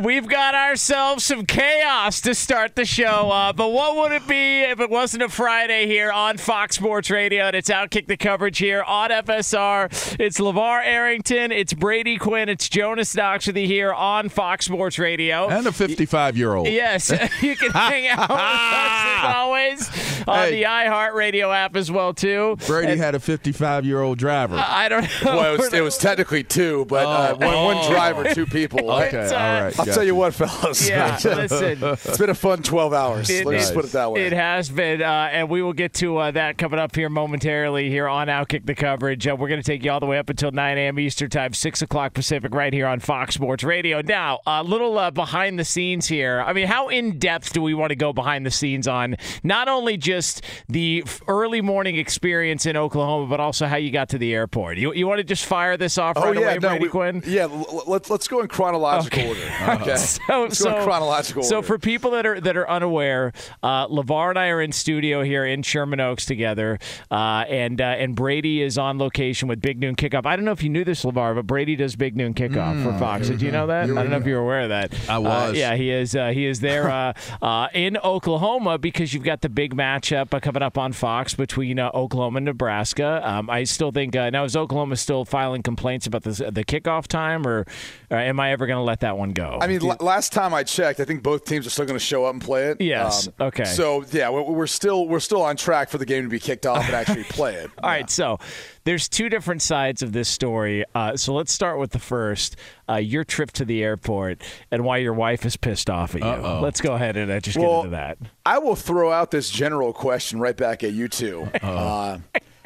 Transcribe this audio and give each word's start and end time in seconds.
We've 0.00 0.26
got 0.26 0.54
ourselves 0.54 1.24
some 1.24 1.46
chaos 1.46 2.20
to 2.22 2.34
start 2.34 2.74
the 2.74 2.84
show 2.84 3.30
up, 3.30 3.56
but 3.56 3.68
what 3.70 3.96
would 3.96 4.12
it 4.12 4.26
be 4.26 4.62
if 4.62 4.80
it 4.80 4.90
wasn't 4.90 5.22
a 5.22 5.28
Friday 5.28 5.86
here 5.86 6.10
on 6.10 6.36
Fox 6.36 6.76
Sports 6.76 7.10
Radio 7.10 7.44
and 7.44 7.54
it's 7.54 7.70
Outkick 7.70 8.06
the 8.08 8.16
coverage 8.16 8.58
here 8.58 8.82
on 8.82 9.10
FSR? 9.10 10.16
It's 10.18 10.40
LeVar 10.40 10.84
Arrington, 10.84 11.52
it's 11.52 11.72
Brady 11.72 12.18
Quinn, 12.18 12.48
it's 12.48 12.68
Jonas 12.68 13.14
Knox 13.14 13.46
with 13.46 13.56
you 13.56 13.66
here 13.66 13.92
on 13.92 14.28
Fox 14.28 14.64
Sports 14.66 14.98
Radio. 14.98 15.48
And 15.48 15.66
a 15.66 15.72
55 15.72 16.36
year 16.36 16.54
old. 16.54 16.66
Yes, 16.68 17.10
you 17.42 17.54
can 17.56 17.70
hang 17.72 18.08
out 18.08 18.28
with 18.28 18.38
us 18.38 19.24
as 19.24 19.34
always 19.36 19.88
on 20.26 20.34
Hey. 20.48 20.50
the 20.50 20.62
iHeartRadio 20.64 21.54
app 21.54 21.76
as 21.76 21.90
well 21.90 22.12
too. 22.12 22.56
Brady 22.66 22.96
had 22.96 23.14
a 23.14 23.20
55 23.20 23.84
year 23.84 24.00
old 24.02 24.18
driver. 24.18 24.56
I 24.56 24.88
don't 24.88 25.02
know. 25.02 25.08
Well, 25.36 25.54
it 25.54 25.58
was, 25.58 25.72
it 25.72 25.80
was 25.82 25.96
technically 25.98 26.42
two, 26.42 26.84
but 26.86 27.06
uh, 27.06 27.36
one, 27.36 27.54
one 27.64 27.76
Oh. 27.78 27.90
driver, 27.90 28.34
two 28.34 28.46
people. 28.46 28.90
okay, 28.90 29.28
uh, 29.28 29.32
all 29.34 29.62
right. 29.64 29.83
I'll 29.84 29.86
got 29.86 29.94
tell 29.94 30.04
you 30.04 30.14
what, 30.14 30.34
fellas. 30.34 30.88
Yeah, 30.88 31.14
listen. 31.24 31.78
it's 31.82 32.18
been 32.18 32.30
a 32.30 32.34
fun 32.34 32.62
12 32.62 32.92
hours. 32.92 33.30
It- 33.30 33.46
Let's 33.46 33.62
just 33.64 33.72
it- 33.72 33.74
put 33.74 33.84
it 33.86 33.92
that 33.92 34.12
way. 34.12 34.24
It 34.26 34.32
has 34.32 34.68
been, 34.68 35.02
uh, 35.02 35.28
and 35.32 35.48
we 35.48 35.62
will 35.62 35.72
get 35.72 35.94
to 35.94 36.16
uh, 36.18 36.30
that 36.32 36.58
coming 36.58 36.78
up 36.80 36.94
here 36.94 37.08
momentarily 37.08 37.90
here 37.90 38.08
on 38.08 38.28
Outkick 38.28 38.66
the 38.66 38.74
Coverage. 38.74 39.26
Uh, 39.26 39.36
we're 39.38 39.48
going 39.48 39.60
to 39.60 39.66
take 39.66 39.84
you 39.84 39.90
all 39.90 40.00
the 40.00 40.06
way 40.06 40.18
up 40.18 40.28
until 40.30 40.50
9 40.50 40.78
a.m. 40.78 40.98
Eastern 40.98 41.30
Time, 41.30 41.52
6 41.52 41.82
o'clock 41.82 42.14
Pacific, 42.14 42.54
right 42.54 42.72
here 42.72 42.86
on 42.86 43.00
Fox 43.00 43.34
Sports 43.34 43.64
Radio. 43.64 44.00
Now, 44.00 44.40
a 44.46 44.62
little 44.62 44.98
uh, 44.98 45.10
behind 45.10 45.58
the 45.58 45.64
scenes 45.64 46.06
here. 46.06 46.40
I 46.46 46.52
mean, 46.52 46.66
how 46.66 46.88
in 46.88 47.18
depth 47.18 47.52
do 47.52 47.62
we 47.62 47.74
want 47.74 47.90
to 47.90 47.96
go 47.96 48.12
behind 48.12 48.46
the 48.46 48.50
scenes 48.50 48.88
on 48.88 49.16
not 49.42 49.68
only 49.68 49.96
just 49.96 50.42
the 50.68 51.04
early 51.28 51.60
morning 51.60 51.96
experience 51.96 52.66
in 52.66 52.76
Oklahoma, 52.76 53.26
but 53.26 53.40
also 53.40 53.66
how 53.66 53.76
you 53.76 53.90
got 53.90 54.08
to 54.10 54.18
the 54.18 54.32
airport? 54.34 54.78
You, 54.78 54.92
you 54.94 55.06
want 55.06 55.18
to 55.18 55.24
just 55.24 55.44
fire 55.44 55.76
this 55.76 55.98
off 55.98 56.16
Oh 56.16 56.22
right 56.24 56.34
yeah, 56.34 56.40
away, 56.42 56.54
no, 56.54 56.68
Brady 56.68 56.84
we- 56.84 56.88
Quinn? 56.90 57.22
yeah. 57.26 57.42
l- 57.42 57.66
l- 57.70 57.82
Let's 57.86 58.08
let's 58.10 58.26
go 58.28 58.40
in 58.40 58.48
chronological 58.48 59.26
order. 59.28 59.40
Okay, 59.82 59.96
So, 59.96 59.96
let's 59.96 60.18
go 60.28 60.44
in 60.44 60.50
so- 60.52 60.84
chronological 60.84 61.42
So 61.42 61.56
order. 61.56 61.66
for 61.66 61.78
people 61.78 62.10
that 62.12 62.26
are 62.26 62.40
that 62.40 62.56
are 62.56 62.68
unaware, 62.68 63.32
uh, 63.62 63.86
LeVar 63.88 64.30
and 64.30 64.38
I 64.38 64.48
are 64.48 64.60
in 64.62 64.72
studio 64.72 65.22
here 65.22 65.44
in 65.44 65.62
Sherman 65.62 66.00
Oaks 66.00 66.24
together, 66.26 66.78
uh, 67.10 67.44
and 67.48 67.80
uh, 67.80 67.84
and 67.84 68.14
Brady 68.14 68.62
is 68.62 68.78
on 68.78 68.98
location 68.98 69.48
with 69.48 69.60
Big 69.60 69.78
Noon 69.80 69.96
Kickoff. 69.96 70.26
I 70.26 70.36
don't 70.36 70.44
know 70.44 70.52
if 70.52 70.62
you 70.62 70.68
knew 70.70 70.84
this, 70.84 71.04
LeVar, 71.04 71.34
but 71.34 71.46
Brady 71.46 71.76
does 71.76 71.96
Big 71.96 72.16
Noon 72.16 72.34
Kickoff 72.34 72.82
for 72.82 72.96
Fox. 72.98 73.28
Did 73.28 73.42
you 73.42 73.50
know 73.50 73.66
that? 73.68 73.84
I 73.84 73.86
don't 73.94 74.10
know 74.10 74.16
if 74.16 74.26
you 74.26 74.34
were 74.34 74.40
aware 74.42 74.60
of 74.62 74.68
that. 74.70 74.92
I 75.08 75.16
Uh, 75.16 75.20
was. 75.20 75.56
yeah, 75.56 75.74
he 75.76 75.90
is. 75.90 76.14
Uh, 76.16 76.28
he 76.28 76.46
is 76.46 76.60
there 76.60 76.90
uh, 76.90 77.12
uh, 77.42 77.68
in 77.74 77.96
Oklahoma 77.98 78.78
because 78.78 79.12
you've 79.14 79.24
got 79.24 79.40
the 79.40 79.48
big 79.48 79.74
matchup 79.74 80.32
uh, 80.34 80.40
coming 80.40 80.62
up 80.62 80.78
on 80.78 80.92
Fox 80.92 81.34
between 81.34 81.78
uh, 81.78 81.90
Oklahoma 81.94 82.38
and 82.38 82.44
Nebraska. 82.46 83.20
Um, 83.24 83.48
I 83.50 83.64
still 83.64 83.90
think 83.92 84.14
uh, 84.16 84.30
now 84.30 84.44
is 84.44 84.56
Oklahoma 84.56 84.96
still 84.96 85.24
filing 85.24 85.62
complaints 85.62 86.06
about 86.06 86.22
this, 86.22 86.38
the 86.38 86.64
kickoff 86.64 87.06
time, 87.06 87.46
or, 87.46 87.66
or 88.14 88.18
am 88.20 88.40
I 88.40 88.52
ever 88.52 88.66
going 88.66 88.76
to 88.78 88.82
let 88.82 89.00
that 89.00 89.18
one 89.18 89.32
go? 89.32 89.58
I 89.60 89.66
mean, 89.66 89.84
l- 89.84 89.96
last 90.00 90.32
time 90.32 90.54
I 90.54 90.62
checked, 90.62 91.00
I 91.00 91.04
think 91.04 91.22
both 91.22 91.44
teams 91.44 91.66
are 91.66 91.70
still 91.70 91.84
going 91.86 91.98
to 91.98 92.04
show 92.04 92.24
up 92.24 92.32
and 92.34 92.42
play 92.42 92.66
it. 92.66 92.70
Um, 92.72 92.76
Yes, 92.80 93.28
okay. 93.40 93.64
So 93.64 94.04
yeah, 94.12 94.30
we're, 94.30 94.42
we're 94.42 94.66
still 94.66 95.08
we're 95.08 95.20
still 95.20 95.42
on 95.42 95.56
track 95.56 95.88
for 95.90 95.98
the 95.98 96.06
game 96.06 96.22
to 96.24 96.28
be 96.30 96.38
kicked 96.38 96.66
off 96.66 96.84
and 96.84 96.94
actually 96.94 97.24
play 97.28 97.54
it. 97.54 97.70
All 97.82 97.90
right, 97.90 98.08
so 98.08 98.38
there's 98.84 99.08
two 99.08 99.28
different 99.28 99.62
sides 99.62 100.02
of 100.02 100.12
this 100.12 100.28
story. 100.28 100.84
Uh, 100.94 101.16
so 101.16 101.34
let's 101.34 101.52
start 101.52 101.78
with 101.78 101.90
the 101.90 101.98
first: 101.98 102.56
uh, 102.88 102.96
your 102.96 103.24
trip 103.24 103.50
to 103.52 103.64
the 103.64 103.82
airport 103.82 104.42
and 104.70 104.84
why 104.84 104.98
your 104.98 105.14
wife 105.14 105.44
is 105.44 105.56
pissed 105.56 105.90
off 105.90 106.14
at 106.14 106.20
you. 106.20 106.26
Uh-oh. 106.26 106.60
Let's 106.60 106.80
go 106.80 106.94
ahead 106.94 107.16
and 107.16 107.30
uh, 107.30 107.40
just 107.40 107.58
Well, 107.58 107.82
get 107.82 107.84
into 107.86 107.90
that. 107.96 108.18
I 108.46 108.58
will 108.58 108.76
throw 108.76 109.10
out 109.10 109.30
this 109.30 109.50
general 109.50 109.92
question 109.92 110.38
right 110.38 110.56
back 110.56 110.84
at 110.84 110.92
you 110.92 111.08
two. 111.08 111.48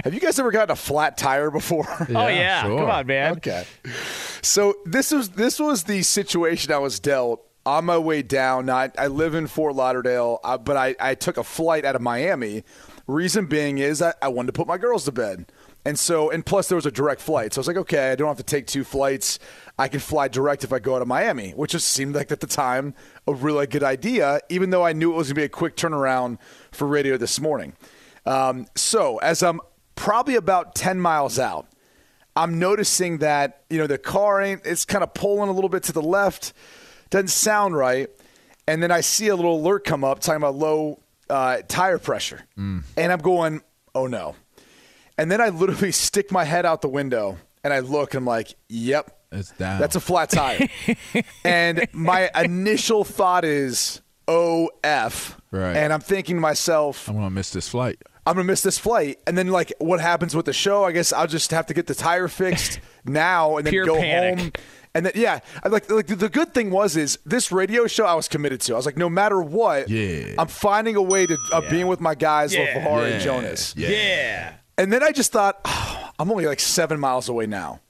Have 0.05 0.15
you 0.15 0.21
guys 0.21 0.39
ever 0.39 0.51
gotten 0.51 0.71
a 0.71 0.77
flat 0.77 1.19
tire 1.19 1.51
before? 1.51 1.87
oh 2.11 2.29
yeah, 2.29 2.63
sure. 2.63 2.79
come 2.79 2.91
on, 2.91 3.07
man. 3.07 3.33
Okay. 3.33 3.65
So 4.43 4.75
this 4.85 5.11
was 5.11 5.31
this 5.31 5.59
was 5.59 5.85
the 5.85 6.03
situation 6.03 6.73
I 6.73 6.79
was 6.79 7.01
dealt 7.01 7.45
on 7.67 7.85
my 7.85 7.99
way 7.99 8.23
down. 8.23 8.67
Now, 8.67 8.77
I, 8.77 8.91
I 8.97 9.07
live 9.09 9.35
in 9.35 9.47
Fort 9.47 9.75
Lauderdale, 9.75 10.41
uh, 10.43 10.57
but 10.57 10.77
I, 10.77 10.95
I 10.99 11.15
took 11.15 11.37
a 11.37 11.45
flight 11.45 11.85
out 11.85 11.97
of 11.97 12.01
Miami. 12.01 12.65
Reason 13.07 13.47
being 13.47 13.79
is 13.79 14.01
I, 14.01 14.15
I 14.23 14.29
wanted 14.29 14.47
to 14.47 14.53
put 14.53 14.67
my 14.67 14.79
girls 14.79 15.05
to 15.05 15.13
bed. 15.13 15.51
And 15.85 15.99
so, 15.99 16.31
and 16.31 16.45
plus 16.45 16.69
there 16.69 16.77
was 16.77 16.87
a 16.87 16.91
direct 16.91 17.21
flight. 17.21 17.53
So 17.55 17.59
I 17.59 17.61
was 17.61 17.69
like, 17.69 17.77
okay, 17.77 18.11
I 18.13 18.15
don't 18.15 18.29
have 18.29 18.37
to 18.39 18.43
take 18.43 18.67
two 18.67 18.85
flights. 18.85 19.39
I 19.79 19.89
can 19.89 20.01
fly 20.01 20.29
direct 20.29 20.65
if 20.65 20.73
I 20.73 20.79
go 20.79 20.97
out 20.97 21.03
of 21.03 21.09
Miami, 21.09 21.53
which 21.53 21.73
just 21.73 21.89
seemed 21.89 22.15
like 22.15 22.31
at 22.31 22.41
the 22.41 22.47
time 22.47 22.95
a 23.27 23.35
really 23.35 23.67
good 23.67 23.83
idea, 23.83 24.41
even 24.49 24.71
though 24.71 24.85
I 24.85 24.93
knew 24.93 25.13
it 25.13 25.17
was 25.17 25.29
going 25.29 25.37
to 25.37 25.41
be 25.41 25.45
a 25.45 25.49
quick 25.49 25.77
turnaround 25.77 26.39
for 26.73 26.87
radio 26.87 27.17
this 27.17 27.41
morning. 27.41 27.75
Um, 28.27 28.67
so 28.75 29.19
as 29.19 29.43
I'm 29.43 29.61
probably 29.99 30.37
about 30.37 30.75
10 30.77 31.01
miles 31.01 31.39
out, 31.39 31.67
I'm 32.37 32.59
noticing 32.61 33.19
that 33.19 33.65
you 33.69 33.79
know 33.79 33.89
the 33.89 33.99
car 33.99 34.41
ain't 34.41 34.63
it's 34.65 34.85
kind 34.85 35.03
of 35.03 35.13
pulling 35.13 35.49
a 35.49 35.53
little 35.53 35.69
bit 35.69 35.83
to 35.85 35.93
the 35.93 36.01
left, 36.03 36.53
doesn't 37.11 37.29
sound 37.29 37.77
right, 37.77 38.09
and 38.69 38.81
then 38.83 38.93
I 38.93 39.01
see 39.01 39.27
a 39.29 39.35
little 39.35 39.57
alert 39.61 39.85
come 39.85 40.05
up 40.05 40.21
talking 40.21 40.37
about 40.37 40.55
low 40.55 41.01
uh, 41.29 41.59
tire 41.67 41.99
pressure, 41.99 42.45
and 42.57 42.85
I'm 42.97 43.19
going, 43.19 43.61
oh 43.95 44.07
no, 44.07 44.37
and 45.19 45.31
then 45.33 45.41
I 45.41 45.49
literally 45.49 45.91
stick 46.07 46.31
my 46.31 46.45
head 46.45 46.65
out 46.65 46.81
the 46.81 46.89
window 46.89 47.37
and 47.65 47.73
I 47.75 47.81
look 47.81 48.15
and 48.15 48.21
I'm 48.23 48.25
like, 48.25 48.55
yep, 48.69 49.19
It's 49.33 49.51
down. 49.51 49.81
that's 49.81 49.97
a 49.97 50.01
flat 50.01 50.31
tire, 50.31 50.69
and 51.45 51.89
my 51.93 52.31
initial 52.37 53.03
thought 53.03 53.45
is, 53.45 54.01
OF. 54.29 55.41
Right. 55.51 55.77
And 55.77 55.93
I'm 55.93 56.01
thinking 56.01 56.37
to 56.37 56.41
myself, 56.41 57.09
I'm 57.09 57.17
gonna 57.17 57.31
miss 57.31 57.51
this 57.51 57.69
flight. 57.69 58.01
I'm 58.29 58.35
gonna 58.35 58.45
miss 58.45 58.63
this 58.63 58.79
flight. 58.79 59.19
And 59.27 59.37
then 59.37 59.49
like 59.49 59.73
what 59.79 60.01
happens 60.01 60.35
with 60.37 60.47
the 60.47 60.53
show? 60.53 60.85
I 60.85 60.93
guess 60.93 61.13
I'll 61.13 61.27
just 61.27 61.51
have 61.51 61.67
to 61.67 61.75
get 61.75 61.87
the 61.87 61.95
tire 61.95 62.29
fixed 62.29 62.81
now 63.05 63.57
and 63.57 63.67
then 63.67 63.73
Pure 63.73 63.87
go 63.87 63.97
panic. 63.99 64.39
home. 64.39 64.53
And 64.95 65.07
then 65.07 65.13
yeah, 65.15 65.41
I 65.63 65.69
like 65.69 65.91
like 65.91 66.07
the 66.07 66.29
good 66.29 66.55
thing 66.55 66.71
was 66.71 66.97
is 66.97 67.19
this 67.27 67.53
radio 67.53 67.87
show 67.87 68.05
I 68.07 68.15
was 68.15 68.29
committed 68.29 68.61
to. 68.63 68.73
I 68.73 68.77
was 68.77 68.87
like, 68.87 68.97
no 68.97 69.09
matter 69.09 69.41
what, 69.41 69.89
Yeah. 69.89 70.35
I'm 70.39 70.49
finding 70.49 70.97
a 70.97 71.03
way 71.03 71.27
to 71.27 71.37
of 71.53 71.69
being 71.69 71.87
with 71.87 72.01
my 72.01 72.15
guys, 72.15 72.55
Yeah. 72.55 72.75
LeVar 72.85 73.13
and 73.13 73.23
Jonas. 73.23 73.75
Yeah. 73.77 73.89
Yeah. 73.91 74.53
And 74.79 74.93
then 74.93 75.03
I 75.03 75.13
just 75.13 75.33
thought, 75.33 75.61
"Oh, 75.65 76.11
I'm 76.19 76.31
only 76.31 76.47
like 76.47 76.61
seven 76.61 76.99
miles 77.01 77.29
away 77.29 77.47
now. 77.47 77.81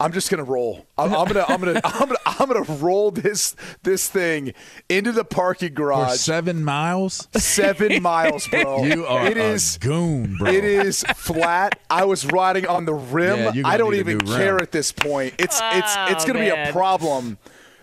I'm 0.00 0.12
just 0.12 0.30
gonna 0.30 0.44
roll. 0.44 0.86
I'm, 0.96 1.12
I'm 1.14 1.26
gonna, 1.28 1.44
I'm 1.46 1.60
gonna, 1.60 1.80
I'm 1.84 2.08
gonna, 2.08 2.18
I'm 2.24 2.48
gonna 2.48 2.78
roll 2.82 3.10
this 3.10 3.54
this 3.82 4.08
thing 4.08 4.54
into 4.88 5.12
the 5.12 5.24
parking 5.24 5.68
For 5.70 5.74
garage. 5.74 6.16
seven 6.18 6.64
miles, 6.64 7.28
Seven 7.36 8.02
miles, 8.02 8.48
bro. 8.48 8.84
you 8.84 9.04
are 9.04 9.26
It 9.26 9.36
a 9.36 9.44
is. 9.52 9.76
goon, 9.78 10.36
bro. 10.38 10.50
It 10.50 10.64
is 10.64 11.02
flat. 11.16 11.78
I 11.90 12.04
was 12.06 12.24
riding 12.26 12.66
on 12.66 12.86
the 12.86 12.94
rim. 12.94 13.54
Yeah, 13.54 13.62
I 13.68 13.76
don't 13.76 13.94
even 13.94 14.18
new 14.18 14.32
rim. 14.32 14.38
care 14.40 14.58
at 14.62 14.72
this 14.72 14.90
point. 14.90 15.34
It's 15.38 15.60
it's 15.62 15.94
oh, 15.96 16.06
it's 16.08 16.24
Oh, 16.24 16.26
gonna 16.26 16.40
be 16.40 16.48
a 16.48 16.72
problem 16.72 17.36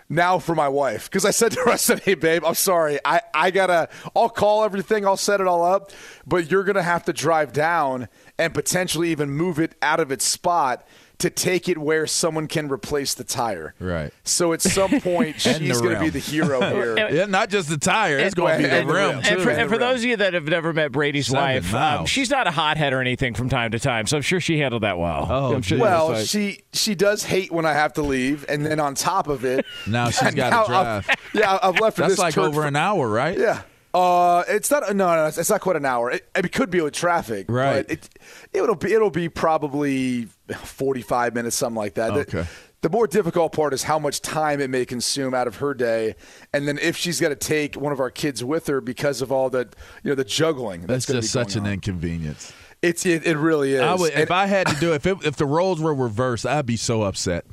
now 0.10 0.40
for 0.40 0.56
my 0.56 0.70
wife 0.70 1.10
because 1.10 1.26
I 1.26 1.32
said 1.32 1.52
to 1.52 1.60
her, 1.66 1.70
I 1.70 1.76
said, 1.76 2.00
"Hey, 2.00 2.16
babe, 2.16 2.44
I'm 2.46 2.56
sorry. 2.56 2.98
I 3.06 3.22
I 3.34 3.52
gotta. 3.52 3.90
I'll 4.16 4.30
call 4.30 4.64
everything. 4.64 5.06
I'll 5.06 5.18
set 5.18 5.40
it 5.42 5.48
all 5.48 5.64
up, 5.64 5.92
but 6.26 6.50
you're 6.50 6.64
gonna 6.64 6.82
have 6.82 7.04
to 7.06 7.14
drive 7.14 7.54
down 7.54 8.08
and 8.40 8.54
potentially 8.56 9.12
even 9.12 9.30
move 9.30 9.60
it 9.60 9.76
out 9.84 10.00
of 10.00 10.12
its 10.12 10.26
spot." 10.26 10.88
To 11.22 11.32
take 11.32 11.68
it 11.68 11.80
where 11.80 12.06
someone 12.06 12.46
can 12.48 12.70
replace 12.70 13.16
the 13.16 13.24
tire, 13.24 13.74
Right. 13.80 14.14
So 14.24 14.54
at 14.54 14.62
some 14.62 14.92
point, 14.92 15.04
point, 15.04 15.42
she's 15.42 15.82
going 15.82 15.96
to 15.96 16.00
be 16.00 16.10
the 16.10 16.20
hero 16.20 16.60
here. 16.72 17.10
yeah, 17.10 17.26
not 17.26 17.50
just 17.50 17.70
the 17.70 17.78
tire. 17.80 18.20
It's 18.20 18.36
going 18.36 18.58
to 18.58 18.64
be 18.64 18.70
the 18.70 18.76
and 18.82 18.88
the 18.90 18.94
rim 18.94 19.10
rim. 19.18 19.26
And 19.26 19.42
for, 19.42 19.50
And 19.50 19.62
and 19.62 19.70
for 19.70 19.80
those 19.80 20.02
of 20.02 20.04
you 20.06 20.18
that 20.18 20.36
have 20.36 20.46
never 20.46 20.74
met 20.74 20.92
Brady's 20.92 21.26
Seven 21.26 21.42
wife, 21.42 21.74
um, 21.74 22.06
she's 22.06 22.30
not 22.30 22.46
a 22.46 22.52
hothead 22.52 22.94
or 22.94 23.02
anything 23.02 23.34
from 23.34 23.50
time 23.50 23.72
to 23.72 23.80
time, 23.80 24.06
so 24.06 24.16
I'm 24.18 24.22
sure 24.22 24.40
she 24.40 24.60
handled 24.60 24.84
that 24.84 25.00
well. 25.00 25.26
Oh, 25.28 25.56
I'm 25.56 25.64
sure. 25.64 25.80
Well, 25.80 26.10
like- 26.10 26.28
she 26.28 26.60
she 26.74 26.94
does 26.94 27.24
hate 27.24 27.52
when 27.52 27.66
I 27.66 27.74
have 27.74 27.94
to 27.94 28.04
leave, 28.04 28.46
and 28.48 28.64
then 28.64 28.80
on 28.80 28.94
top 28.94 29.28
of 29.28 29.44
it, 29.44 29.66
Now 29.88 30.12
she's 30.12 30.36
gotta 30.36 30.68
drive. 30.70 31.10
I've- 31.10 31.20
yeah, 31.34 31.58
I've 31.64 31.80
left. 31.80 31.96
for 31.96 32.04
That's 32.04 32.14
this 32.14 32.20
like 32.20 32.38
over 32.38 32.62
for- 32.62 32.68
an 32.68 32.76
hour, 32.76 33.10
right? 33.10 33.36
Yeah. 33.36 33.64
Uh, 33.92 34.44
it's 34.48 34.70
not. 34.70 34.84
No, 34.96 35.16
no, 35.16 35.26
it's 35.26 35.50
not 35.50 35.62
quite 35.62 35.78
an 35.78 35.86
hour. 35.86 36.12
It, 36.12 36.30
it 36.36 36.52
could 36.52 36.70
be 36.70 36.80
with 36.82 36.94
traffic, 36.94 37.48
Right. 37.50 37.88
But 37.88 37.92
it, 37.92 38.10
it'll 38.54 38.76
be 38.76 38.94
it'll 38.94 39.10
be 39.10 39.30
probably 39.30 40.28
forty 40.56 41.02
five 41.02 41.34
minutes, 41.34 41.56
something 41.56 41.78
like 41.78 41.96
that. 41.96 42.14
The- 42.14 42.20
Okay. 42.22 42.46
The, 42.82 42.90
more 42.90 43.08
difficult 43.08 43.54
part 43.54 43.74
is 43.74 43.84
how 43.84 43.98
much 44.00 44.22
time 44.22 44.62
it 44.62 44.70
may 44.70 44.86
consume 44.86 45.34
out 45.34 45.48
of 45.48 45.58
her 45.58 45.74
day, 45.74 46.16
and 46.54 46.68
then 46.68 46.78
if 46.78 46.96
she's 46.96 47.20
got 47.20 47.30
to 47.30 47.36
take 47.36 47.76
one 47.76 47.92
of 47.92 48.00
our 48.00 48.12
kids 48.12 48.44
with 48.44 48.68
her 48.68 48.80
because 48.82 49.22
of 49.22 49.32
all 49.32 49.50
the 49.50 49.68
you 50.04 50.12
know 50.12 50.16
the 50.16 50.24
juggling. 50.24 50.82
That's 50.82 51.06
gonna 51.08 51.20
just 51.22 51.34
be 51.34 51.40
such 51.44 51.56
an 51.56 51.66
on. 51.66 51.74
inconvenience. 51.74 52.54
It's 52.84 53.06
it, 53.06 53.26
it 53.26 53.36
really 53.36 53.74
is. 53.74 53.82
I 53.82 53.96
would, 53.96 54.14
if 54.14 54.30
I 54.30 54.46
had 54.46 54.68
to 54.68 54.76
do 54.76 54.94
it, 54.94 54.98
if, 54.98 55.06
it, 55.08 55.18
if 55.26 55.36
the 55.36 55.48
roles 55.48 55.82
were 55.82 55.94
reversed, 55.94 56.46
I'd 56.46 56.68
be 56.68 56.78
so 56.78 57.02
upset. 57.02 57.46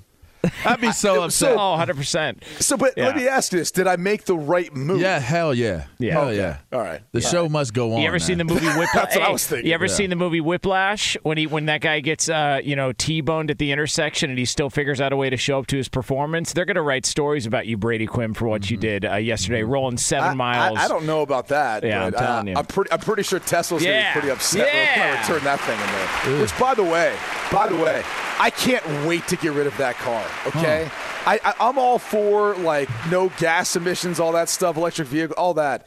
I'd 0.65 0.81
be 0.81 0.93
so 0.93 1.23
upset. 1.23 1.57
oh, 1.57 1.77
100%. 1.79 2.43
so, 2.61 2.77
but 2.77 2.95
Yeah. 2.97 3.07
let 3.07 3.17
me 3.17 3.27
ask 3.29 3.53
you 3.53 3.59
this: 3.59 3.71
Did 3.71 3.87
I 3.87 3.97
make 3.97 4.25
the 4.25 4.37
right 4.37 4.75
move? 4.75 5.01
yeah, 5.01 5.19
hell 5.19 5.55
yeah. 5.55 5.85
Yeah. 5.99 6.13
Hell 6.13 6.25
Okay. 6.29 6.37
yeah. 6.37 6.57
All 6.73 6.81
right. 6.81 7.01
The 7.13 7.21
show 7.21 7.49
must 7.49 7.73
go 7.75 7.95
on. 7.95 8.01
You 8.03 8.09
ever 8.09 8.19
seen 8.19 8.39
the 8.39 8.45
movie 8.45 8.67
Whiplash? 8.79 8.93
That's 8.95 9.17
what 9.17 9.25
I 9.25 9.31
was 9.31 9.47
thinking. 9.47 9.67
You 9.69 9.75
ever 9.75 9.87
Yeah. 9.87 9.93
seen 9.95 10.11
the 10.11 10.17
movie 10.17 10.41
Whiplash 10.41 11.17
when 11.23 11.39
he 11.39 11.47
when 11.47 11.67
that 11.67 11.81
guy 11.81 12.01
gets 12.01 12.29
uh, 12.29 12.61
you 12.63 12.77
know 12.77 12.93
T-boned 12.93 13.51
at 13.51 13.59
the 13.59 13.73
intersection 13.73 14.31
and 14.31 14.39
he 14.39 14.45
still 14.45 14.71
figures 14.71 15.01
out 15.01 15.13
a 15.13 15.17
way 15.17 15.31
to 15.31 15.37
show 15.37 15.59
up 15.59 15.67
to 15.69 15.77
his 15.77 15.89
performance? 15.89 16.53
They're 16.53 16.65
going 16.65 16.75
to 16.77 16.83
write 16.83 17.07
stories 17.07 17.47
about 17.47 17.67
you, 17.67 17.77
Brady 17.77 18.07
Quinn, 18.07 18.35
for 18.35 18.47
what 18.49 18.71
you 18.71 18.77
did 18.77 19.05
uh, 19.05 19.17
yesterday, 19.17 19.63
rolling 19.63 19.97
seven 19.99 20.31
I, 20.31 20.35
miles. 20.35 20.79
I, 20.79 20.85
I 20.85 20.89
don't 20.89 21.07
know 21.07 21.23
about 21.23 21.49
that. 21.49 21.83
Yeah, 21.85 22.11
but, 22.11 22.19
I'm 22.21 22.27
telling 22.27 22.49
uh, 22.49 22.51
you. 22.53 22.57
I'm 22.59 22.67
pretty. 22.67 22.93
I'm 22.93 23.01
pretty 23.01 23.23
sure 23.23 23.39
Tesla's 23.39 23.85
Yeah. 23.85 24.03
gonna 24.03 24.09
be 24.15 24.21
pretty 24.21 24.31
upset 24.33 24.67
when 24.67 24.75
Yeah. 24.75 25.15
I 25.17 25.21
return 25.21 25.45
that 25.45 25.61
thing 25.61 25.79
in 25.81 26.33
there. 26.33 26.41
Which, 26.43 26.59
by 26.59 26.75
the 26.75 26.85
way, 26.85 27.15
by 27.53 27.69
the 27.69 27.77
way, 27.77 28.03
I 28.39 28.51
can't 28.51 28.85
wait 29.07 29.27
to 29.29 29.37
get 29.37 29.53
rid 29.53 29.67
of 29.67 29.77
that 29.79 29.97
car. 29.97 30.25
Okay, 30.49 30.89
I, 31.27 31.41
I, 31.45 31.55
I'm 31.69 31.79
all 31.79 31.99
for 31.99 32.55
like 32.57 32.89
no 33.11 33.31
gas 33.39 33.77
emissions, 33.77 34.21
all 34.21 34.33
that 34.33 34.49
stuff, 34.49 34.77
electric 34.77 35.09
vehicle, 35.09 35.35
all 35.39 35.55
that. 35.55 35.87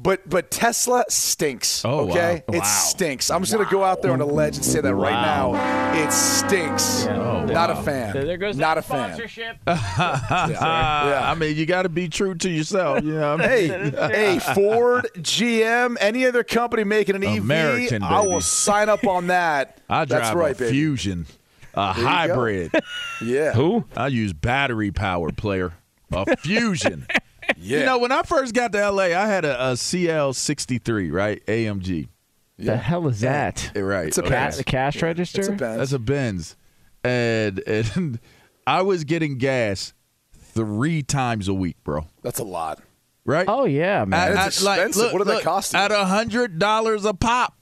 But 0.00 0.28
but 0.30 0.52
Tesla 0.52 1.04
stinks. 1.08 1.84
Oh, 1.84 2.08
okay, 2.08 2.44
wow. 2.46 2.54
it 2.54 2.58
Wow. 2.60 2.64
stinks. 2.64 3.32
I'm 3.32 3.42
just 3.42 3.52
gonna 3.52 3.68
go 3.68 3.82
out 3.82 4.00
there 4.00 4.12
on 4.12 4.20
a 4.20 4.24
ledge 4.24 4.54
and 4.54 4.64
say 4.64 4.80
that 4.80 4.94
right 4.94 5.10
now. 5.10 5.54
It 6.00 6.12
stinks. 6.12 7.04
Oh, 7.06 7.44
Not 7.46 7.70
wow. 7.74 7.80
a 7.80 7.82
fan. 7.82 8.12
There 8.12 8.36
goes 8.36 8.56
Not 8.56 8.76
that 8.76 8.78
a 8.78 8.82
fan. 8.82 9.08
sponsorship. 9.16 9.56
Uh, 9.66 11.22
I 11.24 11.34
mean, 11.34 11.56
you 11.56 11.66
got 11.66 11.82
to 11.82 11.88
be 11.88 12.08
true 12.08 12.34
to 12.36 12.48
yourself. 12.48 13.02
You 13.02 13.14
know. 13.14 13.36
what 13.36 13.44
I 13.44 13.56
mean? 13.56 13.70
Hey, 13.92 14.38
hey, 14.38 14.54
Ford, 14.54 15.08
GM, 15.16 15.96
any 16.00 16.26
other 16.26 16.44
company 16.44 16.84
making 16.84 17.16
an 17.16 17.24
EV, 17.24 17.38
American, 17.38 18.02
I 18.02 18.20
will 18.20 18.40
sign 18.40 18.88
up 18.88 19.04
on 19.06 19.26
that. 19.28 19.80
I 19.88 20.04
drive 20.04 20.08
That's 20.22 20.36
right, 20.36 20.54
a 20.54 20.58
baby. 20.58 20.70
Fusion, 20.72 21.26
a 21.80 21.94
you 21.96 22.04
hybrid. 22.06 22.70
Yeah. 23.22 23.52
Who? 23.52 23.84
I 23.96 24.08
use 24.08 24.32
battery 24.32 24.90
powered 24.92 25.36
player, 25.36 25.72
a 26.12 26.36
Fusion. 26.38 27.06
Yeah. 27.56 27.80
You 27.80 27.84
know, 27.86 27.98
when 27.98 28.12
I 28.12 28.22
first 28.22 28.54
got 28.54 28.72
to 28.72 28.90
LA, 28.90 29.04
I 29.04 29.26
had 29.26 29.44
a, 29.44 29.70
a 29.70 29.72
CL63, 29.72 31.12
right? 31.12 31.44
AMG. 31.46 32.08
The 32.58 32.76
hell 32.76 33.06
is 33.08 33.20
that? 33.20 33.70
Eh, 33.76 33.80
Right. 33.80 34.08
It's 34.08 34.18
a 34.18 34.22
okay. 34.24 34.30
Ca- 34.30 34.50
the 34.50 34.64
cash 34.64 35.00
register? 35.02 35.40
It's 35.40 35.48
a 35.48 35.52
Benz. 35.52 35.78
That's 35.78 35.92
a 35.92 35.98
Benz. 35.98 36.56
And, 37.04 37.60
and 37.66 38.18
I 38.66 38.82
was 38.82 39.04
getting 39.04 39.38
gas 39.38 39.94
three 40.36 41.02
times 41.02 41.46
a 41.48 41.54
week, 41.54 41.76
bro. 41.84 42.06
That's 42.22 42.38
a 42.40 42.44
lot. 42.44 42.80
Right? 43.24 43.46
Oh 43.48 43.64
yeah, 43.66 44.04
man. 44.06 44.32
It's 44.36 44.56
expensive. 44.58 45.12
What 45.12 45.18
did 45.18 45.28
that 45.28 45.42
cost 45.42 45.74
you? 45.74 45.78
At 45.78 45.92
a 45.92 46.06
hundred 46.06 46.58
dollars 46.58 47.04
a 47.04 47.12
pop, 47.14 47.54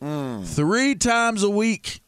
Hmm. 0.00 0.42
three 0.44 0.94
times 0.94 1.42
a 1.42 1.50
week. 1.50 2.00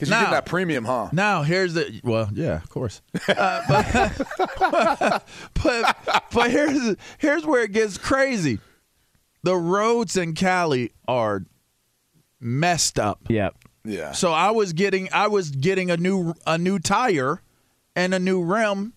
Because 0.00 0.08
you're 0.08 0.18
getting 0.18 0.30
Now- 0.30 0.36
that 0.36 0.46
premium, 0.46 0.84
huh? 0.86 1.08
Now 1.12 1.42
here's 1.42 1.74
the 1.74 2.00
well, 2.02 2.30
yeah, 2.32 2.56
of 2.56 2.68
course. 2.70 3.02
Uh, 3.28 3.62
but, 3.68 5.24
but 5.62 6.24
but 6.32 6.50
here's 6.50 6.96
here's 7.18 7.44
where 7.44 7.62
it 7.62 7.72
gets 7.72 7.98
crazy. 7.98 8.58
The 9.42 9.56
roads 9.56 10.16
in 10.16 10.34
Cali 10.34 10.92
are 11.06 11.44
messed 12.40 12.98
up. 12.98 13.20
Yep. 13.28 13.54
Yeah. 13.84 14.12
So 14.12 14.32
I 14.32 14.50
was 14.50 14.72
getting 14.72 15.08
I 15.12 15.26
was 15.28 15.50
getting 15.50 15.90
a 15.90 15.96
new 15.96 16.34
a 16.46 16.56
new 16.58 16.78
tire 16.78 17.42
and 17.94 18.14
a 18.14 18.18
new 18.18 18.42
rim 18.42 18.94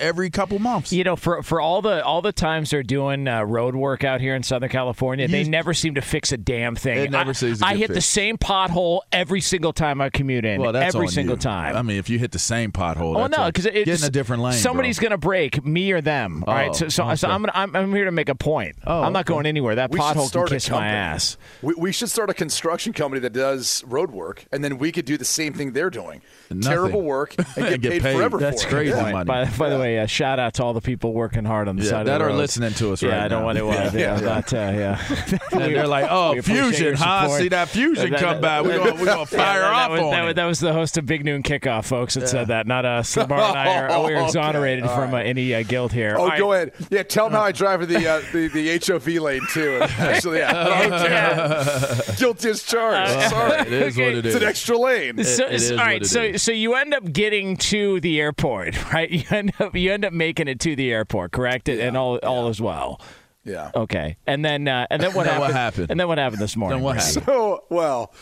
every 0.00 0.30
couple 0.30 0.58
months. 0.58 0.92
You 0.92 1.04
know, 1.04 1.16
for 1.16 1.42
for 1.42 1.60
all 1.60 1.82
the 1.82 2.04
all 2.04 2.22
the 2.22 2.32
times 2.32 2.70
they're 2.70 2.82
doing 2.82 3.28
uh, 3.28 3.42
road 3.44 3.74
work 3.74 4.02
out 4.04 4.20
here 4.20 4.34
in 4.34 4.42
Southern 4.42 4.68
California, 4.70 5.28
they 5.28 5.44
never 5.44 5.74
seem 5.74 5.94
to 5.94 6.00
fix 6.00 6.32
a 6.32 6.36
damn 6.36 6.74
thing. 6.76 6.98
It 6.98 7.10
never 7.10 7.30
I, 7.30 7.32
seems 7.34 7.58
to 7.60 7.66
I 7.66 7.72
get 7.72 7.88
hit 7.90 7.94
the 7.94 8.00
same 8.00 8.38
pothole 8.38 9.00
every 9.12 9.40
single 9.40 9.72
time 9.72 10.00
I 10.00 10.10
commute 10.10 10.44
in. 10.44 10.60
Well, 10.60 10.72
that's 10.72 10.94
every 10.94 11.06
on 11.06 11.12
single 11.12 11.36
you. 11.36 11.40
time. 11.40 11.76
I 11.76 11.82
mean, 11.82 11.98
if 11.98 12.08
you 12.10 12.18
hit 12.18 12.32
the 12.32 12.38
same 12.38 12.72
pothole, 12.72 13.16
Oh 13.16 13.28
that's 13.28 13.36
no, 13.38 13.46
because 13.46 13.64
get 13.66 13.76
it's 13.88 14.02
in 14.02 14.08
a 14.08 14.10
different 14.10 14.42
lane. 14.42 14.54
Somebody's 14.54 14.98
bro. 14.98 15.08
gonna 15.10 15.18
break, 15.18 15.64
me 15.64 15.92
or 15.92 16.00
them. 16.00 16.42
All 16.46 16.54
right, 16.54 16.70
Oh, 16.70 16.72
so 16.72 16.88
so, 16.88 17.14
so 17.14 17.28
okay. 17.28 17.34
I'm 17.34 17.42
gonna 17.42 17.52
I'm, 17.54 17.76
I'm 17.76 17.94
here 17.94 18.04
to 18.06 18.12
make 18.12 18.28
a 18.28 18.34
point. 18.34 18.76
Oh, 18.86 19.02
I'm 19.02 19.12
not 19.12 19.20
okay. 19.26 19.34
going 19.34 19.46
anywhere. 19.46 19.74
That 19.74 19.90
We 19.90 19.98
pothole 19.98 20.30
can 20.32 20.42
a 20.42 20.46
kiss 20.46 20.70
my 20.70 20.86
ass. 20.88 21.36
We, 21.62 21.74
we 21.76 21.92
should 21.92 22.08
start 22.10 22.30
a 22.30 22.34
construction 22.34 22.92
company 22.92 23.20
that 23.20 23.32
does 23.32 23.84
road 23.86 24.10
work, 24.10 24.44
and 24.52 24.62
then 24.64 24.78
we 24.78 24.92
could 24.92 25.04
do 25.04 25.16
the 25.16 25.24
same 25.24 25.52
thing 25.52 25.72
they're 25.72 25.90
doing. 25.90 26.22
Nothing. 26.50 26.62
Terrible 26.62 27.02
work 27.02 27.34
and 27.38 27.46
get, 27.68 27.80
Get 27.80 27.90
paid, 27.92 28.02
paid. 28.02 28.16
forever 28.16 28.38
That's 28.38 28.62
for 28.64 28.70
crazy 28.70 28.90
Yeah. 28.96 29.12
money. 29.12 29.24
By, 29.26 29.44
by 29.44 29.68
the 29.70 29.78
way, 29.78 29.89
uh, 29.98 30.06
shout 30.06 30.38
out 30.38 30.54
to 30.54 30.64
all 30.64 30.72
the 30.72 30.80
people 30.80 31.12
working 31.12 31.44
hard 31.44 31.68
on 31.68 31.76
the 31.76 31.82
Yeah, 31.84 31.90
side 31.90 32.06
that 32.06 32.14
of 32.14 32.18
the 32.20 32.24
are 32.26 32.28
road. 32.28 32.36
listening 32.38 32.72
to 32.74 32.92
us 32.92 33.02
yeah, 33.02 33.10
right 33.10 33.22
I 33.22 33.28
don't 33.28 33.40
now. 33.40 33.44
want 33.46 33.58
to. 33.58 33.68
Uh, 33.68 33.90
yeah, 33.94 34.20
not, 34.20 34.52
uh, 34.52 34.56
yeah. 34.56 35.38
And 35.52 35.74
they're 35.74 35.86
like, 35.86 36.06
oh, 36.10 36.40
fusion, 36.42 36.84
your 36.86 36.96
huh? 36.96 37.28
See 37.28 37.48
that 37.48 37.68
fusion 37.68 38.10
That- 38.12 38.20
come 38.20 38.40
that- 38.40 38.42
by. 38.42 38.62
We're 38.62 38.78
that- 38.78 38.84
going 38.90 38.98
we 39.00 39.04
gonna 39.06 39.26
fire 39.26 39.60
Yeah, 39.60 39.68
that, 39.68 39.72
off 39.72 39.90
was, 39.90 40.00
on 40.00 40.10
that, 40.12 40.22
was- 40.24 40.34
that 40.36 40.44
was 40.46 40.60
the 40.60 40.72
host 40.72 40.96
of 40.98 41.06
Big 41.06 41.24
Noon 41.24 41.42
Kickoff, 41.42 41.84
folks, 41.84 42.14
that 42.14 42.28
said 42.28 42.48
that. 42.48 42.66
Not 42.66 42.84
us. 42.84 43.16
Lamar 43.16 43.40
and 43.40 43.58
I 43.58 43.78
are 43.94 44.02
we're 44.02 44.24
exonerated 44.24 44.84
All 44.84 44.94
from 44.94 45.10
uh, 45.10 45.18
right. 45.18 45.26
any 45.26 45.54
uh, 45.54 45.62
guilt 45.62 45.92
here. 45.92 46.16
Oh, 46.18 46.30
go 46.38 46.52
ahead. 46.52 46.72
Yeah, 46.90 47.02
tell 47.02 47.26
them 47.26 47.32
how 47.34 47.42
I 47.42 47.52
drive 47.52 47.86
the 47.88 48.06
uh, 48.08 48.20
the, 48.32 48.48
the 48.48 48.78
HOV 48.86 49.06
lane 49.22 49.40
too. 49.52 49.78
Actually, 49.82 50.38
yeah. 50.38 52.00
Guilty 52.16 52.50
as 52.50 52.62
charged. 52.62 53.10
Uh, 53.12 53.28
Sorry, 53.28 53.60
it 53.60 53.72
is 53.72 53.96
what 53.96 54.06
it 54.06 54.26
it's 54.26 54.36
an 54.36 54.42
extra 54.44 54.76
lane. 54.78 55.22
So, 55.24 55.46
it 55.46 55.52
is 55.54 55.70
all 55.72 55.78
what 55.78 55.92
it 56.02 56.06
so 56.06 56.22
is. 56.22 56.42
so 56.42 56.52
you 56.52 56.74
end 56.74 56.94
up 56.94 57.12
getting 57.12 57.56
to 57.56 58.00
the 58.00 58.20
airport, 58.20 58.92
right? 58.92 59.10
You 59.10 59.24
end 59.30 59.52
up 59.58 59.74
you 59.80 59.92
end 59.92 60.04
up 60.04 60.12
making 60.12 60.48
it 60.48 60.60
to 60.60 60.76
the 60.76 60.92
airport, 60.92 61.32
correct? 61.32 61.68
and 61.68 61.96
all 61.96 62.18
all 62.18 62.48
is 62.48 62.60
well. 62.60 63.00
Yeah. 63.44 63.70
Okay, 63.74 64.16
and 64.26 64.44
then 64.44 64.68
uh, 64.68 64.86
and 64.90 65.02
then 65.02 65.12
what 65.14 65.24
Then 65.24 65.34
happened? 65.34 65.40
what 65.40 65.52
happened? 65.52 65.90
And 65.90 66.00
then 66.00 66.08
what 66.08 66.18
happened 66.18 66.40
this 66.42 66.56
morning? 66.56 66.78
Then 66.78 66.84
what 66.84 66.96
happened? 66.96 67.24
So 67.24 67.64
well, 67.70 68.12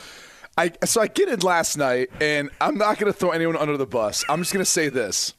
I 0.57 0.73
so 0.85 1.01
I 1.01 1.09
get 1.09 1.29
in 1.29 1.41
last 1.41 1.77
night, 1.77 2.09
and 2.21 2.51
I'm 2.61 2.77
not 2.79 2.99
going 2.99 3.13
to 3.13 3.19
throw 3.19 3.31
anyone 3.31 3.57
under 3.57 3.77
the 3.77 3.87
bus. 3.87 4.25
I'm 4.29 4.41
just 4.41 4.53
going 4.53 4.65
to 4.65 4.71
say 4.71 4.89
this: 4.89 5.35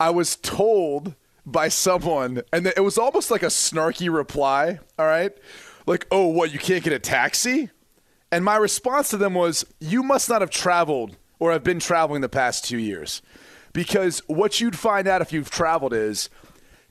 I 0.00 0.10
was 0.10 0.36
told 0.36 1.14
by 1.44 1.68
someone, 1.68 2.42
and 2.52 2.66
it 2.66 2.82
was 2.82 2.98
almost 2.98 3.30
like 3.30 3.42
a 3.42 3.46
snarky 3.46 4.12
reply. 4.12 4.78
All 4.98 5.06
right, 5.06 5.32
like, 5.86 6.06
"Oh, 6.10 6.26
what? 6.28 6.52
You 6.52 6.58
can't 6.58 6.82
get 6.82 6.92
a 6.92 6.98
taxi?" 6.98 7.70
And 8.32 8.44
my 8.44 8.56
response 8.56 9.10
to 9.10 9.16
them 9.18 9.34
was, 9.34 9.64
"You 9.78 10.02
must 10.02 10.28
not 10.28 10.40
have 10.40 10.50
traveled 10.50 11.16
or 11.38 11.52
have 11.52 11.62
been 11.62 11.78
traveling 11.80 12.22
the 12.22 12.28
past 12.30 12.64
two 12.64 12.78
years, 12.78 13.20
because 13.76 14.20
what 14.26 14.60
you'd 14.60 14.78
find 14.78 15.06
out 15.06 15.22
if 15.22 15.32
you've 15.32 15.50
traveled 15.50 15.92
is." 15.92 16.28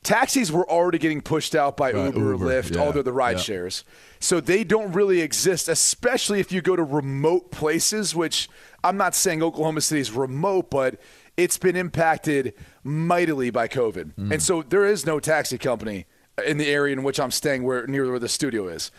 taxis 0.03 0.51
were 0.51 0.69
already 0.69 0.99
getting 0.99 1.19
pushed 1.19 1.55
out 1.55 1.75
by 1.75 1.89
Uber, 1.89 2.19
Uber, 2.19 2.45
Lyft, 2.45 2.75
yeah, 2.75 2.81
all 2.81 2.91
the 2.91 2.99
other 2.99 3.11
ride 3.11 3.37
yeah. 3.37 3.41
shares. 3.41 3.83
So 4.19 4.39
they 4.39 4.63
don't 4.63 4.91
really 4.93 5.19
exist, 5.19 5.67
especially 5.67 6.39
if 6.39 6.51
you 6.51 6.61
go 6.61 6.75
to 6.75 6.83
remote 6.83 7.49
places, 7.49 8.13
which 8.13 8.47
I'm 8.83 8.97
not 8.97 9.15
saying 9.15 9.41
Oklahoma 9.41 9.81
City 9.81 10.01
is 10.01 10.11
remote, 10.11 10.69
but 10.69 11.01
it's 11.37 11.57
been 11.57 11.75
impacted 11.75 12.53
mightily 12.83 13.49
by 13.49 13.67
COVID. 13.67 14.13
Mm. 14.13 14.33
And 14.33 14.43
so 14.43 14.61
there 14.61 14.85
is 14.85 15.07
no 15.07 15.19
taxi 15.19 15.57
company 15.57 16.05
in 16.45 16.57
the 16.57 16.67
area 16.67 16.93
in 16.93 17.03
which 17.03 17.19
I'm 17.19 17.31
staying 17.31 17.63
where 17.63 17.87
near 17.87 18.09
where 18.09 18.19
the 18.19 18.29
studio 18.29 18.67
is. 18.67 18.91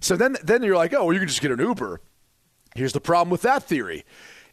So 0.00 0.16
then 0.16 0.36
then 0.42 0.62
you're 0.62 0.76
like, 0.76 0.94
oh, 0.94 1.04
well, 1.04 1.12
you 1.12 1.20
can 1.20 1.28
just 1.28 1.42
get 1.42 1.50
an 1.50 1.60
Uber. 1.60 2.00
Here's 2.74 2.92
the 2.92 3.00
problem 3.00 3.30
with 3.30 3.42
that 3.42 3.62
theory. 3.62 4.04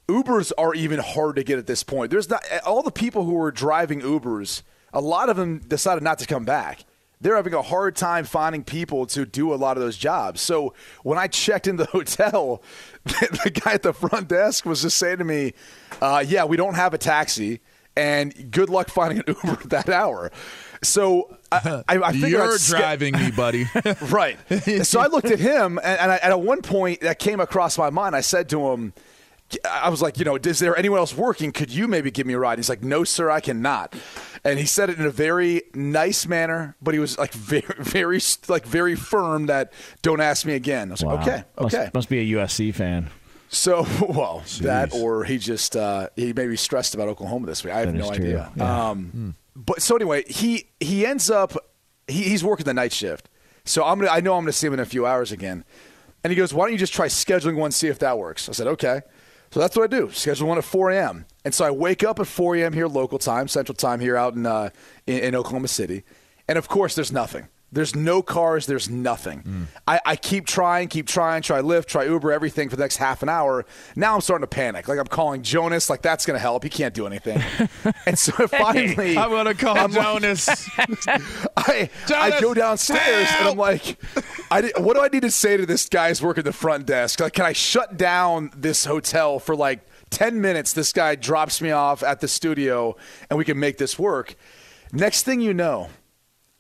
Ubers 0.08 0.52
are 0.58 0.74
even 0.74 1.00
hard 1.00 1.36
to 1.38 1.44
get 1.44 1.58
at 1.60 1.68
this 1.68 1.84
point. 1.84 2.12
There's 2.12 2.30
not 2.30 2.44
all 2.66 2.84
the 2.84 2.92
people 2.92 3.24
who 3.26 3.34
were 3.34 3.52
driving 3.52 4.02
Ubers, 4.02 4.64
a 4.94 5.02
lot 5.02 5.30
of 5.30 5.38
them 5.38 5.60
decided 5.60 6.04
not 6.04 6.20
to 6.20 6.26
come 6.28 6.46
back. 6.46 6.86
They're 7.22 7.38
having 7.38 7.54
a 7.54 7.62
hard 7.62 7.96
time 7.96 8.26
finding 8.26 8.66
people 8.66 9.06
to 9.08 9.26
do 9.26 9.54
a 9.54 9.56
lot 9.56 9.78
of 9.78 9.84
those 9.84 9.98
jobs. 9.98 10.42
So 10.42 10.74
when 11.04 11.18
I 11.18 11.28
checked 11.28 11.68
in 11.68 11.78
the 11.78 11.86
hotel, 11.92 12.62
the 13.06 13.62
guy 13.64 13.74
at 13.74 13.84
the 13.84 13.94
front 13.94 14.28
desk 14.28 14.66
was 14.66 14.82
just 14.82 14.98
saying 14.98 15.20
to 15.20 15.24
me, 15.24 15.54
uh, 16.02 16.24
"Yeah, 16.28 16.44
we 16.44 16.58
don't 16.58 16.76
have 16.76 16.94
a 16.94 16.98
taxi, 16.98 17.62
and 17.96 18.52
good 18.52 18.70
luck 18.70 18.90
finding 18.90 19.20
an 19.20 19.26
Uber 19.44 19.62
at 19.62 19.70
that 19.70 19.90
hour." 19.90 20.32
So 20.84 21.38
I, 21.50 21.84
I, 21.88 21.98
I 21.98 22.12
figured 22.12 22.32
You're 22.32 22.58
driving 22.58 23.14
me, 23.14 23.32
buddy. 23.32 23.68
right. 24.12 24.38
So 24.84 25.00
I 25.00 25.08
looked 25.08 25.32
at 25.32 25.40
him, 25.40 25.80
and, 25.82 26.00
and, 26.00 26.12
I, 26.12 26.16
and 26.18 26.34
at 26.34 26.42
one 26.42 26.62
point 26.62 27.00
that 27.02 27.20
came 27.20 27.40
across 27.40 27.78
my 27.78 27.90
mind. 27.90 28.18
I 28.18 28.22
said 28.22 28.50
to 28.50 28.70
him, 28.70 28.94
I 29.70 29.90
was 29.90 30.02
like, 30.02 30.18
you 30.18 30.26
know, 30.26 30.36
is 30.36 30.60
there 30.60 30.76
anyone 30.76 31.00
else 31.00 31.16
working? 31.16 31.52
Could 31.52 31.72
you 31.72 31.88
maybe 31.88 32.10
give 32.12 32.26
me 32.26 32.34
a 32.34 32.40
ride? 32.40 32.58
He's 32.58 32.70
like, 32.70 32.84
no, 32.84 33.04
sir, 33.04 33.30
I 33.30 33.40
cannot. 33.40 33.94
And 34.44 34.60
he 34.60 34.66
said 34.66 34.90
it 34.90 34.98
in 35.00 35.06
a 35.06 35.12
very 35.12 35.64
nice 35.74 36.28
manner, 36.28 36.76
but 36.82 36.94
he 36.94 37.00
was 37.00 37.18
like 37.18 37.34
very, 37.34 37.64
very, 37.80 38.20
like 38.48 38.66
very 38.66 38.96
firm 38.96 39.46
that 39.48 39.72
don't 40.02 40.22
ask 40.22 40.46
me 40.46 40.54
again. 40.54 40.90
I 40.90 40.92
was 40.94 41.04
like, 41.04 41.22
okay, 41.22 41.44
Must- 41.60 41.76
okay. 41.76 41.92
Must, 41.94 42.10
be 42.10 42.34
a 42.34 42.38
USC 42.38 42.74
fan. 42.74 43.10
So, 43.50 43.86
well, 44.10 44.44
that 44.62 44.94
or 44.94 45.24
he 45.24 45.38
just 45.38 45.76
uh, 45.76 46.10
he 46.16 46.34
may 46.34 46.48
be 46.48 46.58
stressed 46.58 46.96
about 46.96 47.08
Oklahoma 47.08 47.46
this 47.46 47.64
week. 47.64 47.74
I 47.74 47.80
have 47.82 47.94
That 47.94 47.98
no 48.00 48.10
idea. 48.12 48.52
Yeah. 48.56 48.90
Um, 48.90 49.36
But 49.56 49.82
so 49.84 49.96
anyway, 49.96 50.24
he 50.28 50.70
he 50.80 51.06
ends 51.06 51.30
up 51.30 51.54
he, 52.08 52.24
he's 52.24 52.44
working 52.44 52.66
the 52.66 52.74
night 52.74 52.92
shift. 52.92 53.30
So 53.66 53.84
I'm 53.86 54.00
gonna 54.00 54.12
I 54.12 54.20
know 54.22 54.36
I'm 54.36 54.44
gonna 54.44 54.52
see 54.54 54.66
him 54.66 54.74
in 54.74 54.80
a 54.80 54.86
few 54.86 55.06
hours 55.06 55.32
again. 55.32 55.64
And 56.24 56.32
he 56.32 56.36
goes, 56.36 56.54
"Why 56.54 56.66
don't 56.66 56.72
you 56.72 56.80
just 56.80 56.94
try 56.94 57.08
scheduling 57.08 57.56
one, 57.56 57.72
see 57.72 57.90
if 57.90 58.00
that 58.00 58.18
works?" 58.18 58.50
I 58.50 58.54
said, 58.54 58.66
"Okay." 58.68 59.02
So 59.54 59.60
that's 59.60 59.78
what 59.78 59.84
I 59.84 59.88
do. 59.96 60.10
Schedule 60.10 60.48
one 60.48 60.58
at 60.58 60.64
4 60.64 60.90
a.m. 60.90 61.26
And 61.46 61.54
so 61.54 61.64
I 61.64 61.70
wake 61.70 62.04
up 62.04 62.20
at 62.20 62.26
4 62.26 62.56
a.m. 62.56 62.74
here, 62.74 62.88
local 62.88 63.20
time, 63.20 63.48
Central 63.48 63.76
Time 63.76 64.00
here 64.00 64.18
out 64.18 64.34
in, 64.34 64.48
uh, 64.48 64.72
in 65.06 65.20
in 65.20 65.36
Oklahoma 65.36 65.68
City. 65.68 66.02
And 66.48 66.58
of 66.58 66.68
course, 66.68 66.96
there's 66.96 67.12
nothing. 67.12 67.50
There's 67.74 67.96
no 67.96 68.22
cars. 68.22 68.68
There's 68.68 68.88
nothing. 68.88 69.68
I, 69.88 70.00
I 70.06 70.16
keep 70.16 70.46
trying, 70.46 70.90
keep 70.90 71.08
trying, 71.08 71.42
try 71.42 71.60
Lyft, 71.62 71.88
try 71.88 72.04
Uber, 72.04 72.32
everything 72.32 72.70
for 72.70 72.76
the 72.76 72.84
next 72.84 72.98
half 72.98 73.24
an 73.24 73.30
hour. 73.30 73.66
Now 73.96 74.14
I'm 74.14 74.22
starting 74.22 74.44
to 74.44 74.48
panic. 74.48 74.88
Like 74.88 75.00
I'm 75.00 75.08
calling 75.08 75.42
Jonas. 75.42 75.90
Like 75.90 76.04
that's 76.04 76.26
going 76.26 76.36
to 76.36 76.42
help. 76.42 76.64
He 76.64 76.70
can't 76.70 76.94
do 76.94 77.08
anything. 77.08 77.42
and 78.06 78.18
so 78.18 78.48
finally, 78.48 79.18
I'm 79.18 79.32
gonna 79.32 79.56
call 79.56 79.76
I'm 79.76 79.92
Jonas. 79.92 80.48
I, 80.78 81.28
I 81.58 81.90
Jonas, 82.08 82.42
go 82.42 82.54
downstairs 82.54 83.28
and 83.40 83.50
I'm 83.50 83.58
like, 83.58 83.98
I 84.54 84.62
di- 84.62 84.72
what 84.78 84.96
do 84.96 85.02
I 85.02 85.08
need 85.08 85.24
to 85.24 85.32
say 85.32 85.58
to 85.58 85.66
this 85.66 85.90
guy's 85.90 86.22
working 86.22 86.44
the 86.44 86.54
front 86.54 86.86
desk? 86.86 87.20
Like, 87.20 87.34
can 87.34 87.46
I 87.46 87.54
shut 87.54 87.98
down 87.98 88.52
this 88.56 88.86
hotel 88.86 89.40
for 89.40 89.56
like 89.56 89.80
10 90.12 90.42
minutes? 90.42 90.74
This 90.74 90.94
guy 90.94 91.16
drops 91.16 91.60
me 91.60 91.72
off 91.72 92.04
at 92.04 92.20
the 92.20 92.28
studio 92.28 92.96
and 93.30 93.40
we 93.40 93.46
can 93.46 93.60
make 93.60 93.80
this 93.80 93.98
work. 93.98 94.36
Next 94.92 95.24
thing 95.24 95.42
you 95.42 95.56
know, 95.56 95.90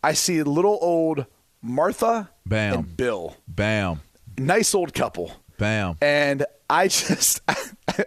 I 0.03 0.13
see 0.13 0.41
little 0.41 0.79
old 0.81 1.27
Martha 1.61 2.31
Bam. 2.47 2.73
and 2.73 2.97
Bill. 2.97 3.37
Bam. 3.47 4.01
Nice 4.39 4.73
old 4.73 4.95
couple. 4.95 5.31
Bam. 5.59 5.95
And 6.01 6.47
I 6.69 6.87
just, 6.87 7.41
I, 7.47 7.55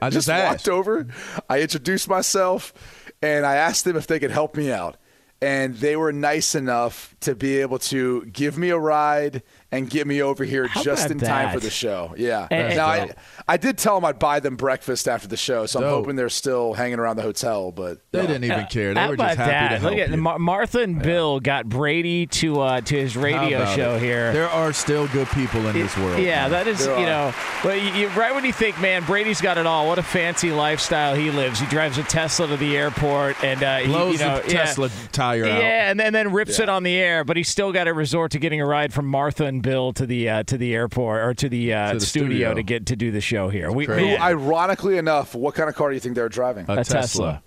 I 0.03 0.11
just, 0.11 0.27
just 0.27 0.29
walked 0.29 0.69
over. 0.69 1.07
I 1.49 1.61
introduced 1.61 2.09
myself, 2.09 2.75
and 3.23 3.47
I 3.47 3.55
asked 3.55 3.85
them 3.85 3.97
if 3.97 4.09
they 4.09 4.19
could 4.19 4.33
help 4.33 4.57
me 4.57 4.73
out. 4.73 4.97
And 5.41 5.77
they 5.77 5.97
were 5.97 6.13
nice 6.13 6.55
enough 6.55 7.15
to 7.21 7.35
be 7.35 7.61
able 7.61 7.79
to 7.79 8.25
give 8.27 8.59
me 8.59 8.71
a 8.71 8.79
ride 8.79 9.43
and 9.73 9.91
get 9.91 10.07
me 10.07 10.23
over 10.23 10.45
here 10.45 10.69
How 10.69 10.83
just 10.83 11.07
about 11.07 11.21
in 11.23 11.27
time 11.27 11.53
for 11.53 11.61
the 11.61 11.71
show. 11.71 12.15
Yeah. 12.17 12.47
And- 12.51 12.77
now 12.77 12.87
I, 12.87 13.07
dope. 13.07 13.17
I 13.49 13.57
did 13.57 13.79
tell 13.79 13.97
them 13.97 14.05
I'd 14.05 14.19
buy 14.19 14.41
them 14.41 14.57
breakfast 14.57 15.09
after 15.09 15.27
the 15.29 15.37
show, 15.37 15.67
so 15.67 15.81
I'm 15.81 15.89
hoping 15.89 16.17
they're 16.17 16.29
still 16.29 16.73
hanging 16.75 16.99
around 16.99 17.17
the 17.17 17.23
hotel. 17.23 17.73
But 17.73 18.01
They 18.13 18.21
no. 18.21 18.27
didn't 18.27 18.45
even 18.45 18.67
care. 18.67 18.95
They 18.95 19.01
How 19.01 19.09
were 19.09 19.17
just 19.17 19.35
about 19.35 19.45
happy 19.45 19.51
that? 19.51 19.69
to 19.69 19.79
help 19.81 19.93
Look 19.93 20.01
at 20.01 20.11
you. 20.11 20.17
Mar- 20.19 20.39
Martha 20.39 20.81
and 20.81 21.03
Bill 21.03 21.41
got 21.41 21.69
Brady 21.69 22.27
to 22.27 22.61
uh, 22.61 22.81
to 22.83 22.97
his 22.97 23.17
radio 23.17 23.65
show 23.75 23.95
it? 23.97 24.03
here. 24.03 24.33
There 24.33 24.49
are 24.49 24.73
still 24.73 25.07
good 25.09 25.29
people 25.29 25.67
in 25.67 25.75
this 25.75 25.97
world. 25.97 26.21
Yeah, 26.23 26.43
man. 26.43 26.51
that 26.53 26.67
is, 26.69 26.85
There 26.87 26.99
you 26.99 27.05
are. 27.07 27.09
know, 27.31 27.35
well, 27.65 27.77
you, 27.77 27.93
you, 27.93 28.09
right 28.11 28.35
when 28.35 28.45
you 28.45 28.53
think, 28.53 28.81
man, 28.81 29.05
Brady's 29.05 29.41
got 29.41 29.59
it 29.59 29.67
all. 29.67 29.87
What 29.89 29.99
a 29.99 30.03
fancy 30.03 30.53
lifestyle 30.53 31.15
he 31.15 31.31
lives. 31.31 31.59
He 31.61 31.67
drives 31.67 31.99
a 31.99 32.03
Tesla 32.05 32.47
to 32.49 32.57
the 32.57 32.77
airport 32.77 33.43
and 33.45 33.63
uh, 33.63 33.79
he, 33.79 33.87
blows 33.87 34.21
you 34.21 34.27
know, 34.27 34.41
the 34.41 34.53
yeah. 34.53 34.65
Tesla 34.65 34.91
tire 35.13 35.45
out. 35.45 35.61
Yeah, 35.61 35.91
and 35.91 35.99
then, 35.99 36.13
then 36.13 36.33
rips 36.33 36.59
it 36.59 36.69
on 36.69 36.83
the 36.83 36.95
air, 36.97 37.25
but 37.25 37.37
he's 37.37 37.49
still 37.49 37.73
got 37.73 37.85
to 37.85 37.93
resort 37.95 38.33
to 38.33 38.39
getting 38.39 38.61
a 38.61 38.67
ride 38.67 38.93
from 38.93 39.07
Martha 39.07 39.45
and 39.45 39.56
Bill 39.61 39.93
to 39.95 40.07
the 40.07 40.29
uh, 40.29 40.43
to 40.45 40.57
the 40.59 40.75
airport 40.75 41.23
or 41.23 41.35
to 41.35 41.49
the, 41.49 41.73
uh, 41.75 41.93
To 41.93 41.99
the 41.99 42.05
studio, 42.07 42.29
studio. 42.29 42.55
to 42.55 42.63
get 42.63 42.87
to 42.87 42.97
do 42.97 43.11
the 43.11 43.21
show 43.21 43.49
here. 43.49 43.71
We, 43.73 43.87
crazy. 43.87 44.07
man, 44.13 44.21
Ironically 44.23 44.97
enough, 44.99 45.35
what 45.35 45.55
kind 45.55 45.69
of 45.69 45.75
car 45.75 45.89
do 45.91 45.95
you 45.95 46.01
think 46.01 46.15
they're 46.15 46.29
driving? 46.29 46.67
A, 46.69 46.79
a 46.79 46.85
Tesla. 46.85 47.43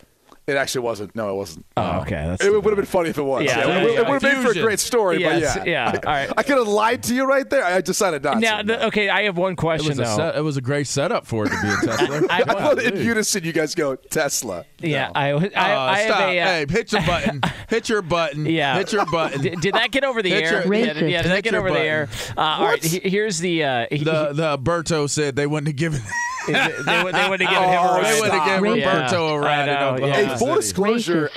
It 0.50 0.58
actually 0.58 0.82
wasn't. 0.82 1.16
No, 1.16 1.30
it 1.30 1.34
wasn't. 1.36 1.66
Oh, 1.78 2.00
okay, 2.02 2.16
that's 2.28 2.44
It 2.44 2.52
would 2.52 2.66
have 2.66 2.76
been 2.76 2.86
funny 2.86 3.10
if 3.10 3.18
it 3.18 3.22
was. 3.24 3.44
Yeah, 3.44 3.60
Yeah, 3.60 3.66
there 3.68 3.88
it, 4.00 4.08
would 4.10 4.22
have 4.22 4.24
made 4.44 4.44
for 4.46 4.58
a 4.58 4.62
great 4.62 4.80
story. 4.80 5.20
Yes, 5.22 5.58
but 5.58 5.68
yeah, 5.68 5.92
yeah, 5.94 6.00
all 6.06 6.12
right. 6.14 6.30
I 6.38 6.44
could 6.44 6.58
have 6.58 6.68
lied 6.68 7.04
to 7.04 7.14
you 7.16 7.26
right 7.26 7.50
there. 7.50 7.64
I 7.64 7.82
decided 7.82 8.24
not 8.24 8.40
now. 8.40 8.58
to. 8.58 8.64
The, 8.68 8.86
okay, 8.88 9.10
I 9.10 9.24
have 9.24 9.38
one 9.38 9.54
It 9.54 9.58
question 9.58 9.90
was, 9.90 10.00
a 10.00 10.04
though. 10.04 10.16
set, 10.18 10.36
it 10.36 10.42
was 10.42 10.58
a 10.58 10.62
great 10.62 10.88
setup 10.88 11.26
for 11.28 11.46
it 11.46 11.50
to 11.50 11.62
be 11.62 11.68
a 11.70 11.76
Tesla. 11.98 12.22
I- 12.30 12.44
I 12.48 12.54
love 12.64 12.78
that 12.78 12.94
in 12.94 13.06
unison 13.06 13.44
you 13.44 13.54
guys 13.54 13.76
go 13.76 13.96
Tesla. 13.96 14.66
yeah, 14.80 15.12
I, 15.16 15.30
I, 15.30 15.34
Uh, 15.34 15.40
I 15.56 15.98
have 16.00 16.08
stop. 16.10 16.22
a. 16.22 16.40
Uh, 16.40 16.46
hey, 16.46 16.66
hit 16.70 16.92
your 16.92 17.02
button. 17.04 17.42
hit 17.70 17.90
your 17.90 18.02
button. 18.02 18.46
Yeah. 18.46 18.78
Hit 18.78 18.92
your 18.94 19.06
button. 19.06 19.42
Did, 19.42 19.62
did 19.62 19.74
that 19.76 19.92
get 19.92 20.04
over 20.04 20.22
the 20.22 20.30
Hit 20.30 20.44
air? 20.44 20.64
your- 20.66 20.74
yeah, 20.74 20.94
did, 20.94 21.10
yeah, 21.12 21.22
did 21.22 21.32
that 21.32 21.44
get 21.44 21.54
your 21.54 21.62
over 21.62 21.72
the 21.72 21.80
air? 21.82 22.10
Uh, 22.38 22.42
all 22.42 22.66
right, 22.66 22.84
here's 22.84 23.40
the. 23.40 23.64
Uh, 23.64 23.86
he- 23.92 24.04
the 24.04 24.32
the 24.34 24.58
Berto 24.58 25.10
said 25.10 25.36
they 25.36 25.48
wouldn't 25.48 25.68
have 25.68 25.76
given. 25.76 26.02
He- 26.54 26.84
they, 26.84 27.04
would- 27.04 27.16
they 27.16 27.30
would 27.30 27.42
have 27.42 27.50
given 27.50 27.70
him 27.70 27.80
Oh, 27.80 27.96
ride. 28.02 28.06
they 28.16 28.22
would 28.22 28.32
have 28.32 28.46
given 28.46 28.64
Roberto 28.64 29.28
a 29.28 29.36
I 29.36 29.40
ride 29.40 29.70
in 29.70 30.02
know, 30.02 30.08
yeah. 30.08 30.14
Hey, 30.14 30.28
full 30.38 30.48
City. 30.48 30.56
disclosure, 30.62 31.30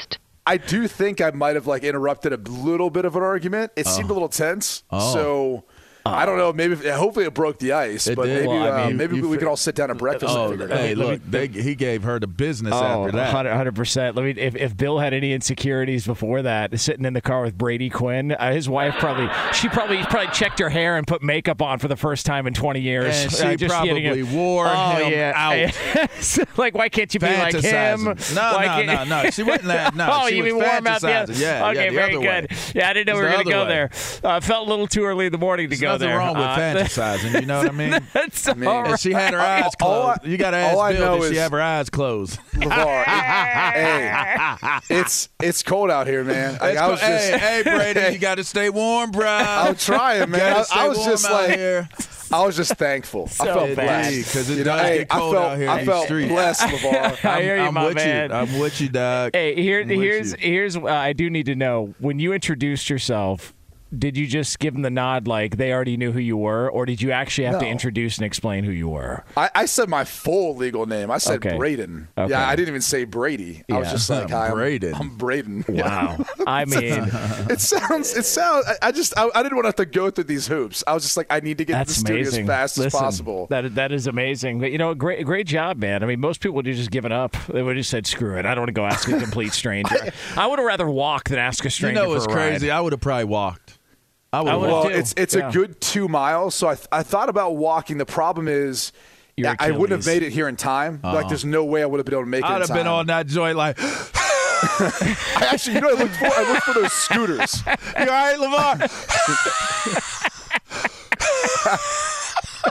I 0.46 0.56
do 0.56 0.88
think 0.88 1.20
I 1.20 1.30
might 1.30 1.54
have 1.54 1.66
like 1.66 1.84
interrupted 1.84 2.32
a 2.32 2.36
little 2.50 2.90
bit 2.90 3.04
of 3.04 3.14
an 3.16 3.22
argument. 3.22 3.72
It 3.76 3.86
oh. 3.86 3.90
seemed 3.90 4.10
a 4.10 4.12
little 4.12 4.28
tense, 4.28 4.82
Oh. 4.90 5.12
so 5.12 5.64
I 6.04 6.26
don't 6.26 6.36
know. 6.38 6.52
Maybe 6.52 6.74
hopefully 6.88 7.26
it 7.26 7.34
broke 7.34 7.58
the 7.58 7.72
ice, 7.72 8.06
but 8.08 8.24
did. 8.26 8.34
maybe 8.34 8.48
Well, 8.48 8.62
I 8.72 8.82
uh, 8.82 8.86
mean, 8.88 8.96
maybe 8.96 9.16
you 9.16 9.28
we 9.28 9.36
fi- 9.36 9.40
could 9.40 9.48
all 9.48 9.56
sit 9.56 9.74
down 9.76 9.90
at 9.90 9.98
breakfast 9.98 10.34
Oh, 10.36 10.50
and 10.50 10.52
figure 10.60 10.74
it 10.74 10.78
hey, 10.78 10.90
out. 10.92 10.96
look, 10.98 11.20
they, 11.30 11.46
he 11.46 11.74
gave 11.76 12.02
her 12.02 12.18
the 12.18 12.26
business 12.26 12.74
Oh, 12.74 13.04
after 13.06 13.16
that. 13.16 13.32
100 13.32 13.74
percent. 13.76 14.16
Let 14.16 14.24
me. 14.24 14.30
If, 14.32 14.56
if 14.56 14.76
Bill 14.76 14.98
had 14.98 15.14
any 15.14 15.32
insecurities 15.32 16.04
before 16.06 16.42
that, 16.42 16.78
sitting 16.80 17.04
in 17.04 17.12
the 17.12 17.20
car 17.20 17.42
with 17.42 17.56
Brady 17.56 17.88
Quinn, 17.88 18.32
uh, 18.32 18.52
his 18.52 18.68
wife 18.68 18.94
probably 18.98 19.28
she 19.54 19.68
probably 19.68 20.02
probably 20.04 20.32
checked 20.32 20.58
her 20.58 20.68
hair 20.68 20.96
and 20.96 21.06
put 21.06 21.22
makeup 21.22 21.62
on 21.62 21.78
for 21.78 21.88
the 21.88 21.96
first 21.96 22.26
time 22.26 22.46
in 22.46 22.54
20 22.54 22.80
years. 22.80 23.22
And 23.24 23.32
Uh, 23.32 23.50
she 23.50 23.56
just 23.56 23.82
getting 23.84 24.04
probably 24.04 24.20
a- 24.20 24.24
wore 24.36 24.66
oh, 24.68 24.96
him 24.96 25.12
yeah. 25.12 25.32
out. 25.36 26.48
like, 26.58 26.74
why 26.74 26.88
can't 26.88 27.12
you 27.14 27.20
be 27.20 27.26
like 27.26 27.54
him? 27.54 28.04
No, 28.04 28.14
Why 28.34 28.82
no, 28.84 29.04
no, 29.04 29.04
no. 29.22 29.30
She 29.30 29.42
wouldn't 29.42 29.70
have- 29.70 29.94
no, 29.94 30.08
oh, 30.12 30.28
she 30.28 30.36
you 30.36 30.42
was 30.42 30.52
mean 30.52 30.62
warm 30.62 30.86
out 30.86 31.00
the 31.00 31.06
fantasizing. 31.06 31.40
Yeah, 31.40 31.68
Okay, 31.70 31.84
yeah, 31.84 31.90
the 31.90 31.94
very 31.94 32.16
other 32.16 32.24
good. 32.42 32.50
way. 32.50 32.56
Yeah, 32.74 32.90
I 32.90 32.92
didn't 32.92 33.06
know 33.06 33.14
we 33.16 33.22
were 33.22 33.30
going 33.30 33.44
to 33.44 33.50
go 33.50 33.60
other 33.62 33.70
there. 33.70 33.90
way. 34.24 34.36
Uh, 34.36 34.40
felt 34.40 34.66
a 34.66 34.70
little 34.70 34.86
too 34.86 35.04
early 35.04 35.26
in 35.26 35.32
the 35.32 35.38
morning 35.38 35.70
to 35.70 35.76
go 35.76 35.91
nothing 35.92 36.08
there. 36.08 36.18
wrong 36.18 36.34
with 36.36 36.44
Uh, 36.44 36.56
fantasizing. 36.58 37.40
You 37.40 37.46
know 37.46 37.58
what 37.58 37.68
I 37.68 37.72
mean? 37.72 37.90
That's 38.12 38.48
all 38.48 38.54
mean, 38.54 38.68
right. 38.68 38.90
And 38.90 39.00
she 39.00 39.12
had 39.12 39.32
her 39.34 39.40
eyes 39.40 39.72
All 39.80 40.02
I- 40.10 40.14
closed. 40.16 40.30
you 40.30 40.36
got 40.36 40.50
to 40.52 40.56
ask 40.58 40.74
all 40.74 40.80
I 40.80 40.92
Bill. 40.92 41.00
know 41.06 41.20
Did 41.20 41.28
she 41.28 41.32
is- 41.34 41.38
have 41.42 41.52
her 41.52 41.62
eyes 41.62 41.90
closed? 41.90 42.38
LeVar, 42.52 43.04
hey, 43.04 44.66
it's 44.90 45.28
it's 45.40 45.62
cold 45.62 45.90
out 45.90 46.06
here, 46.06 46.24
man. 46.24 46.52
Like, 46.60 46.72
It's 46.72 46.80
I 46.80 46.84
co- 46.84 46.90
was 46.92 47.00
just, 47.00 47.30
hey, 47.30 47.62
hey, 47.62 47.62
Brady, 47.94 48.12
you 48.14 48.18
got 48.18 48.36
to 48.36 48.44
stay 48.44 48.70
warm, 48.70 49.10
bro. 49.10 49.26
I'm 49.28 49.76
trying, 49.76 50.30
man. 50.30 50.64
I, 50.72 50.84
I 50.84 50.88
was 50.88 51.04
just 51.04 51.28
like, 51.30 51.56
here. 51.56 51.88
I 52.32 52.46
was 52.46 52.56
just 52.56 52.74
thankful. 52.76 53.24
I 53.40 53.44
felt 53.44 53.76
bad. 53.76 54.04
blessed 54.04 54.16
because 54.28 54.48
it 54.50 54.58
You 54.58 54.64
know, 54.64 54.76
does 54.76 54.80
hey, 54.88 54.98
get 55.00 55.06
I 55.14 55.18
cold 55.18 55.34
felt, 55.34 55.44
out 55.52 55.58
here 55.58 55.68
I 55.68 55.80
in 55.80 55.86
felt 55.86 56.00
these 56.00 56.06
streets. 56.08 56.28
blessed, 56.32 56.62
LeVar. 56.62 57.24
I 57.28 57.42
hear 57.42 57.56
you, 57.56 57.62
I'm 57.64 57.74
my 57.74 57.84
with 57.86 57.94
man. 57.96 58.30
you. 58.30 58.36
I'm 58.36 58.58
with 58.58 58.80
you, 58.80 58.88
dog. 58.88 59.32
Hey, 59.34 59.54
here, 59.54 59.82
I'm 59.82 59.88
here's 59.90 60.30
you. 60.32 60.36
here's 60.38 60.76
uh, 60.76 60.84
I 60.86 61.12
do 61.12 61.28
need 61.28 61.44
to 61.46 61.54
know 61.54 61.94
when 61.98 62.18
you 62.18 62.32
introduced 62.32 62.88
yourself. 62.88 63.52
Did 63.96 64.16
you 64.16 64.26
just 64.26 64.58
give 64.58 64.72
them 64.72 64.82
the 64.82 64.90
nod 64.90 65.26
like 65.28 65.58
they 65.58 65.70
already 65.72 65.98
knew 65.98 66.12
who 66.12 66.18
you 66.18 66.36
were, 66.36 66.70
or 66.70 66.86
did 66.86 67.02
you 67.02 67.10
actually 67.10 67.46
have 67.46 67.60
to 67.60 67.66
introduce 67.66 68.16
and 68.16 68.24
explain 68.24 68.64
who 68.64 68.70
you 68.70 68.88
were? 68.88 69.22
I, 69.36 69.50
I 69.54 69.64
said 69.66 69.88
my 69.90 70.04
full 70.04 70.56
legal 70.56 70.86
name. 70.86 71.10
I 71.10 71.18
said 71.18 71.44
Okay. 71.44 71.58
Braden. 71.58 72.08
Okay. 72.16 72.30
Yeah, 72.30 72.48
I 72.48 72.56
didn't 72.56 72.68
even 72.68 72.80
say 72.80 73.04
Brady. 73.04 73.62
I 73.70 73.78
was 73.78 73.88
Yeah. 73.88 73.92
just 73.92 74.08
like, 74.10 74.22
I'm 74.24 74.28
Hi, 74.30 74.46
I'm 74.48 74.54
Braden. 74.54 74.94
I'm 74.94 75.16
Braden. 75.16 75.64
Wow. 75.68 76.24
I 76.46 76.64
mean, 76.66 77.10
it 77.50 77.60
sounds. 77.60 78.16
It 78.16 78.24
sounds. 78.24 78.64
I, 78.66 78.88
I 78.88 78.92
just. 78.92 79.12
I, 79.18 79.28
I, 79.34 79.42
didn't 79.42 79.56
want 79.56 79.64
to 79.64 79.68
have 79.68 79.76
to 79.76 79.84
go 79.86 80.10
through 80.10 80.24
these 80.24 80.46
hoops. 80.46 80.82
I 80.86 80.94
was 80.94 81.02
just 81.02 81.16
like, 81.18 81.26
I 81.28 81.40
need 81.40 81.58
to 81.58 81.64
get 81.66 81.78
to 81.82 81.88
the 81.88 81.92
studio 81.94 82.22
amazing. 82.22 82.44
as 82.44 82.48
fast 82.48 82.78
Listen, 82.78 82.86
as 82.98 83.02
possible. 83.02 83.46
That 83.50 83.74
that 83.74 83.92
is 83.92 84.06
amazing. 84.06 84.58
But 84.60 84.72
you 84.72 84.78
know, 84.78 84.94
great 84.94 85.26
great 85.26 85.46
job, 85.46 85.76
man. 85.76 86.02
I 86.02 86.06
mean, 86.06 86.18
most 86.20 86.40
people 86.40 86.54
would 86.56 86.66
have 86.66 86.76
just 86.76 86.90
given 86.90 87.12
up. 87.12 87.36
They 87.52 87.62
would 87.62 87.76
have 87.76 87.80
just 87.80 87.90
said, 87.90 88.06
"Screw 88.06 88.38
it. 88.38 88.46
I 88.46 88.54
don't 88.54 88.62
want 88.62 88.68
to 88.68 88.72
go 88.72 88.86
ask 88.86 89.06
a 89.08 89.18
complete 89.20 89.52
stranger." 89.52 90.12
I 90.36 90.46
would 90.46 90.58
have 90.58 90.66
rather 90.66 90.88
walk 90.88 91.28
than 91.28 91.38
ask 91.38 91.62
a 91.66 91.70
stranger. 91.70 92.00
You 92.00 92.08
know, 92.08 92.14
it's 92.14 92.26
crazy. 92.26 92.68
Ride. 92.68 92.74
I 92.76 92.80
would 92.80 92.92
have 92.94 93.00
probably 93.02 93.24
walked. 93.24 93.78
I 94.32 94.40
would. 94.40 94.70
Well, 94.70 94.84
too. 94.84 94.90
it's 94.90 95.14
it's 95.16 95.34
yeah. 95.34 95.48
a 95.48 95.52
good 95.52 95.80
two 95.80 96.08
miles. 96.08 96.54
So 96.54 96.68
I 96.68 96.76
I 96.90 97.02
thought 97.02 97.28
about 97.28 97.56
walking. 97.56 97.98
The 97.98 98.06
problem 98.06 98.48
is. 98.48 98.92
I 99.44 99.70
wouldn't 99.72 99.98
have 99.98 100.06
made 100.06 100.22
it 100.22 100.30
here 100.30 100.46
in 100.46 100.56
time. 100.56 101.00
Uh-huh. 101.02 101.16
Like, 101.16 101.28
there's 101.28 101.44
no 101.44 101.64
way 101.64 101.82
I 101.82 101.86
would 101.86 101.98
have 101.98 102.04
been 102.04 102.14
able 102.14 102.24
to 102.24 102.28
make 102.28 102.44
it. 102.44 102.50
I'd 102.50 102.60
have 102.60 102.68
time. 102.68 102.76
been 102.76 102.86
on 102.86 103.06
that 103.06 103.26
joint 103.26 103.56
like. 103.56 103.76
I 104.62 105.48
actually, 105.50 105.74
you 105.74 105.80
know, 105.80 105.88
I 105.88 105.94
looked 105.94 106.14
for 106.14 106.26
I 106.26 106.52
looked 106.52 106.62
for 106.62 106.74
those 106.74 106.92
scooters. 106.92 107.62
you 107.66 107.72
all 107.98 108.06
right, 108.06 108.38
Lamar? 108.38 108.78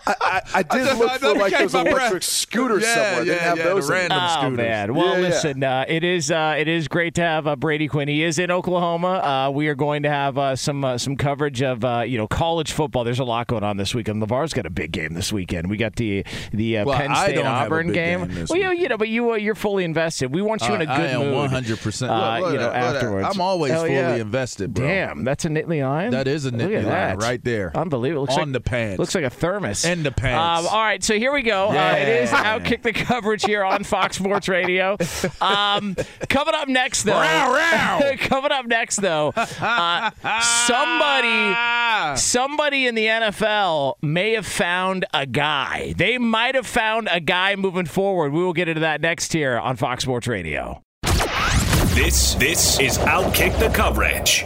I, 0.07 0.15
I, 0.21 0.41
I, 0.53 0.63
did 0.77 0.87
I 0.87 0.93
look 0.93 1.11
for 1.13 1.33
like 1.35 1.57
those 1.57 1.73
electric 1.73 2.09
breath. 2.09 2.23
scooters 2.23 2.83
yeah, 2.83 2.93
somewhere. 2.93 3.25
Yeah, 3.25 3.33
they 3.33 3.39
have 3.39 3.57
yeah, 3.57 3.63
those. 3.65 3.89
random 3.89 4.19
oh, 4.21 4.33
scooters. 4.33 4.57
man. 4.57 4.95
Well, 4.95 5.15
yeah, 5.15 5.27
listen, 5.27 5.63
uh, 5.63 5.85
it 5.87 6.03
is 6.03 6.31
uh, 6.31 6.55
it 6.57 6.67
is 6.67 6.87
great 6.87 7.15
to 7.15 7.21
have 7.21 7.47
uh, 7.47 7.55
Brady 7.55 7.87
Quinn. 7.87 8.07
He 8.07 8.23
is 8.23 8.39
in 8.39 8.51
Oklahoma. 8.51 9.47
Uh, 9.47 9.51
we 9.51 9.67
are 9.67 9.75
going 9.75 10.03
to 10.03 10.09
have 10.09 10.37
uh, 10.37 10.55
some 10.55 10.83
uh, 10.83 10.97
some 10.97 11.15
coverage 11.15 11.61
of 11.61 11.83
you 12.07 12.17
know 12.17 12.27
college 12.27 12.71
football. 12.71 13.03
There's 13.03 13.19
a 13.19 13.23
lot 13.23 13.47
going 13.47 13.63
on 13.63 13.77
this 13.77 13.93
weekend. 13.93 14.21
LeVar's 14.21 14.53
got 14.53 14.65
a 14.65 14.69
big 14.69 14.91
game 14.91 15.13
this 15.13 15.33
weekend. 15.33 15.69
We 15.69 15.77
got 15.77 15.95
the 15.95 16.25
the 16.51 16.83
well, 16.83 16.97
Penn 16.97 17.15
State 17.15 17.39
Auburn 17.39 17.91
game. 17.91 18.27
game 18.27 18.45
well, 18.49 18.59
you, 18.59 18.81
you 18.81 18.89
know, 18.89 18.97
but 18.97 19.09
you 19.09 19.35
you're 19.35 19.55
fully 19.55 19.83
invested. 19.83 20.33
We 20.33 20.41
want 20.41 20.61
you 20.67 20.73
in 20.73 20.81
a 20.81 20.85
good 20.85 20.91
I 20.91 21.07
am 21.07 21.21
mood. 21.21 21.33
100. 21.35 21.79
percent 21.79 22.11
You 22.11 22.57
know, 22.57 22.71
afterwards. 22.71 23.27
I'm 23.31 23.41
always 23.41 23.71
Hell 23.71 23.81
fully 23.81 23.95
yeah. 23.95 24.15
invested, 24.15 24.73
bro. 24.73 24.87
Damn, 24.87 25.23
that's 25.23 25.45
a 25.45 25.49
Nittany 25.49 25.87
lion. 25.87 26.11
That 26.11 26.27
is 26.27 26.45
a 26.45 26.51
Nittany 26.51 26.85
lion 26.85 27.19
right 27.19 27.43
there, 27.43 27.75
unbelievable. 27.75 28.23
Looks 28.23 28.35
on 28.35 28.51
like, 28.51 28.53
the 28.53 28.61
pants. 28.61 28.99
Looks 28.99 29.15
like 29.15 29.23
a 29.23 29.29
thermos. 29.29 29.80
And 29.85 30.05
the 30.05 30.11
pants. 30.11 30.67
Um, 30.67 30.73
all 30.73 30.81
right, 30.81 31.03
so 31.03 31.17
here 31.17 31.31
we 31.31 31.41
go. 31.41 31.71
Yeah. 31.73 31.91
Uh, 31.91 31.95
it 31.95 32.07
is 32.07 32.29
Outkick 32.29 32.81
the 32.83 32.93
coverage 32.93 33.43
here 33.43 33.63
on 33.63 33.83
Fox 33.83 34.17
Sports 34.17 34.47
Radio. 34.47 34.97
Um, 35.39 35.95
coming 36.29 36.53
up 36.53 36.67
next, 36.67 37.03
though. 37.03 37.19
Row, 37.19 37.53
row. 37.53 38.17
coming 38.19 38.51
up 38.51 38.65
next, 38.67 38.97
though. 38.97 39.33
Uh, 39.35 40.11
somebody, 40.41 42.17
somebody 42.19 42.87
in 42.87 42.95
the 42.95 43.05
NFL 43.05 43.95
may 44.01 44.33
have 44.33 44.45
found 44.47 45.05
a 45.13 45.25
guy. 45.25 45.93
They 45.97 46.17
might 46.17 46.55
have 46.55 46.67
found 46.67 47.09
a 47.11 47.19
guy 47.19 47.55
moving 47.55 47.85
forward. 47.85 48.33
We 48.33 48.43
will 48.43 48.53
get 48.53 48.67
into 48.67 48.81
that 48.81 49.01
next 49.01 49.33
here 49.33 49.57
on 49.57 49.75
Fox 49.75 50.03
Sports 50.03 50.27
Radio. 50.27 50.83
This 51.93 52.35
this 52.35 52.79
is 52.79 52.97
Outkick 52.99 53.59
the 53.59 53.69
coverage. 53.69 54.45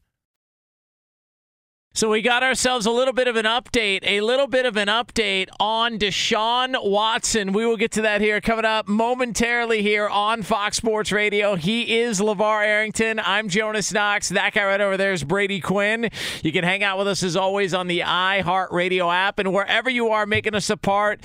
So 1.93 2.09
we 2.09 2.21
got 2.21 2.41
ourselves 2.41 2.85
a 2.85 2.89
little 2.91 3.13
bit 3.13 3.27
of 3.27 3.35
an 3.35 3.43
update, 3.43 3.99
a 4.03 4.21
little 4.21 4.47
bit 4.47 4.65
of 4.65 4.77
an 4.77 4.87
update 4.87 5.49
on 5.59 5.99
Deshaun 5.99 6.81
Watson. 6.89 7.51
We 7.51 7.65
will 7.65 7.75
get 7.75 7.91
to 7.91 8.03
that 8.03 8.21
here 8.21 8.39
coming 8.39 8.63
up 8.63 8.87
momentarily 8.87 9.81
here 9.81 10.07
on 10.07 10.41
Fox 10.41 10.77
Sports 10.77 11.11
Radio. 11.11 11.55
He 11.55 11.99
is 11.99 12.21
LeVar 12.21 12.65
Arrington. 12.65 13.19
I'm 13.19 13.49
Jonas 13.49 13.91
Knox. 13.91 14.29
That 14.29 14.53
guy 14.53 14.63
right 14.63 14.79
over 14.79 14.95
there 14.95 15.11
is 15.11 15.25
Brady 15.25 15.59
Quinn. 15.59 16.09
You 16.41 16.53
can 16.53 16.63
hang 16.63 16.81
out 16.81 16.97
with 16.97 17.09
us 17.09 17.23
as 17.23 17.35
always 17.35 17.73
on 17.73 17.87
the 17.87 17.99
iHeartRadio 17.99 19.13
app 19.13 19.37
and 19.37 19.51
wherever 19.51 19.89
you 19.89 20.11
are 20.11 20.25
making 20.25 20.55
us 20.55 20.69
a 20.69 20.77
part 20.77 21.19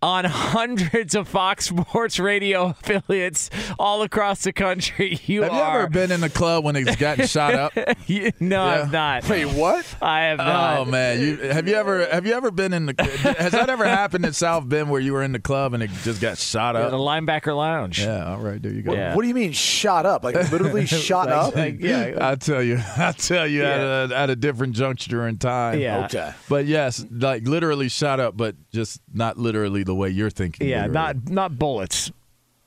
on 0.00 0.24
hundreds 0.26 1.16
of 1.16 1.26
Fox 1.26 1.66
Sports 1.66 2.20
Radio 2.20 2.66
affiliates 2.66 3.50
all 3.76 4.02
across 4.02 4.44
the 4.44 4.52
country. 4.52 5.18
You 5.32 5.42
Have 5.42 5.52
you 5.52 5.58
ever 5.60 5.88
been 5.88 6.12
in 6.12 6.22
a 6.22 6.28
club 6.28 6.62
when 6.64 6.76
it's 6.76 6.94
gotten 6.96 7.26
shot 7.26 7.54
up? 7.54 7.72
no, 7.76 7.86
Yeah. 8.08 8.62
I've 8.62 8.92
not. 8.92 9.28
Wait, 9.28 9.46
what? 9.46 9.86
I 10.02 10.11
have 10.20 10.40
oh, 10.40 10.44
not. 10.44 10.78
Oh 10.78 10.84
man, 10.84 11.20
you 11.20 11.36
have 11.38 11.66
you 11.68 11.74
ever 11.74 12.06
have 12.06 12.26
you 12.26 12.34
ever 12.34 12.50
been 12.50 12.72
in 12.72 12.86
the 12.86 12.94
has 13.38 13.52
that 13.52 13.68
ever 13.68 13.84
happened 13.84 14.24
in 14.24 14.32
South 14.32 14.68
Bend 14.68 14.90
where 14.90 15.00
you 15.00 15.12
were 15.12 15.22
in 15.22 15.32
the 15.32 15.40
club 15.40 15.74
and 15.74 15.82
it 15.82 15.90
just 16.02 16.20
got 16.20 16.38
shot 16.38 16.74
Yeah, 16.74 16.82
the 16.88 16.96
up? 16.96 17.00
linebacker 17.00 17.56
lounge. 17.56 18.00
Yeah, 18.00 18.30
all 18.32 18.38
right, 18.40 18.62
there 18.62 18.72
you 18.72 18.82
go. 18.82 18.92
Yeah. 18.92 19.14
What 19.14 19.22
do 19.22 19.28
you 19.28 19.34
mean 19.34 19.52
shot 19.52 20.06
up? 20.06 20.24
Like 20.24 20.34
literally 20.52 20.86
shot 20.86 21.26
Like- 21.28 21.36
up? 21.36 21.56
like, 21.56 21.80
yeah. 21.80 22.16
I 22.20 22.34
tell 22.36 22.62
you, 22.62 22.78
I 22.96 23.12
tell 23.12 23.46
you, 23.46 23.64
at, 23.64 24.10
a, 24.10 24.16
at 24.16 24.30
a 24.30 24.36
different 24.36 24.74
juncture 24.74 25.26
in 25.26 25.38
time. 25.38 25.80
Yeah. 25.80 26.04
Okay. 26.04 26.32
But 26.48 26.66
yes, 26.66 27.04
like 27.10 27.46
literally 27.46 27.88
shot 27.88 28.20
up, 28.20 28.36
but 28.36 28.54
just 28.72 29.00
not 29.12 29.38
literally 29.38 29.82
the 29.82 29.94
way 29.94 30.08
you're 30.10 30.30
thinking. 30.30 30.68
Yeah, 30.68 30.86
literally. 30.86 30.94
not 30.94 31.30
not 31.30 31.58
bullets. 31.58 32.12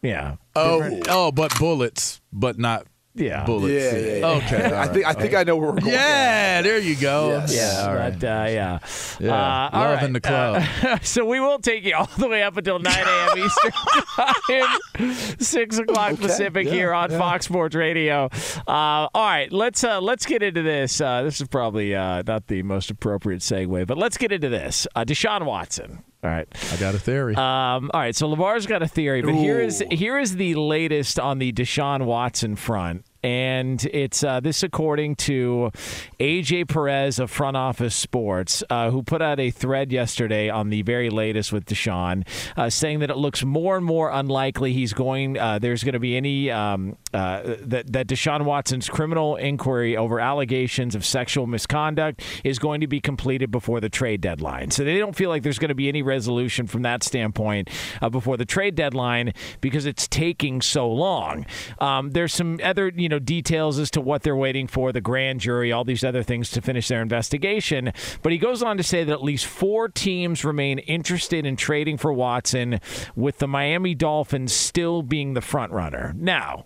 Yeah. 0.02 0.36
Oh, 0.56 1.02
oh, 1.10 1.32
but 1.32 1.58
bullets, 1.58 2.22
but 2.32 2.60
not 2.60 2.86
Yeah. 3.16 3.46
bullets. 3.46 3.74
Yeah, 3.74 3.98
yeah, 4.00 4.16
yeah. 4.18 4.28
Okay. 4.28 4.66
all 4.66 4.74
I 4.76 4.88
think 4.88 5.06
I 5.06 5.14
think 5.14 5.34
I 5.34 5.44
know 5.44 5.56
where 5.56 5.72
we're 5.72 5.80
going. 5.80 5.94
Yeah, 5.94 6.62
there 6.62 6.78
you 6.80 6.96
go. 6.96 7.30
Yes. 7.30 7.56
Yeah, 7.56 7.88
all 7.88 7.96
right. 7.96 8.20
But, 8.20 8.24
uh, 8.28 8.46
yeah. 8.50 8.80
Yeah, 9.20 9.32
Uh, 9.34 9.70
all 9.72 9.84
love 9.86 9.96
right. 9.96 10.04
in 10.04 10.14
the 10.14 10.20
club. 10.22 10.64
Uh, 10.84 11.00
so 11.02 11.24
we 11.26 11.40
will 11.40 11.60
take 11.60 11.86
you 11.86 11.96
all 11.96 12.10
the 12.18 12.28
way 12.28 12.44
up 12.44 12.58
until 12.58 12.78
9 12.80 12.94
a.m. 12.94 13.38
Eastern 13.46 13.72
time, 14.18 15.38
6 15.40 15.78
o'clock 15.80 16.18
Pacific 16.20 16.68
here 16.68 16.94
on 16.94 17.10
Fox 17.10 17.46
Sports 17.46 17.76
Radio. 17.76 18.30
Uh, 18.68 19.08
all 19.08 19.10
right, 19.16 19.52
let's 19.52 19.84
uh, 19.84 20.02
let's 20.02 20.26
get 20.26 20.44
into 20.44 20.62
this. 20.62 21.00
Uh, 21.00 21.24
this 21.24 21.40
is 21.40 21.48
probably 21.48 21.96
uh, 21.96 22.22
not 22.28 22.48
the 22.48 22.64
most 22.64 22.90
appropriate 22.92 23.40
segue, 23.42 23.88
but 23.88 23.98
let's 23.98 24.18
get 24.18 24.32
into 24.32 24.50
this. 24.50 24.88
Uh, 24.96 25.06
Deshaun 25.06 25.46
Watson. 25.46 26.04
All 26.24 26.30
right. 26.30 26.48
I 26.74 26.78
got 26.78 26.96
a 26.96 27.00
theory. 27.00 27.36
Um, 27.36 27.92
all 27.94 28.02
right, 28.02 28.16
so 28.16 28.28
LeVar's 28.28 28.66
got 28.66 28.82
a 28.82 28.88
theory, 28.88 29.22
but 29.22 29.36
here 29.36 29.60
is 29.62 29.84
here 29.92 30.18
is 30.18 30.36
the 30.36 30.56
latest 30.56 31.20
on 31.20 31.38
the 31.40 31.52
Deshaun 31.54 32.06
Watson 32.06 32.56
front. 32.56 33.06
And 33.26 33.84
it's 33.86 34.24
uh, 34.24 34.40
this 34.40 34.62
according 34.62 35.16
to 35.16 35.72
AJ 36.20 36.68
Perez 36.70 37.18
of 37.18 37.32
Front 37.32 37.58
Office 37.58 37.96
Sports, 37.96 38.64
uh, 38.70 38.92
who 38.92 39.02
put 39.02 39.20
out 39.20 39.40
a 39.40 39.50
thread 39.50 39.92
yesterday 39.92 40.48
on 40.48 40.70
the 40.70 40.84
very 40.84 41.10
latest 41.10 41.52
with 41.52 41.66
Deshaun, 41.66 42.28
uh, 42.56 42.70
saying 42.70 43.00
that 43.00 43.10
it 43.10 43.18
looks 43.18 43.44
more 43.44 43.78
and 43.78 43.86
more 43.86 44.12
unlikely 44.12 44.74
he's 44.74 44.94
going. 44.94 45.40
Uh, 45.40 45.58
there's 45.58 45.84
going 45.84 45.94
to 45.94 46.00
be 46.00 46.16
any 46.16 46.52
um, 46.52 46.98
uh, 47.16 47.56
that 47.62 47.92
that 47.94 48.06
Deshaun 48.06 48.46
Watson's 48.46 48.88
criminal 48.90 49.38
inquiry 49.38 49.98
over 49.98 50.20
allegations 50.20 50.94
of 50.94 51.04
sexual 51.04 51.48
misconduct 51.48 52.22
is 52.44 52.60
going 52.60 52.80
to 52.82 52.88
be 52.88 53.02
completed 53.02 53.50
before 53.50 53.80
the 53.80 53.90
trade 53.90 54.22
deadline. 54.22 54.70
So 54.70 54.84
they 54.84 55.00
don't 55.00 55.16
feel 55.16 55.32
like 55.32 55.42
there's 55.42 55.58
going 55.58 55.70
to 55.70 55.76
be 55.76 55.90
any 55.90 56.04
resolution 56.04 56.68
from 56.68 56.84
that 56.84 57.02
standpoint 57.02 57.72
uh, 58.04 58.10
before 58.10 58.38
the 58.38 58.46
trade 58.46 58.76
deadline 58.76 59.34
because 59.62 59.88
it's 59.88 60.08
taking 60.08 60.62
so 60.62 60.88
long. 60.88 61.48
Um, 61.80 62.12
there's 62.12 62.32
some 62.32 62.60
other 62.64 62.90
you 62.96 63.10
know 63.10 63.15
details 63.20 63.80
as 63.80 63.92
to 63.92 64.02
what 64.02 64.24
they're 64.24 64.36
waiting 64.36 64.68
for, 64.68 64.92
the 64.92 65.02
grand 65.02 65.40
jury, 65.40 65.72
all 65.72 65.84
these 65.84 66.04
other 66.04 66.24
things 66.24 66.50
to 66.52 66.62
finish 66.62 66.88
their 66.88 67.02
investigation. 67.02 67.92
But 68.22 68.32
he 68.32 68.38
goes 68.38 68.62
on 68.64 68.78
to 68.78 68.84
say 68.84 69.04
that 69.04 69.12
at 69.12 69.24
least 69.24 69.46
four 69.46 69.90
teams 69.90 70.44
remain 70.44 70.80
interested 70.80 71.46
in 71.46 71.56
trading 71.56 71.98
for 71.98 72.14
Watson, 72.14 72.80
with 73.16 73.40
the 73.40 73.48
Miami 73.48 73.96
Dolphins 73.96 74.54
still 74.54 75.02
being 75.02 75.34
the 75.34 75.42
front 75.42 75.72
runner. 75.72 76.14
Now. 76.18 76.66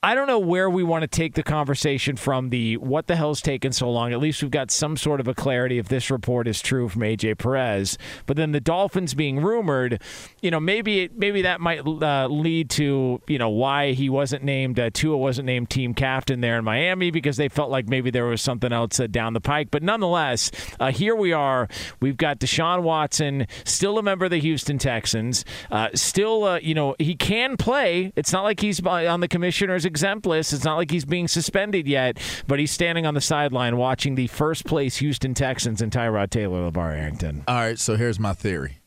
I 0.00 0.14
don't 0.14 0.28
know 0.28 0.38
where 0.38 0.70
we 0.70 0.84
want 0.84 1.02
to 1.02 1.08
take 1.08 1.34
the 1.34 1.42
conversation 1.42 2.14
from 2.14 2.50
the 2.50 2.76
what 2.76 3.08
the 3.08 3.16
hell's 3.16 3.40
taken 3.40 3.72
so 3.72 3.90
long. 3.90 4.12
At 4.12 4.20
least 4.20 4.40
we've 4.40 4.50
got 4.50 4.70
some 4.70 4.96
sort 4.96 5.18
of 5.18 5.26
a 5.26 5.34
clarity 5.34 5.78
if 5.78 5.88
this 5.88 6.08
report 6.08 6.46
is 6.46 6.62
true 6.62 6.88
from 6.88 7.02
AJ 7.02 7.38
Perez. 7.38 7.98
But 8.24 8.36
then 8.36 8.52
the 8.52 8.60
Dolphins 8.60 9.14
being 9.14 9.42
rumored, 9.42 10.00
you 10.40 10.52
know, 10.52 10.60
maybe 10.60 11.10
maybe 11.16 11.42
that 11.42 11.60
might 11.60 11.84
uh, 11.84 12.28
lead 12.28 12.70
to 12.70 13.20
you 13.26 13.38
know 13.38 13.48
why 13.48 13.90
he 13.90 14.08
wasn't 14.08 14.44
named 14.44 14.78
uh, 14.78 14.90
Tua 14.94 15.16
wasn't 15.16 15.46
named 15.46 15.68
team 15.68 15.94
captain 15.94 16.42
there 16.42 16.58
in 16.58 16.64
Miami 16.64 17.10
because 17.10 17.36
they 17.36 17.48
felt 17.48 17.68
like 17.68 17.88
maybe 17.88 18.12
there 18.12 18.26
was 18.26 18.40
something 18.40 18.72
else 18.72 19.00
uh, 19.00 19.08
down 19.08 19.32
the 19.32 19.40
pike. 19.40 19.72
But 19.72 19.82
nonetheless, 19.82 20.52
uh, 20.78 20.92
here 20.92 21.16
we 21.16 21.32
are. 21.32 21.66
We've 22.00 22.16
got 22.16 22.38
Deshaun 22.38 22.84
Watson, 22.84 23.48
still 23.64 23.98
a 23.98 24.04
member 24.04 24.26
of 24.26 24.30
the 24.30 24.38
Houston 24.38 24.78
Texans, 24.78 25.44
uh, 25.72 25.88
still 25.94 26.44
uh, 26.44 26.60
you 26.60 26.74
know 26.74 26.94
he 27.00 27.16
can 27.16 27.56
play. 27.56 28.12
It's 28.14 28.32
not 28.32 28.44
like 28.44 28.60
he's 28.60 28.80
on 28.86 29.18
the 29.18 29.28
commissioner's 29.28 29.87
exempt 29.88 30.24
list. 30.26 30.52
It's 30.52 30.62
not 30.64 30.76
like 30.76 30.90
he's 30.92 31.04
being 31.04 31.26
suspended 31.26 31.88
yet, 31.88 32.18
but 32.46 32.60
he's 32.60 32.70
standing 32.70 33.04
on 33.06 33.14
the 33.14 33.20
sideline 33.20 33.76
watching 33.76 34.14
the 34.14 34.28
first 34.28 34.64
place 34.64 34.98
Houston 34.98 35.34
Texans 35.34 35.82
and 35.82 35.90
Tyrod 35.90 36.30
Taylor, 36.30 36.70
LeVar 36.70 36.96
Arrington. 36.96 37.42
All 37.48 37.56
right, 37.56 37.78
so 37.78 37.96
here's 37.96 38.20
my 38.20 38.32
theory. 38.34 38.78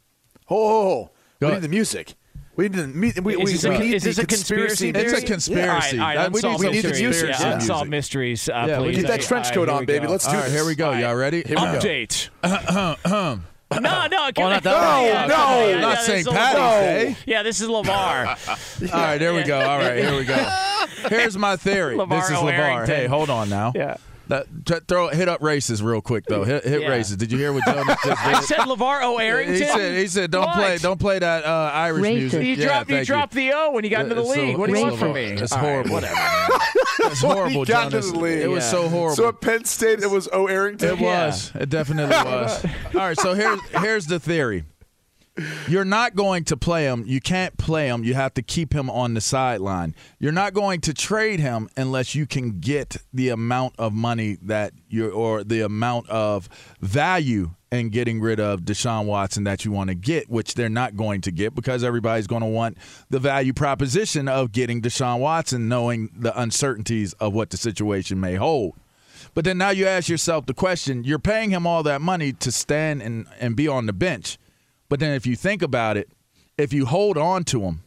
Oh. 0.49 1.09
Go 1.41 1.47
we 1.47 1.53
need 1.55 1.61
the 1.63 1.67
music. 1.69 2.13
We 2.55 2.65
need 2.65 2.73
the 2.73 2.87
me- 2.87 3.13
we, 3.23 3.37
we, 3.37 3.43
Is 3.53 3.61
this 3.61 3.63
a- 3.63 3.69
we 3.69 3.77
need 3.79 3.93
is 3.95 4.03
the 4.03 4.09
this 4.09 4.17
a 4.19 4.25
conspiracy 4.27 4.89
It's 4.89 4.99
a 4.99 5.03
theory? 5.15 5.21
conspiracy. 5.23 5.97
All 5.99 6.05
right, 6.05 6.15
all 6.17 6.23
right, 6.23 6.31
That- 6.31 6.31
we 6.33 6.37
need 6.41 6.45
unsolved 6.45 6.63
some 6.63 6.71
mysteries. 6.73 6.99
conspiracy 7.01 7.27
Yeah, 7.27 7.27
music. 7.49 7.53
unsolved 7.61 7.89
mysteries. 7.89 8.49
Uh, 8.49 8.65
Yeah, 8.67 8.79
we 8.79 8.83
please. 8.85 8.97
need 8.97 9.07
that 9.07 9.21
trench 9.21 9.51
coat 9.53 9.67
here 9.67 9.73
on, 9.75 9.79
we 9.79 9.85
baby. 9.87 10.05
go. 10.05 10.11
Let's 10.11 10.25
do 10.25 10.29
All 10.31 10.35
right, 10.35 10.43
this. 10.43 10.53
here 10.53 10.65
we 10.65 10.75
go. 10.75 10.85
All 10.87 10.91
right. 10.91 10.99
Y'all 11.01 11.15
ready? 11.15 11.43
Here 11.45 11.57
we 11.57 11.79
go. 13.09 13.39
No, 13.79 14.07
no, 14.07 14.29
Oh, 14.37 14.49
not 14.49 14.63
that 14.63 14.65
yeah, 14.65 14.95
one. 14.95 15.05
yeah, 15.05 15.25
No, 15.27 15.67
yeah, 15.67 15.79
not 15.79 15.97
St. 15.99 16.27
Patty's. 16.27 16.59
Day. 16.59 17.07
Eh? 17.07 17.15
Yeah, 17.25 17.43
this 17.43 17.61
is 17.61 17.67
LeVar. 17.67 18.89
All 18.93 18.99
right, 18.99 19.17
there 19.17 19.33
we 19.33 19.43
go. 19.43 19.59
All 19.59 19.77
right, 19.79 19.97
here 19.97 20.15
we 20.17 20.25
go. 20.25 20.35
Here's 21.09 21.37
my 21.37 21.55
theory. 21.55 21.95
LeVar 21.95 22.09
this 22.09 22.29
is 22.29 22.37
LeVar. 22.37 22.87
Hey, 22.87 23.07
hold 23.07 23.29
on 23.29 23.49
now. 23.49 23.71
Yeah. 23.75 23.97
That, 24.31 24.45
t- 24.65 24.75
throw 24.87 25.09
hit 25.09 25.27
up 25.27 25.41
races 25.41 25.83
real 25.83 25.99
quick 26.01 26.23
though. 26.25 26.45
Hit, 26.45 26.63
hit 26.63 26.81
Yeah. 26.83 26.87
races. 26.87 27.17
Did 27.17 27.33
you 27.33 27.37
hear 27.37 27.51
what 27.51 27.63
Jonas 27.65 27.97
just 28.03 28.25
I 28.25 28.39
did? 28.39 28.43
said 28.47 28.59
LeVar 28.59 29.03
O'Arrington. 29.03 29.55
He 29.55 29.65
said 29.65 29.97
he 29.97 30.07
said 30.07 30.31
don't 30.31 30.45
What? 30.45 30.55
play 30.55 30.77
don't 30.77 30.99
play 30.99 31.19
that 31.19 31.43
uh, 31.43 31.69
Irish 31.73 32.01
music. 32.01 32.41
You 32.41 32.53
yeah, 32.55 32.65
dropped 32.65 32.89
you 32.91 33.03
dropped 33.05 33.33
the 33.33 33.51
O 33.53 33.71
when 33.71 33.83
you 33.83 33.89
got 33.89 34.03
into 34.03 34.15
the 34.15 34.21
It's 34.21 34.33
so- 34.33 34.41
league. 34.41 34.57
What 34.57 34.69
do 34.69 34.77
you 34.77 34.83
want 34.85 34.97
from 34.99 35.13
me? 35.13 35.23
It's 35.25 35.51
All 35.51 35.57
right, 35.59 35.67
horrible. 35.67 35.91
whatever. 35.91 36.15
It's 37.03 37.21
horrible, 37.21 37.65
got 37.65 37.85
into 37.85 37.97
Jonas. 37.97 38.11
the 38.11 38.19
league. 38.19 38.41
It 38.43 38.47
was 38.47 38.63
Yeah. 38.63 38.69
so 38.71 38.87
horrible. 38.89 39.15
So 39.15 39.27
at 39.29 39.41
Penn 39.41 39.65
State, 39.65 39.99
it 40.01 40.09
was 40.09 40.29
O. 40.31 40.45
Arrington. 40.47 40.89
It 40.89 40.99
was. 40.99 41.51
It 41.55 41.69
definitely 41.69 42.15
was. 42.25 42.63
All 42.93 43.01
right, 43.01 43.19
so 43.19 43.33
here's 43.33 43.59
here's 43.79 44.05
the 44.07 44.19
theory. 44.19 44.63
You're 45.67 45.85
not 45.85 46.15
going 46.15 46.43
to 46.45 46.57
play 46.57 46.83
him. 46.83 47.05
You 47.07 47.21
can't 47.21 47.57
play 47.57 47.87
him. 47.87 48.03
You 48.03 48.13
have 48.15 48.33
to 48.33 48.41
keep 48.41 48.73
him 48.73 48.89
on 48.89 49.13
the 49.13 49.21
sideline. 49.21 49.95
You're 50.19 50.33
not 50.33 50.53
going 50.53 50.81
to 50.81 50.93
trade 50.93 51.39
him 51.39 51.69
unless 51.77 52.15
you 52.15 52.25
can 52.25 52.59
get 52.59 52.97
the 53.13 53.29
amount 53.29 53.75
of 53.77 53.93
money 53.93 54.37
that 54.41 54.73
you 54.89 55.09
or 55.09 55.43
the 55.43 55.61
amount 55.61 56.09
of 56.09 56.49
value 56.81 57.51
in 57.71 57.89
getting 57.89 58.19
rid 58.19 58.39
of 58.39 58.61
Deshaun 58.61 59.05
Watson 59.05 59.45
that 59.45 59.63
you 59.63 59.71
want 59.71 59.89
to 59.89 59.95
get, 59.95 60.29
which 60.29 60.55
they're 60.55 60.67
not 60.67 60.97
going 60.97 61.21
to 61.21 61.31
get 61.31 61.55
because 61.55 61.83
everybody's 61.83 62.27
going 62.27 62.41
to 62.41 62.47
want 62.47 62.77
the 63.09 63.19
value 63.19 63.53
proposition 63.53 64.27
of 64.27 64.51
getting 64.51 64.81
Deshaun 64.81 65.19
Watson, 65.19 65.69
knowing 65.69 66.09
the 66.13 66.37
uncertainties 66.39 67.13
of 67.13 67.33
what 67.33 67.49
the 67.49 67.57
situation 67.57 68.19
may 68.19 68.35
hold. 68.35 68.75
But 69.33 69.45
then 69.45 69.57
now 69.57 69.69
you 69.69 69.87
ask 69.87 70.09
yourself 70.09 70.45
the 70.45 70.53
question: 70.53 71.05
You're 71.05 71.19
paying 71.19 71.51
him 71.51 71.65
all 71.65 71.83
that 71.83 72.01
money 72.01 72.33
to 72.33 72.51
stand 72.51 73.01
and 73.01 73.27
and 73.39 73.55
be 73.55 73.67
on 73.67 73.85
the 73.85 73.93
bench, 73.93 74.37
but 74.91 74.99
then 74.99 75.13
if 75.13 75.25
you 75.25 75.37
think 75.37 75.61
about 75.61 75.95
it, 75.95 76.11
if 76.57 76.73
you 76.73 76.85
hold 76.85 77.17
on 77.17 77.45
to 77.45 77.61
them 77.61 77.81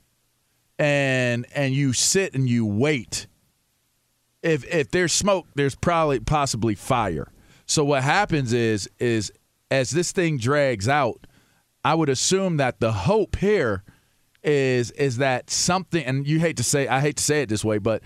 and 0.79 1.45
and 1.55 1.75
you 1.75 1.93
sit 1.93 2.33
and 2.33 2.49
you 2.49 2.65
wait, 2.65 3.27
if 4.43 4.65
if 4.65 4.91
there's 4.91 5.13
smoke, 5.13 5.47
there's 5.55 5.75
probably 5.75 6.19
possibly 6.21 6.75
fire. 6.75 7.31
So 7.67 7.85
what 7.85 8.03
happens 8.03 8.55
is 8.55 8.89
is 8.99 9.31
as 9.71 9.91
this 9.91 10.13
thing 10.13 10.39
drags 10.39 10.89
out, 10.89 11.27
I 11.85 11.95
would 11.95 12.09
assume 12.09 12.57
that 12.57 12.81
the 12.81 12.93
hope 12.93 13.37
here 13.37 13.85
is 14.43 14.91
is 14.93 15.19
that 15.19 15.51
something 15.51 16.03
and 16.03 16.27
you 16.27 16.41
hate 16.41 16.57
to 16.57 16.65
say 16.65 16.89
I 16.89 17.01
hate 17.01 17.19
to 17.19 17.23
say 17.23 17.43
it 17.43 17.51
this 17.51 17.67
way, 17.67 17.77
but 17.77 18.03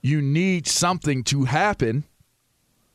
you 0.00 0.22
need 0.22 0.66
something 0.66 1.22
to 1.24 1.44
happen 1.44 2.04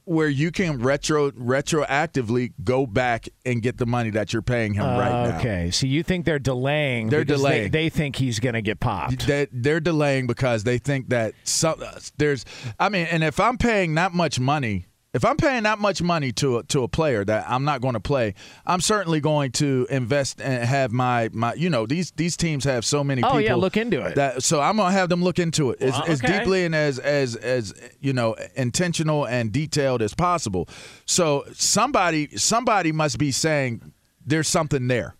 where 0.06 0.28
you 0.28 0.52
can 0.52 0.80
retro 0.80 1.32
retroactively 1.32 2.54
go 2.64 2.86
back 2.86 3.30
and 3.46 3.62
get 3.62 3.78
the 3.78 3.86
money 3.86 4.10
that 4.12 4.34
you're 4.34 4.42
paying 4.42 4.74
him 4.74 4.86
right 4.86 5.30
now. 5.30 5.38
Okay, 5.40 5.72
so 5.72 5.88
you 5.88 6.04
think 6.04 6.26
they're 6.26 6.40
delaying? 6.40 7.10
They're 7.10 7.24
delaying. 7.24 7.72
They, 7.72 7.86
they 7.86 7.90
think 7.90 8.16
he's 8.16 8.40
going 8.40 8.54
to 8.54 8.62
get 8.62 8.80
popped. 8.80 9.28
They, 9.28 9.48
they're 9.52 9.80
delaying 9.80 10.28
because 10.28 10.64
they 10.64 10.78
think 10.78 11.10
that 11.10 11.34
some 11.44 11.82
uh, 11.82 12.00
there's. 12.18 12.46
I 12.80 12.90
mean, 12.90 13.08
and 13.10 13.24
if 13.24 13.40
I'm 13.40 13.58
paying 13.58 13.96
that 13.96 14.14
much 14.14 14.40
money, 14.40 14.88
if 15.14 15.24
I'm 15.24 15.38
paying 15.38 15.64
that 15.64 15.78
much 15.78 16.02
money 16.02 16.32
to 16.34 16.58
a, 16.58 16.64
to 16.64 16.84
a 16.84 16.88
player 16.88 17.24
that 17.24 17.46
I'm 17.48 17.64
not 17.64 17.82
going 17.82 17.94
to 17.94 18.00
play, 18.00 18.34
I'm 18.66 18.82
certainly 18.82 19.20
going 19.20 19.52
to 19.54 19.86
invest 19.90 20.42
and 20.42 20.64
have 20.64 20.92
my 20.92 21.30
my. 21.32 21.54
You 21.54 21.70
know, 21.70 21.86
these 21.86 22.12
these 22.12 22.36
teams 22.36 22.64
have 22.64 22.84
so 22.84 23.04
many. 23.04 23.22
Oh, 23.24 23.28
people 23.28 23.42
yeah, 23.42 23.56
look 23.56 23.78
into 23.78 24.04
it. 24.04 24.16
That, 24.16 24.44
so 24.44 24.60
I'm 24.60 24.78
going 24.78 24.92
to 24.92 24.98
have 24.98 25.10
them 25.10 25.24
look 25.24 25.38
into 25.38 25.70
it 25.70 25.82
as, 25.82 25.94
Well, 25.94 26.06
as 26.06 26.20
deeply 26.20 26.66
and 26.66 26.74
as 26.74 26.98
as 26.98 27.36
as 27.36 27.74
you 28.00 28.14
know 28.14 28.36
intentional 28.56 29.26
and 29.28 29.52
detailed 29.52 30.02
as 30.02 30.16
possible. 30.16 30.68
So 31.06 31.46
somebody 31.54 32.36
somebody 32.36 32.92
must 32.92 33.20
be 33.20 33.32
saying 33.32 33.94
there's 34.26 34.48
something 34.48 34.88
there. 34.88 35.16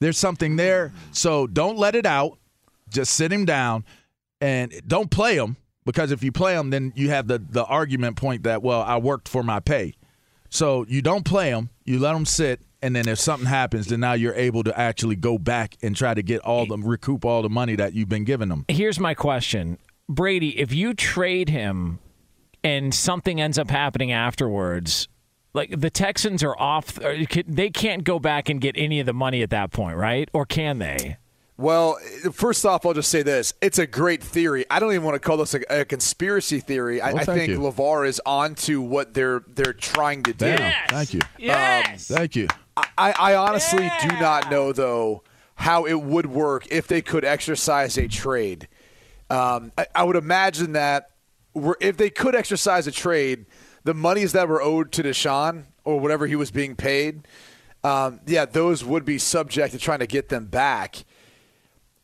There's 0.00 0.18
something 0.18 0.56
there. 0.56 0.92
So 1.12 1.46
don't 1.46 1.78
let 1.78 1.94
it 1.94 2.04
out. 2.04 2.38
Just 2.90 3.14
sit 3.14 3.32
him 3.32 3.46
down 3.46 3.84
and 4.40 4.72
don't 4.86 5.10
play 5.10 5.36
him 5.36 5.56
because 5.84 6.10
if 6.10 6.22
you 6.22 6.32
play 6.32 6.54
them, 6.54 6.70
then 6.70 6.92
you 6.96 7.10
have 7.10 7.26
the, 7.26 7.38
the 7.38 7.64
argument 7.64 8.16
point 8.16 8.44
that, 8.44 8.62
well, 8.62 8.82
I 8.82 8.96
worked 8.96 9.28
for 9.28 9.42
my 9.42 9.60
pay. 9.60 9.94
So 10.50 10.84
you 10.88 11.02
don't 11.02 11.24
play 11.24 11.50
them, 11.50 11.70
you 11.84 11.98
let 11.98 12.12
them 12.12 12.24
sit, 12.24 12.60
and 12.80 12.94
then 12.94 13.08
if 13.08 13.18
something 13.18 13.48
happens, 13.48 13.88
then 13.88 14.00
now 14.00 14.12
you're 14.12 14.34
able 14.34 14.62
to 14.64 14.78
actually 14.78 15.16
go 15.16 15.38
back 15.38 15.76
and 15.82 15.96
try 15.96 16.14
to 16.14 16.22
get 16.22 16.40
all 16.42 16.66
the 16.66 16.76
recoup 16.76 17.24
all 17.24 17.42
the 17.42 17.50
money 17.50 17.76
that 17.76 17.94
you've 17.94 18.08
been 18.08 18.24
giving 18.24 18.50
them. 18.50 18.64
Here's 18.68 19.00
my 19.00 19.14
question, 19.14 19.78
Brady: 20.08 20.60
If 20.60 20.72
you 20.72 20.94
trade 20.94 21.48
him 21.48 21.98
and 22.64 22.94
something 22.94 23.40
ends 23.40 23.58
up 23.58 23.70
happening 23.70 24.10
afterwards. 24.10 25.06
Like 25.52 25.80
the 25.80 25.90
Texans 25.90 26.42
are 26.42 26.58
off, 26.58 26.98
they 27.46 27.70
can't 27.70 28.02
go 28.02 28.18
back 28.18 28.48
and 28.48 28.60
get 28.60 28.74
any 28.76 28.98
of 28.98 29.06
the 29.06 29.12
money 29.12 29.42
at 29.42 29.50
that 29.50 29.70
point, 29.70 29.96
right? 29.96 30.28
Or 30.32 30.44
can 30.46 30.78
they? 30.78 31.18
Well, 31.56 31.98
first 32.32 32.66
off, 32.66 32.84
I'll 32.84 32.94
just 32.94 33.10
say 33.10 33.22
this: 33.22 33.54
it's 33.60 33.78
a 33.78 33.86
great 33.86 34.22
theory. 34.22 34.64
I 34.70 34.80
don't 34.80 34.90
even 34.90 35.04
want 35.04 35.14
to 35.14 35.20
call 35.20 35.36
this 35.36 35.54
a, 35.54 35.60
a 35.70 35.84
conspiracy 35.84 36.58
theory. 36.58 37.00
I, 37.00 37.12
Well, 37.12 37.22
I 37.22 37.24
think 37.24 37.48
you. 37.50 37.60
LeVar 37.60 38.08
is 38.08 38.20
onto 38.26 38.80
what 38.80 39.14
they're 39.14 39.42
they're 39.46 39.72
trying 39.72 40.24
to 40.24 40.32
do. 40.32 40.56
Damn. 40.56 40.72
Thank 40.88 41.14
you. 41.14 41.20
Yes. 41.38 42.08
Thank 42.08 42.34
you. 42.34 42.48
I, 42.76 43.14
I 43.16 43.34
honestly 43.36 43.88
do 44.00 44.08
not 44.08 44.50
know 44.50 44.72
though 44.72 45.22
how 45.54 45.84
it 45.86 46.00
would 46.02 46.26
work 46.26 46.66
if 46.72 46.88
they 46.88 47.00
could 47.00 47.24
exercise 47.24 47.96
a 47.96 48.08
trade. 48.08 48.66
Um, 49.30 49.70
I, 49.78 49.86
I 49.94 50.02
would 50.02 50.16
imagine 50.16 50.72
that 50.72 51.10
we're, 51.54 51.76
if 51.80 51.96
they 51.96 52.10
could 52.10 52.34
exercise 52.34 52.88
a 52.88 52.92
trade, 52.92 53.46
the 53.84 53.94
monies 53.94 54.32
that 54.32 54.48
were 54.48 54.60
owed 54.60 54.90
to 54.92 55.04
Deshaun 55.04 55.66
or 55.84 56.00
whatever 56.00 56.26
he 56.26 56.34
was 56.34 56.50
being 56.50 56.74
paid, 56.74 57.28
um, 57.84 58.20
yeah, 58.26 58.44
those 58.44 58.84
would 58.84 59.04
be 59.04 59.18
subject 59.18 59.72
to 59.72 59.78
trying 59.78 60.00
to 60.00 60.06
get 60.08 60.28
them 60.28 60.46
back. 60.46 61.04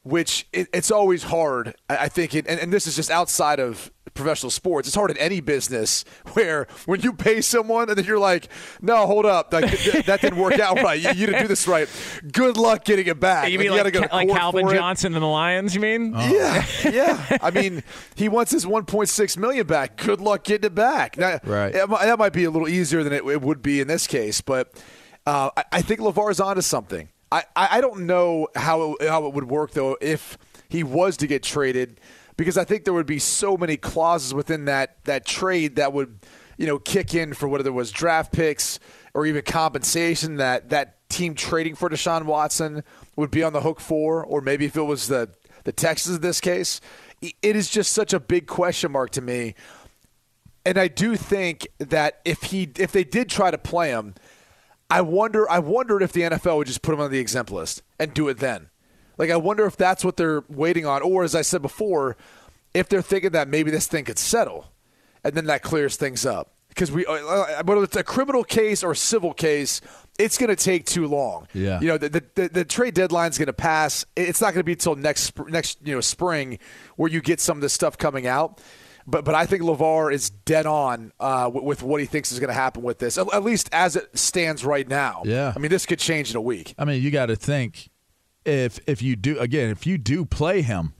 Which 0.02 0.48
it, 0.52 0.66
it's 0.72 0.90
always 0.90 1.24
hard. 1.24 1.74
I, 1.90 1.96
I 2.04 2.08
think, 2.08 2.34
it, 2.34 2.46
and, 2.48 2.58
and 2.58 2.72
this 2.72 2.86
is 2.86 2.96
just 2.96 3.10
outside 3.10 3.60
of 3.60 3.92
professional 4.14 4.48
sports. 4.48 4.88
It's 4.88 4.94
hard 4.94 5.10
in 5.10 5.18
any 5.18 5.40
business 5.40 6.06
where 6.32 6.66
when 6.86 7.02
you 7.02 7.12
pay 7.12 7.42
someone 7.42 7.90
and 7.90 7.98
then 7.98 8.06
you're 8.06 8.18
like, 8.18 8.48
"No, 8.80 9.06
hold 9.06 9.26
up, 9.26 9.52
like, 9.52 9.70
th- 9.70 10.06
that 10.06 10.22
didn't 10.22 10.38
work 10.38 10.58
out 10.58 10.82
right. 10.82 10.98
You, 10.98 11.10
you 11.10 11.26
didn't 11.26 11.42
do 11.42 11.48
this 11.48 11.68
right. 11.68 11.86
Good 12.32 12.56
luck 12.56 12.84
getting 12.86 13.08
it 13.08 13.20
back." 13.20 13.50
You 13.50 13.58
Like, 13.58 13.68
mean 13.68 13.76
gotta 13.76 13.84
like, 13.84 13.92
go 13.92 14.00
to 14.00 14.14
like 14.14 14.28
Calvin 14.30 14.66
for 14.68 14.72
it. 14.74 14.78
Johnson 14.78 15.12
and 15.14 15.22
the 15.22 15.26
Lions? 15.26 15.74
You 15.74 15.82
mean? 15.82 16.14
Yeah, 16.14 16.64
yeah. 16.90 17.36
I 17.42 17.50
mean, 17.50 17.82
he 18.14 18.30
wants 18.30 18.52
his 18.52 18.64
1.6 18.64 19.36
million 19.36 19.66
back. 19.66 19.98
Good 19.98 20.22
luck 20.22 20.44
getting 20.44 20.66
it 20.68 20.74
back. 20.74 21.18
Now, 21.18 21.40
Right. 21.44 21.74
that 21.74 22.16
might 22.18 22.32
be 22.32 22.44
a 22.44 22.50
little 22.50 22.68
easier 22.68 23.02
than 23.04 23.12
it, 23.12 23.22
it 23.26 23.42
would 23.42 23.60
be 23.60 23.82
in 23.82 23.86
this 23.86 24.06
case, 24.06 24.40
but 24.40 24.72
uh, 25.26 25.50
I, 25.58 25.64
I 25.72 25.82
think 25.82 26.00
LeVar's 26.00 26.40
onto 26.40 26.62
something. 26.62 27.10
I, 27.32 27.44
I 27.54 27.80
don't 27.80 28.06
know 28.06 28.48
how 28.56 28.94
it, 29.00 29.08
how 29.08 29.26
it 29.26 29.34
would 29.34 29.48
work 29.48 29.72
though 29.72 29.96
if 30.00 30.36
he 30.68 30.82
was 30.82 31.16
to 31.18 31.26
get 31.26 31.42
traded, 31.42 32.00
because 32.36 32.58
I 32.58 32.64
think 32.64 32.84
there 32.84 32.94
would 32.94 33.06
be 33.06 33.18
so 33.18 33.56
many 33.56 33.76
clauses 33.76 34.34
within 34.34 34.64
that 34.64 35.04
that 35.04 35.26
trade 35.26 35.76
that 35.76 35.92
would 35.92 36.18
you 36.58 36.66
know 36.66 36.78
kick 36.78 37.14
in 37.14 37.34
for 37.34 37.48
whether 37.48 37.68
it 37.68 37.72
was 37.72 37.90
draft 37.90 38.32
picks 38.32 38.80
or 39.14 39.26
even 39.26 39.42
compensation 39.42 40.36
that 40.36 40.70
that 40.70 41.08
team 41.08 41.34
trading 41.34 41.74
for 41.74 41.88
Deshaun 41.88 42.24
Watson 42.24 42.82
would 43.16 43.30
be 43.30 43.42
on 43.42 43.52
the 43.52 43.60
hook 43.60 43.80
for, 43.80 44.24
or 44.24 44.40
maybe 44.40 44.64
if 44.64 44.76
it 44.76 44.82
was 44.82 45.08
the 45.08 45.30
the 45.64 45.72
Texans 45.72 46.16
in 46.16 46.22
this 46.22 46.40
case. 46.40 46.80
It 47.20 47.54
is 47.54 47.68
just 47.68 47.92
such 47.92 48.14
a 48.14 48.20
big 48.20 48.46
question 48.46 48.92
mark 48.92 49.10
to 49.10 49.20
me. 49.20 49.54
And 50.64 50.78
I 50.78 50.88
do 50.88 51.16
think 51.16 51.68
that 51.78 52.20
if 52.24 52.44
he 52.44 52.70
if 52.76 52.92
they 52.92 53.04
did 53.04 53.28
try 53.28 53.50
to 53.50 53.58
play 53.58 53.90
him, 53.90 54.14
I 54.90 55.00
wonder 55.02 55.48
I 55.50 55.60
wondered 55.60 56.02
if 56.02 56.12
the 56.12 56.22
NFL 56.22 56.58
would 56.58 56.66
just 56.66 56.82
put 56.82 56.94
him 56.94 57.00
on 57.00 57.10
the 57.10 57.18
exempt 57.18 57.50
list 57.50 57.82
and 57.98 58.12
do 58.12 58.28
it 58.28 58.38
then. 58.38 58.70
Like 59.18 59.30
I 59.30 59.36
wonder 59.36 59.66
if 59.66 59.76
that's 59.76 60.04
what 60.04 60.16
they're 60.16 60.42
waiting 60.48 60.86
on, 60.86 61.02
or 61.02 61.24
as 61.24 61.34
I 61.34 61.42
said 61.42 61.62
before, 61.62 62.16
if 62.74 62.88
they're 62.88 63.02
thinking 63.02 63.30
that 63.30 63.48
maybe 63.48 63.70
this 63.70 63.86
thing 63.86 64.04
could 64.04 64.18
settle, 64.18 64.72
and 65.22 65.34
then 65.34 65.46
that 65.46 65.62
clears 65.62 65.96
things 65.96 66.24
up. 66.24 66.54
Because 66.68 66.92
we, 66.92 67.04
uh, 67.04 67.62
whether 67.64 67.82
it's 67.82 67.96
a 67.96 68.04
criminal 68.04 68.44
case 68.44 68.84
or 68.84 68.92
a 68.92 68.96
civil 68.96 69.34
case, 69.34 69.80
it's 70.18 70.38
going 70.38 70.48
to 70.48 70.56
take 70.56 70.86
too 70.86 71.06
long. 71.06 71.48
Yeah. 71.52 71.80
you 71.80 71.88
know 71.88 71.98
the 71.98 72.08
the, 72.08 72.24
the, 72.34 72.48
the 72.48 72.64
trade 72.64 72.94
deadline's 72.94 73.38
going 73.38 73.46
to 73.46 73.52
pass. 73.52 74.04
It's 74.16 74.40
not 74.40 74.54
going 74.54 74.60
to 74.60 74.64
be 74.64 74.72
until 74.72 74.94
next 74.94 75.38
next 75.48 75.78
you 75.84 75.94
know 75.94 76.00
spring 76.00 76.58
where 76.96 77.10
you 77.10 77.20
get 77.20 77.40
some 77.40 77.58
of 77.58 77.62
this 77.62 77.72
stuff 77.72 77.98
coming 77.98 78.26
out. 78.26 78.60
But 79.06 79.24
but 79.24 79.34
I 79.34 79.46
think 79.46 79.62
LeVar 79.62 80.12
is 80.12 80.30
dead 80.30 80.66
on 80.66 81.12
uh, 81.20 81.50
with, 81.52 81.64
with 81.64 81.82
what 81.82 82.00
he 82.00 82.06
thinks 82.06 82.32
is 82.32 82.38
going 82.38 82.48
to 82.48 82.54
happen 82.54 82.82
with 82.82 82.98
this, 82.98 83.18
at, 83.18 83.32
at 83.32 83.42
least 83.42 83.68
as 83.72 83.96
it 83.96 84.18
stands 84.18 84.64
right 84.64 84.86
now. 84.86 85.22
Yeah. 85.24 85.52
I 85.54 85.58
mean 85.58 85.70
this 85.70 85.86
could 85.86 85.98
change 85.98 86.30
in 86.30 86.36
a 86.36 86.40
week. 86.40 86.74
I 86.78 86.84
mean, 86.84 87.02
you 87.02 87.10
got 87.10 87.26
to 87.26 87.36
think 87.36 87.90
if 88.44 88.80
if 88.86 89.02
you 89.02 89.16
do 89.16 89.38
again, 89.38 89.70
if 89.70 89.86
you 89.86 89.98
do 89.98 90.24
play 90.24 90.62
him, 90.62 90.94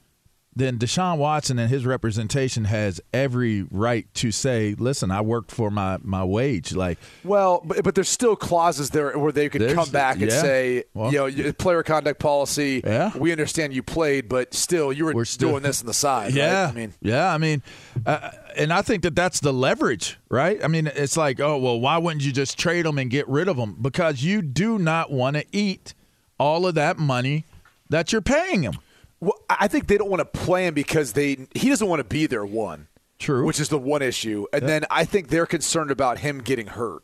then 0.60 0.78
Deshaun 0.78 1.18
Watson 1.18 1.58
and 1.58 1.70
his 1.70 1.84
representation 1.86 2.64
has 2.66 3.00
every 3.12 3.62
right 3.70 4.06
to 4.14 4.30
say, 4.30 4.74
"Listen, 4.78 5.10
I 5.10 5.20
worked 5.22 5.50
for 5.50 5.70
my 5.70 5.98
my 6.02 6.22
wage." 6.24 6.72
Like, 6.74 6.98
Well, 7.24 7.62
but, 7.64 7.82
but 7.82 7.94
there's 7.94 8.08
still 8.08 8.36
clauses 8.36 8.90
there 8.90 9.18
where 9.18 9.32
they 9.32 9.48
could 9.48 9.74
come 9.74 9.90
back 9.90 10.20
and 10.20 10.30
yeah. 10.30 10.40
say, 10.42 10.84
Well- 10.94 11.12
you 11.12 11.18
know, 11.44 11.52
player 11.54 11.82
conduct 11.82 12.20
policy. 12.20 12.82
Yeah. 12.84 13.16
we 13.16 13.32
understand 13.32 13.72
you 13.74 13.82
played, 13.82 14.28
but 14.28 14.54
still 14.54 14.92
you 14.92 15.04
were, 15.06 15.12
We're 15.14 15.24
still- 15.24 15.50
doing 15.50 15.62
this 15.62 15.80
on 15.80 15.86
the 15.86 15.94
side. 15.94 16.34
yeah, 16.34 16.64
right? 16.64 16.70
I 16.70 16.72
mean, 16.72 16.94
yeah, 17.00 17.32
I 17.32 17.38
mean, 17.38 17.62
uh, 18.06 18.30
and 18.56 18.72
I 18.72 18.82
think 18.82 19.02
that 19.02 19.14
that's 19.16 19.40
the 19.40 19.52
leverage, 19.52 20.18
right? 20.28 20.62
I 20.62 20.68
mean, 20.68 20.86
it's 20.88 21.16
like, 21.16 21.40
oh 21.40 21.56
well, 21.58 21.80
why 21.80 21.98
wouldn't 21.98 22.22
you 22.24 22.32
just 22.32 22.58
trade 22.58 22.84
them 22.84 22.98
and 22.98 23.10
get 23.10 23.28
rid 23.28 23.48
of 23.48 23.56
them? 23.56 23.76
Because 23.80 24.22
you 24.22 24.42
do 24.42 24.78
not 24.78 25.10
want 25.10 25.36
to 25.36 25.44
eat 25.52 25.94
all 26.38 26.66
of 26.66 26.74
that 26.74 26.98
money 26.98 27.44
that 27.88 28.12
you're 28.12 28.20
paying 28.22 28.62
him. 28.62 28.74
Well, 29.20 29.34
I 29.48 29.68
think 29.68 29.86
they 29.86 29.98
don't 29.98 30.10
want 30.10 30.20
to 30.20 30.24
play 30.40 30.66
him 30.66 30.74
because 30.74 31.12
they 31.12 31.46
he 31.54 31.68
doesn't 31.68 31.86
want 31.86 32.00
to 32.00 32.04
be 32.04 32.26
there. 32.26 32.44
One, 32.44 32.88
True. 33.18 33.44
which 33.44 33.60
is 33.60 33.68
the 33.68 33.78
one 33.78 34.02
issue, 34.02 34.46
and 34.52 34.68
then 34.68 34.84
I 34.90 35.04
think 35.04 35.28
they're 35.28 35.46
concerned 35.46 35.90
about 35.90 36.20
him 36.20 36.38
getting 36.38 36.68
hurt, 36.68 37.02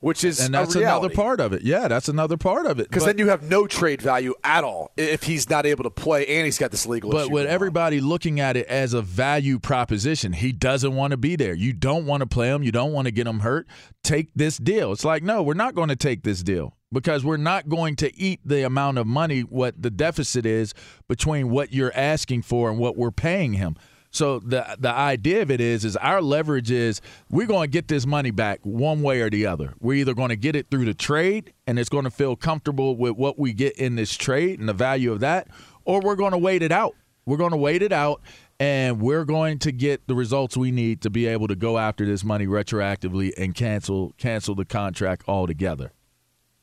which 0.00 0.22
is 0.22 0.38
and 0.38 0.54
that's 0.54 0.74
another 0.74 1.08
part 1.08 1.40
of 1.40 1.54
it. 1.54 1.62
Yeah, 1.62 1.88
that's 1.88 2.08
another 2.08 2.36
part 2.36 2.66
of 2.66 2.78
it. 2.78 2.90
Because 2.90 3.06
then 3.06 3.16
you 3.16 3.28
have 3.28 3.42
no 3.42 3.66
trade 3.66 4.02
value 4.02 4.34
at 4.44 4.64
all 4.64 4.92
if 4.98 5.22
he's 5.22 5.48
not 5.48 5.64
able 5.64 5.84
to 5.84 5.90
play 5.90 6.26
and 6.26 6.44
he's 6.44 6.58
got 6.58 6.70
this 6.72 6.84
legal 6.84 7.10
But 7.10 7.16
issue. 7.16 7.28
But 7.28 7.32
with 7.32 7.40
going 7.44 7.48
on. 7.48 7.54
everybody 7.54 8.00
looking 8.00 8.38
at 8.38 8.58
it 8.58 8.66
as 8.66 8.92
a 8.92 9.00
value 9.00 9.58
proposition, 9.58 10.34
he 10.34 10.52
doesn't 10.52 10.94
want 10.94 11.12
to 11.12 11.16
be 11.16 11.36
there. 11.36 11.54
You 11.54 11.72
don't 11.72 12.04
want 12.04 12.20
to 12.20 12.26
play 12.26 12.48
him. 12.48 12.62
You 12.62 12.72
don't 12.72 12.92
want 12.92 13.06
to 13.06 13.12
get 13.12 13.26
him 13.26 13.40
hurt. 13.40 13.66
Take 14.02 14.28
this 14.34 14.58
deal. 14.58 14.92
It's 14.92 15.06
like, 15.06 15.22
no, 15.22 15.42
we're 15.42 15.54
not 15.54 15.74
going 15.74 15.88
to 15.88 15.96
take 15.96 16.22
this 16.22 16.42
deal 16.42 16.75
because 16.92 17.24
we're 17.24 17.36
not 17.36 17.68
going 17.68 17.96
to 17.96 18.16
eat 18.16 18.40
the 18.44 18.64
amount 18.64 18.98
of 18.98 19.06
money, 19.06 19.40
what 19.40 19.80
the 19.80 19.90
deficit 19.90 20.46
is 20.46 20.74
between 21.08 21.50
what 21.50 21.72
you're 21.72 21.92
asking 21.94 22.42
for 22.42 22.70
and 22.70 22.78
what 22.78 22.96
we're 22.96 23.10
paying 23.10 23.54
him. 23.54 23.76
So 24.10 24.38
the 24.38 24.76
the 24.78 24.90
idea 24.90 25.42
of 25.42 25.50
it 25.50 25.60
is 25.60 25.84
is 25.84 25.94
our 25.96 26.22
leverage 26.22 26.70
is 26.70 27.02
we're 27.30 27.46
going 27.46 27.68
to 27.68 27.70
get 27.70 27.88
this 27.88 28.06
money 28.06 28.30
back 28.30 28.60
one 28.62 29.02
way 29.02 29.20
or 29.20 29.28
the 29.28 29.44
other. 29.44 29.74
We're 29.78 29.94
either 29.94 30.14
going 30.14 30.30
to 30.30 30.36
get 30.36 30.56
it 30.56 30.70
through 30.70 30.86
the 30.86 30.94
trade 30.94 31.52
and 31.66 31.78
it's 31.78 31.90
going 31.90 32.04
to 32.04 32.10
feel 32.10 32.34
comfortable 32.34 32.96
with 32.96 33.16
what 33.16 33.38
we 33.38 33.52
get 33.52 33.76
in 33.76 33.96
this 33.96 34.16
trade 34.16 34.58
and 34.58 34.68
the 34.68 34.72
value 34.72 35.12
of 35.12 35.20
that, 35.20 35.48
or 35.84 36.00
we're 36.00 36.16
going 36.16 36.32
to 36.32 36.38
wait 36.38 36.62
it 36.62 36.72
out. 36.72 36.94
We're 37.26 37.36
going 37.36 37.50
to 37.50 37.58
wait 37.58 37.82
it 37.82 37.92
out 37.92 38.22
and 38.58 39.02
we're 39.02 39.24
going 39.24 39.58
to 39.58 39.72
get 39.72 40.06
the 40.06 40.14
results 40.14 40.56
we 40.56 40.70
need 40.70 41.02
to 41.02 41.10
be 41.10 41.26
able 41.26 41.48
to 41.48 41.56
go 41.56 41.76
after 41.76 42.06
this 42.06 42.24
money 42.24 42.46
retroactively 42.46 43.32
and 43.36 43.54
cancel 43.54 44.14
cancel 44.16 44.54
the 44.54 44.64
contract 44.64 45.24
altogether. 45.28 45.92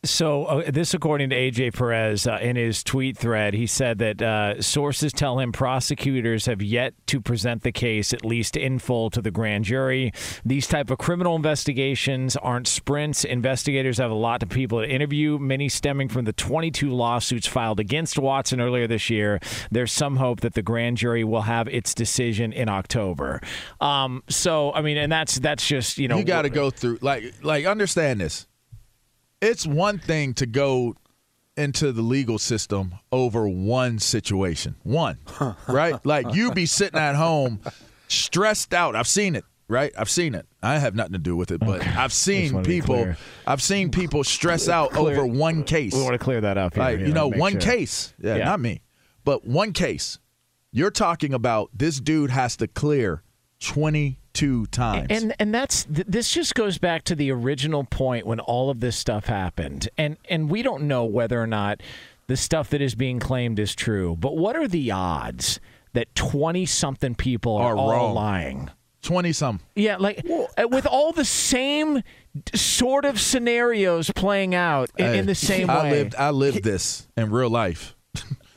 So, 0.06 0.46
uh, 0.46 0.70
this 0.70 0.94
according 0.94 1.30
to 1.30 1.36
AJ 1.36 1.76
Perez 1.76 2.28
uh, 2.28 2.38
in 2.42 2.58
his 2.58 2.84
tweet 2.84 3.18
thread, 3.18 3.54
he 3.54 3.66
said 3.66 4.00
that 4.00 4.22
uh, 4.22 4.62
sources 4.62 5.14
tell 5.14 5.40
him 5.40 5.54
prosecutors 5.54 6.46
have 6.46 6.62
yet 6.62 6.94
to 7.08 7.22
present 7.22 7.64
the 7.64 7.72
case, 7.72 8.12
at 8.12 8.26
least 8.26 8.58
in 8.58 8.80
full, 8.80 9.10
to 9.12 9.22
the 9.22 9.32
grand 9.32 9.64
jury. 9.64 10.12
These 10.44 10.68
type 10.68 10.90
of 10.90 10.98
criminal 10.98 11.38
investigations 11.38 12.36
aren't 12.36 12.68
sprints. 12.68 13.24
Investigators 13.24 13.98
have 13.98 14.12
a 14.12 14.16
lot 14.16 14.44
of 14.44 14.50
people 14.50 14.82
to 14.82 14.90
interview, 14.90 15.40
many 15.40 15.70
stemming 15.70 16.10
from 16.10 16.26
the 16.26 16.34
22 16.34 16.90
lawsuits 16.90 17.48
filed 17.48 17.80
against 17.80 18.20
Watson 18.20 18.60
earlier 18.60 18.88
this 18.88 19.10
year. 19.10 19.40
There's 19.72 19.94
some 19.94 20.18
hope 20.18 20.42
that 20.42 20.54
the 20.54 20.62
grand 20.62 20.98
jury 20.98 21.24
will 21.24 21.44
have 21.44 21.70
its 21.70 21.94
decision 21.94 22.52
in 22.52 22.68
October. 22.68 23.40
Um, 23.80 24.22
so, 24.28 24.74
I 24.74 24.82
mean, 24.82 24.98
and 24.98 25.10
that's 25.10 25.40
that's 25.40 25.66
just 25.66 25.98
you 25.98 26.10
know 26.10 26.18
you 26.18 26.26
got 26.26 26.42
to 26.42 26.50
go 26.50 26.70
through 26.70 27.00
like 27.02 27.34
like 27.42 27.66
understand 27.66 28.20
this. 28.20 28.48
It's 29.44 29.68
one 29.68 30.00
thing 30.00 30.34
to 30.36 30.46
go 30.46 30.96
into 31.58 31.92
the 31.92 32.02
legal 32.02 32.40
system 32.40 32.96
over 33.12 33.48
one 33.48 34.00
situation. 34.00 34.76
One, 34.84 35.18
right? 35.68 36.04
Like 36.06 36.34
you 36.34 36.52
be 36.54 36.66
sitting 36.66 37.00
at 37.00 37.16
home 37.16 37.60
stressed 38.08 38.74
out. 38.74 38.96
I've 38.96 39.08
seen 39.08 39.36
it, 39.36 39.44
right? 39.68 39.92
I've 39.98 40.10
seen 40.10 40.34
it. 40.34 40.46
I 40.62 40.78
have 40.80 40.96
nothing 40.96 41.14
to 41.14 41.20
do 41.20 41.36
with 41.36 41.52
it, 41.52 41.60
but 41.60 41.86
I've 41.86 42.14
seen 42.14 42.64
people. 42.64 43.14
I've 43.46 43.62
seen 43.62 43.92
people 43.92 44.24
stress 44.24 44.70
out 44.70 44.92
Clear- 44.92 45.18
over 45.18 45.26
one 45.26 45.64
case. 45.64 45.94
We 45.94 46.02
want 46.02 46.14
to 46.14 46.20
clear 46.24 46.42
that 46.42 46.58
up 46.58 46.74
here. 46.76 46.84
Like, 46.84 47.00
you 47.00 47.08
know, 47.08 47.30
know, 47.30 47.38
one 47.38 47.54
sure. 47.54 47.62
case. 47.62 48.14
Yeah, 48.20 48.38
Yeah. 48.38 48.46
not 48.46 48.60
me. 48.62 48.82
But 49.26 49.46
one 49.46 49.74
case. 49.74 50.20
You're 50.72 50.90
talking 50.92 51.34
about 51.34 51.70
this 51.74 52.00
dude 52.00 52.32
has 52.32 52.56
to 52.58 52.68
clear 52.68 53.22
22 54.34 54.66
times. 54.68 55.08
And 55.10 55.34
and 55.40 55.54
that's 55.54 55.86
th- 55.86 56.08
this 56.08 56.32
just 56.32 56.56
goes 56.56 56.78
back 56.78 57.04
to 57.06 57.16
the 57.16 57.32
original 57.32 57.84
point 57.84 58.26
when 58.26 58.40
all 58.40 58.70
of 58.70 58.80
this 58.80 58.96
stuff 58.96 59.26
happened. 59.26 59.90
And 59.98 60.18
and 60.30 60.50
we 60.50 60.62
don't 60.64 60.84
know 60.84 61.06
whether 61.06 61.42
or 61.42 61.48
not 61.48 61.82
the 62.28 62.38
stuff 62.38 62.70
that 62.72 62.82
is 62.82 62.96
being 62.96 63.20
claimed 63.20 63.60
is 63.60 63.76
true. 63.76 64.16
But 64.20 64.36
what 64.38 64.56
are 64.56 64.68
the 64.68 64.92
odds 64.92 65.60
that 65.94 66.14
20 66.16 66.66
something 66.66 67.16
people 67.16 67.56
are, 67.58 67.74
Are 67.74 67.78
all 67.78 67.92
wrong. 67.92 68.16
lying? 68.16 68.70
20 69.04 69.34
some. 69.34 69.60
Yeah, 69.76 69.98
like 69.98 70.26
uh, 70.58 70.68
with 70.70 70.86
all 70.86 71.12
the 71.12 71.26
same 71.26 72.04
sort 72.56 73.04
of 73.04 73.20
scenarios 73.20 74.10
playing 74.16 74.56
out 74.56 74.90
in, 74.98 75.14
in 75.14 75.26
the 75.26 75.36
same 75.36 75.70
I 75.70 75.84
way. 75.84 75.92
lived 75.92 76.16
I 76.16 76.30
lived 76.32 76.64
this 76.64 77.08
in 77.18 77.30
real 77.30 77.50
life. 77.50 77.93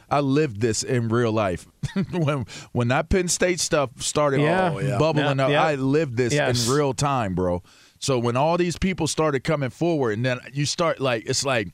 I 0.08 0.20
lived 0.20 0.60
this 0.60 0.82
in 0.82 1.08
real 1.08 1.32
life. 1.32 1.66
when 2.12 2.46
when 2.72 2.88
that 2.88 3.08
Penn 3.08 3.28
State 3.28 3.60
stuff 3.60 3.90
started 4.00 4.40
Yeah. 4.40 4.72
oh, 4.74 4.78
yeah. 4.78 4.98
bubbling 4.98 5.38
Yeah, 5.38 5.44
up, 5.44 5.50
yeah. 5.50 5.64
I 5.64 5.74
lived 5.74 6.16
this 6.16 6.32
Yes. 6.32 6.66
in 6.68 6.74
real 6.74 6.92
time, 6.94 7.34
bro. 7.34 7.62
So 7.98 8.18
when 8.18 8.36
all 8.36 8.56
these 8.56 8.78
people 8.78 9.06
started 9.06 9.42
coming 9.42 9.70
forward, 9.70 10.12
and 10.16 10.24
then 10.24 10.38
you 10.52 10.66
start 10.66 11.00
like 11.00 11.24
it's 11.26 11.44
like, 11.44 11.68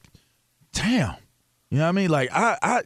damn, 0.72 1.16
you 1.70 1.78
know 1.78 1.84
what 1.84 1.88
I 1.88 1.92
mean? 1.92 2.10
Like 2.10 2.30
I 2.32 2.56
I 2.62 2.82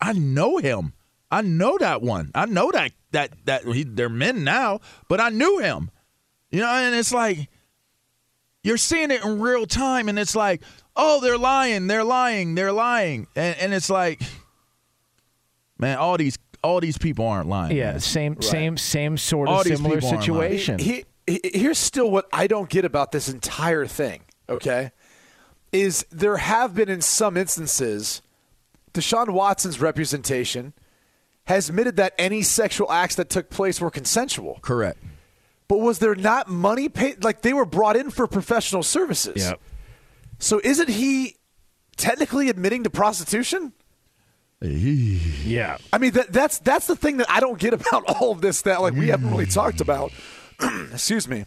I 0.00 0.12
know 0.12 0.58
him. 0.58 0.92
I 1.30 1.42
know 1.42 1.78
that 1.78 2.02
one. 2.02 2.30
I 2.34 2.46
know 2.46 2.70
that 2.72 2.92
that 3.12 3.30
that 3.46 3.64
he, 3.64 3.84
they're 3.84 4.08
men 4.08 4.44
now, 4.44 4.80
but 5.08 5.20
I 5.20 5.28
knew 5.30 5.58
him. 5.58 5.90
You 6.50 6.60
know, 6.60 6.68
and 6.68 6.94
it's 6.94 7.12
like 7.12 7.48
you're 8.62 8.76
seeing 8.76 9.10
it 9.10 9.24
in 9.24 9.40
real 9.40 9.66
time, 9.66 10.08
and 10.08 10.18
it's 10.18 10.36
like, 10.36 10.62
oh, 10.96 11.20
they're 11.20 11.38
lying, 11.38 11.86
they're 11.86 12.04
lying, 12.04 12.54
they're 12.56 12.72
lying, 12.72 13.26
and 13.36 13.56
and 13.58 13.72
it's 13.72 13.88
like, 13.88 14.20
man, 15.80 15.98
all 15.98 16.16
these 16.16 16.38
all 16.62 16.80
these 16.80 16.98
people 16.98 17.26
aren't 17.26 17.48
lying. 17.48 17.76
yeah, 17.76 17.92
man. 17.92 18.00
same 18.00 18.42
same 18.42 18.76
same 18.76 19.16
sort 19.16 19.48
All 19.48 19.60
of 19.60 19.64
these 19.64 19.76
similar 19.76 19.96
people 19.96 20.10
aren't 20.10 20.28
lying. 20.28 20.58
situation. 20.58 20.78
He, 20.78 21.04
he, 21.26 21.40
here's 21.44 21.78
still 21.78 22.10
what 22.10 22.26
I 22.32 22.46
don't 22.46 22.68
get 22.68 22.84
about 22.84 23.12
this 23.12 23.28
entire 23.28 23.86
thing, 23.86 24.22
oh. 24.48 24.54
okay? 24.54 24.92
Is 25.72 26.04
there 26.10 26.38
have 26.38 26.74
been 26.74 26.88
in 26.88 27.00
some 27.00 27.36
instances 27.36 28.22
Deshaun 28.92 29.30
Watson's 29.30 29.80
representation 29.80 30.72
has 31.44 31.68
admitted 31.68 31.96
that 31.96 32.14
any 32.18 32.42
sexual 32.42 32.90
acts 32.90 33.14
that 33.16 33.28
took 33.28 33.50
place 33.50 33.80
were 33.80 33.90
consensual. 33.90 34.58
correct. 34.62 34.98
But 35.68 35.78
was 35.78 36.00
there 36.00 36.16
not 36.16 36.48
money 36.48 36.88
paid? 36.88 37.22
Like 37.22 37.42
they 37.42 37.52
were 37.52 37.64
brought 37.64 37.96
in 37.96 38.10
for 38.10 38.26
professional 38.26 38.82
services. 38.82 39.48
Yep. 39.48 39.60
So 40.40 40.60
isn't 40.64 40.88
he 40.88 41.36
technically 41.96 42.48
admitting 42.48 42.82
to 42.84 42.90
prostitution? 42.90 43.72
Yeah. 44.62 45.78
I 45.92 45.98
mean, 45.98 46.12
that, 46.12 46.32
that's 46.32 46.58
that's 46.58 46.86
the 46.86 46.96
thing 46.96 47.16
that 47.18 47.30
I 47.30 47.40
don't 47.40 47.58
get 47.58 47.72
about 47.74 48.04
all 48.08 48.32
of 48.32 48.40
this 48.40 48.62
that 48.62 48.80
like 48.82 48.94
we 48.94 49.08
haven't 49.08 49.30
really 49.30 49.46
talked 49.46 49.80
about. 49.80 50.12
Excuse 50.92 51.26
me, 51.26 51.46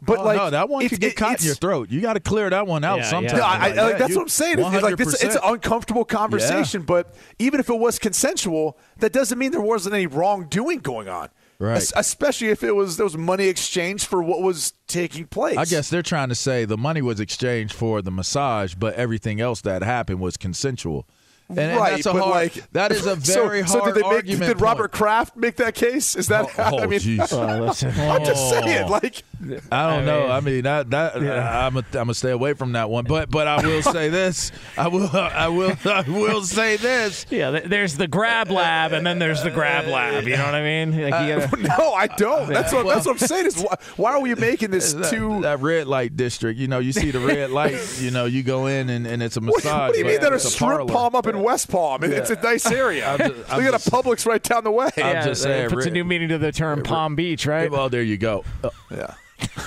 but 0.00 0.18
Oh, 0.20 0.24
like 0.24 0.36
no, 0.38 0.50
that 0.50 0.68
one 0.70 0.80
it's- 0.82 0.90
could 0.90 1.00
get 1.00 1.12
it- 1.12 1.16
caught 1.16 1.40
in 1.40 1.46
your 1.46 1.54
throat. 1.54 1.90
You 1.90 2.00
got 2.00 2.14
to 2.14 2.20
clear 2.20 2.48
that 2.48 2.66
one 2.66 2.82
out 2.84 2.96
Yeah, 2.98 3.02
yeah. 3.04 3.10
sometime. 3.10 3.36
No, 3.38 3.44
I, 3.44 3.48
I, 3.48 3.52
Like, 3.52 3.60
like, 3.60 3.76
yeah, 3.92 3.98
that's 3.98 4.10
you- 4.10 4.16
what 4.16 4.22
I'm 4.22 4.28
saying. 4.28 4.58
It's 4.58 4.82
like 4.82 4.96
this, 4.96 5.22
it's 5.22 5.34
an 5.34 5.40
uncomfortable 5.44 6.04
conversation, 6.04 6.82
but 6.82 7.14
even 7.38 7.60
if 7.60 7.68
it 7.68 7.78
was 7.78 7.98
consensual, 7.98 8.78
that 8.98 9.12
doesn't 9.12 9.38
mean 9.38 9.50
there 9.52 9.60
wasn't 9.60 9.94
any 9.94 10.06
wrongdoing 10.06 10.78
going 10.78 11.08
on. 11.08 11.28
Right. 11.58 11.76
Es- 11.76 11.92
Especially 11.94 12.48
if 12.48 12.64
it 12.64 12.72
was 12.74 12.96
there 12.96 13.04
was 13.04 13.16
money 13.16 13.46
exchanged 13.46 14.06
for 14.06 14.22
what 14.22 14.40
was 14.42 14.72
taking 14.88 15.26
place. 15.26 15.56
I 15.56 15.64
guess 15.66 15.88
they're 15.90 16.02
trying 16.02 16.30
to 16.30 16.34
say 16.34 16.64
the 16.64 16.76
money 16.78 17.00
was 17.02 17.20
exchanged 17.20 17.74
for 17.74 18.02
the 18.02 18.10
massage, 18.10 18.74
but 18.74 18.94
everything 18.94 19.40
else 19.40 19.60
that 19.60 19.82
happened 19.82 20.18
was 20.20 20.36
consensual. 20.36 21.06
And, 21.50 21.58
and 21.58 21.78
right, 21.78 21.90
that's 21.92 22.06
a 22.06 22.12
but 22.14 22.22
hard, 22.22 22.34
like 22.34 22.72
that 22.72 22.90
is 22.90 23.04
a 23.06 23.20
so- 23.20 23.42
very 23.46 23.66
so, 23.68 23.80
hard 23.80 23.94
did 23.94 24.02
they 24.02 24.08
make, 24.08 24.16
argument. 24.16 24.48
Did 24.48 24.60
Robert 24.62 24.92
point. 24.92 24.92
Kraft 24.92 25.36
make 25.36 25.56
that 25.56 25.74
case? 25.74 26.16
Is 26.16 26.28
that? 26.28 26.46
Oh, 26.58 26.78
I 26.78 26.86
mean, 26.86 26.98
jeez. 27.00 27.32
Uh. 27.32 28.10
I'm 28.12 28.24
just 28.24 28.48
saying, 28.50 28.88
like. 28.88 29.22
I 29.70 29.90
don't 29.90 30.02
I 30.02 30.04
know. 30.06 30.20
mean- 30.22 30.30
I 30.30 30.40
mean 30.40 30.62
that 30.62 30.90
that 30.90 31.16
I'm 31.16 31.76
a, 31.76 31.80
I'm 31.80 31.84
gonna 31.92 32.14
stay 32.14 32.30
away 32.30 32.54
from 32.54 32.72
that 32.72 32.88
one. 32.88 33.04
But 33.04 33.30
but 33.30 33.46
I 33.46 33.64
will 33.64 33.82
say 33.82 34.08
this. 34.08 34.52
I 34.78 34.88
will 34.88 35.10
I 35.14 35.48
will 35.48 35.76
I 35.84 36.00
will 36.08 36.42
say 36.42 36.76
this. 36.78 37.26
Yeah, 37.28 37.50
there's 37.50 37.98
the 37.98 38.08
grab 38.08 38.50
lab, 38.50 38.92
and 38.92 39.06
then 39.06 39.18
there's 39.18 39.42
the 39.42 39.50
grab 39.50 39.86
lab. 39.86 40.24
You 40.24 40.38
know 40.38 40.46
what 40.46 40.54
I 40.54 40.62
mean? 40.62 40.92
Like 41.10 41.28
you 41.28 41.34
gotta, 41.40 41.56
No, 41.78 41.92
I 41.92 42.06
don't. 42.06 42.48
That's 42.48 42.72
what, 42.72 42.86
that's 42.86 43.04
what 43.04 43.12
I'm 43.20 43.26
saying. 43.26 43.46
Is 43.46 43.58
why, 43.58 43.74
why 43.96 44.12
are 44.12 44.20
we 44.20 44.34
making 44.34 44.70
this 44.70 44.94
That, 44.94 45.10
too? 45.10 45.42
that 45.42 45.60
red 45.60 45.86
light 45.88 46.16
district, 46.16 46.58
you 46.58 46.68
know, 46.68 46.78
you 46.78 46.92
see 46.92 47.10
the 47.10 47.20
red 47.20 47.50
light, 47.50 47.78
you 48.00 48.10
know, 48.10 48.24
you 48.24 48.42
go 48.42 48.66
in 48.66 48.88
and, 48.88 49.06
and 49.06 49.22
it's 49.22 49.36
a 49.36 49.40
What, 49.40 49.56
massage. 49.62 49.88
what 49.88 49.92
do 49.92 49.98
you 49.98 50.04
mean 50.06 50.20
that 50.20 50.32
a 50.32 50.36
it's 50.36 50.50
strip 50.50 50.70
parlor. 50.70 50.86
palm 50.92 51.14
up 51.14 51.26
in 51.36 51.42
West 51.42 51.70
Palm? 51.70 52.02
It- 52.04 52.12
It's 52.12 52.30
a 52.30 52.40
nice 52.40 52.66
area. 52.70 53.08
I'm 53.08 53.18
just- 53.18 53.52
I'm 53.52 53.58
Look 53.64 53.74
at 53.74 53.86
a 53.86 53.90
Publix 53.90 54.26
right 54.26 54.42
down 54.42 54.64
the 54.64 54.70
way. 54.70 54.86
I'm 54.96 55.14
yeah, 55.14 55.24
just 55.24 55.40
it 55.40 55.44
saying, 55.44 55.70
puts 55.70 55.86
a 55.86 55.90
new 55.90 56.04
meaning 56.04 56.28
to 56.30 56.38
the 56.38 56.52
term 56.52 56.82
Palm 56.82 57.14
Beach, 57.16 57.46
right? 57.46 57.70
Well, 57.70 57.88
there 57.88 58.02
you 58.02 58.16
go. 58.16 58.44
Uh, 58.62 58.70
yeah. 58.90 59.14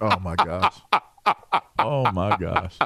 Oh 0.00 0.18
my 0.18 0.34
gosh. 0.34 0.74
Oh 1.78 2.10
my 2.10 2.36
gosh. 2.36 2.76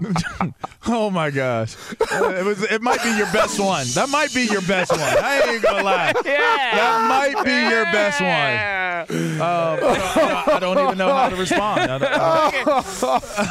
oh 0.86 1.10
my 1.10 1.30
gosh. 1.30 1.76
It 2.00 2.44
was. 2.44 2.62
It 2.64 2.82
might 2.82 3.02
be 3.02 3.10
your 3.16 3.30
best 3.32 3.58
one. 3.60 3.86
That 3.94 4.08
might 4.08 4.32
be 4.34 4.42
your 4.44 4.62
best 4.62 4.90
one. 4.90 5.00
I 5.00 5.40
ain't 5.52 5.62
gonna 5.62 5.82
lie. 5.84 6.12
Yeah. 6.24 6.76
That 6.76 7.08
might 7.08 7.44
be 7.44 7.50
your 7.74 7.84
best 7.86 8.20
one. 8.20 8.80
Um, 9.10 9.40
I, 9.42 9.76
don't, 9.80 10.48
I 10.48 10.58
don't 10.60 10.78
even 10.86 10.98
know 10.98 11.12
how 11.12 11.28
to 11.28 11.36
respond. 11.36 11.80
I 11.90 11.98
don't, 11.98 12.12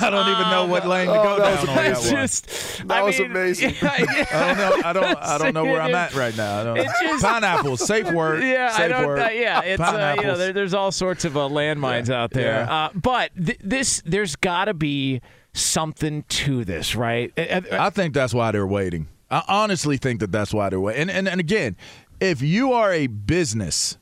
I 0.03 0.09
don't 0.09 0.29
even 0.29 0.49
know 0.49 0.65
what 0.67 0.87
lane 0.87 1.07
to 1.07 1.13
go 1.13 1.37
that 1.39 1.59
was 1.61 1.69
on 1.69 1.75
that 1.75 1.91
It's 1.91 2.05
one. 2.05 2.15
just 2.15 2.87
That 2.87 2.91
I 2.99 3.01
was 3.03 3.19
mean, 3.19 3.31
amazing. 3.31 3.75
I 3.81 3.97
don't 4.05 4.57
know. 4.57 4.81
I 4.85 4.93
don't. 4.93 5.17
I 5.17 5.37
don't 5.37 5.53
know 5.53 5.65
where 5.65 5.81
I'm 5.81 5.95
at 5.95 6.13
right 6.13 6.35
now. 6.35 6.59
I 6.59 6.63
don't, 6.63 6.77
just- 6.77 7.23
pineapples, 7.23 7.85
safe 7.85 8.11
word. 8.11 8.43
Yeah, 8.43 8.71
safe 8.71 8.81
I 8.81 8.87
don't. 8.87 9.07
Word. 9.07 9.19
Uh, 9.19 9.29
yeah, 9.31 9.61
it's 9.61 9.81
uh, 9.81 9.85
you 9.85 9.91
know 9.91 9.97
Pineapples. 10.15 10.37
there, 10.37 10.53
there's 10.53 10.73
all 10.73 10.91
sorts 10.91 11.25
of 11.25 11.35
uh, 11.35 11.41
landmines 11.41 12.09
out 12.09 12.31
there. 12.31 12.61
Yeah. 12.65 12.73
Uh, 12.85 12.89
but 12.95 13.31
th- 13.35 13.59
this 13.63 14.01
there's 14.05 14.35
got 14.35 14.65
to 14.65 14.73
be 14.73 15.21
something 15.61 16.23
to 16.23 16.65
this, 16.65 16.95
right? 16.95 17.31
I 17.37 17.89
think 17.89 18.13
that's 18.13 18.33
why 18.33 18.51
they're 18.51 18.67
waiting. 18.67 19.07
I 19.31 19.43
honestly 19.47 19.97
think 19.97 20.19
that 20.21 20.31
that's 20.31 20.53
why 20.53 20.69
they're 20.69 20.79
waiting. 20.79 21.03
And, 21.03 21.11
and 21.11 21.27
and 21.27 21.39
again, 21.39 21.77
if 22.19 22.41
you 22.41 22.73
are 22.73 22.91
a 22.91 23.07
business 23.07 23.97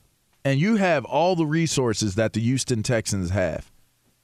and 0.46 0.60
you 0.60 0.78
have 0.78 1.04
all 1.06 1.36
the 1.36 1.46
resources 1.46 2.16
that 2.16 2.34
the 2.34 2.40
Houston 2.40 2.82
Texans 2.84 3.32
have, 3.32 3.72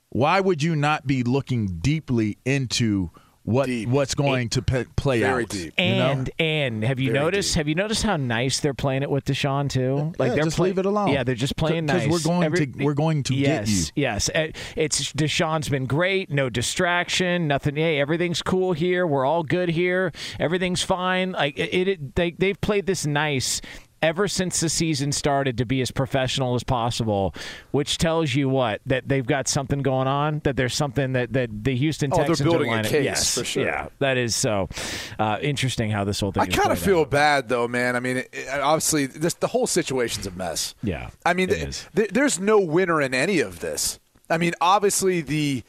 why 0.09 0.39
would 0.39 0.63
you 0.63 0.75
not 0.75 1.05
be 1.05 1.23
looking 1.23 1.79
deeply 1.79 2.37
into 2.45 3.11
what 3.45 3.65
Deep. 3.65 3.89
what's 3.89 4.15
going 4.15 4.47
to 4.49 4.61
pe- 4.61 4.85
play 4.95 5.19
Very 5.19 5.43
out? 5.43 5.49
deep. 5.49 5.73
you 5.77 5.85
know? 5.95 6.11
And 6.11 6.29
and 6.39 6.83
have 6.83 6.99
you 6.99 7.11
Very 7.11 7.23
noticed? 7.25 7.51
deep. 7.53 7.57
Have 7.57 7.67
you 7.67 7.75
noticed 7.75 8.03
how 8.03 8.15
nice 8.15 8.59
they're 8.61 8.73
playing 8.73 9.03
it 9.03 9.09
with 9.09 9.25
Deshaun 9.25 9.69
too? 9.69 10.13
Like 10.17 10.29
Yeah, 10.29 10.35
they're 10.35 10.43
just 10.45 10.55
play- 10.57 10.69
leave 10.69 10.77
it 10.77 10.85
alone. 10.85 11.09
Yeah, 11.09 11.23
they're 11.23 11.35
just 11.35 11.57
playing 11.57 11.87
'Cause 11.87 12.07
nice. 12.07 12.09
we're 12.09 12.19
going 12.31 12.53
to- 12.53 12.83
we're 12.83 12.93
going 12.93 13.23
to 13.23 13.33
get 13.35 13.39
yes, 13.67 13.91
you. 13.95 14.01
Yes, 14.03 14.29
Uh, 14.33 14.47
It's 14.77 15.11
Deshaun's 15.13 15.67
been 15.69 15.85
great. 15.85 16.29
No 16.31 16.49
distraction. 16.49 17.47
Nothing. 17.47 17.75
Hey, 17.75 17.99
everything's 17.99 18.41
cool 18.41 18.73
here. 18.73 19.05
We're 19.05 19.25
all 19.25 19.43
good 19.43 19.69
here. 19.69 20.11
Everything's 20.39 20.81
fine. 20.83 21.33
Like 21.33 21.59
it. 21.59 21.87
it 21.87 22.15
they 22.15 22.31
they've 22.31 22.59
played 22.61 22.85
this 22.85 23.05
nice. 23.05 23.59
Ever 24.03 24.27
since 24.27 24.59
the 24.59 24.69
season 24.69 25.11
started 25.11 25.57
to 25.57 25.65
be 25.65 25.81
as 25.81 25.89
professional 25.89 26.53
as 26.53 26.63
possible, 26.63 27.33
which 27.71 27.97
tells 27.97 28.35
you 28.35 28.49
what 28.49 28.81
that 28.85 29.07
they've 29.07 29.25
got 29.25 29.47
something 29.47 29.81
going 29.81 30.07
on. 30.07 30.41
That 30.43 30.57
there's 30.57 30.75
something 30.75 31.13
that, 31.13 31.33
that 31.33 31.49
the 31.63 31.75
Houston 31.75 32.11
Oh, 32.13 32.23
they're 32.23 32.35
building 32.35 32.71
are 32.71 32.81
a 32.81 32.83
case, 32.83 33.03
yes, 33.05 33.37
for 33.37 33.43
sure. 33.45 33.65
Yeah, 33.65 33.87
that 33.99 34.17
is 34.17 34.35
so 34.35 34.69
uh, 35.17 35.39
interesting 35.41 35.89
how 35.89 36.03
this 36.03 36.19
whole 36.19 36.31
thing. 36.31 36.43
I 36.43 36.47
kind 36.47 36.71
of 36.71 36.77
feel 36.77 37.01
out. 37.01 37.09
bad 37.09 37.49
though, 37.49 37.67
man. 37.67 37.95
I 37.95 37.99
mean, 38.01 38.17
it, 38.17 38.29
it- 38.33 38.49
obviously, 38.49 39.05
this, 39.07 39.33
the 39.35 39.47
whole 39.47 39.65
situation's 39.65 40.27
a 40.27 40.31
mess. 40.31 40.75
Yeah, 40.83 41.09
I 41.25 41.33
mean, 41.33 41.47
th- 41.49 41.85
th- 41.95 42.09
there's 42.09 42.39
no 42.39 42.59
winner 42.59 43.01
in 43.01 43.13
any 43.13 43.39
of 43.39 43.61
this. 43.61 43.99
I 44.29 44.37
mean, 44.37 44.53
obviously, 44.61 45.21
the 45.21 45.63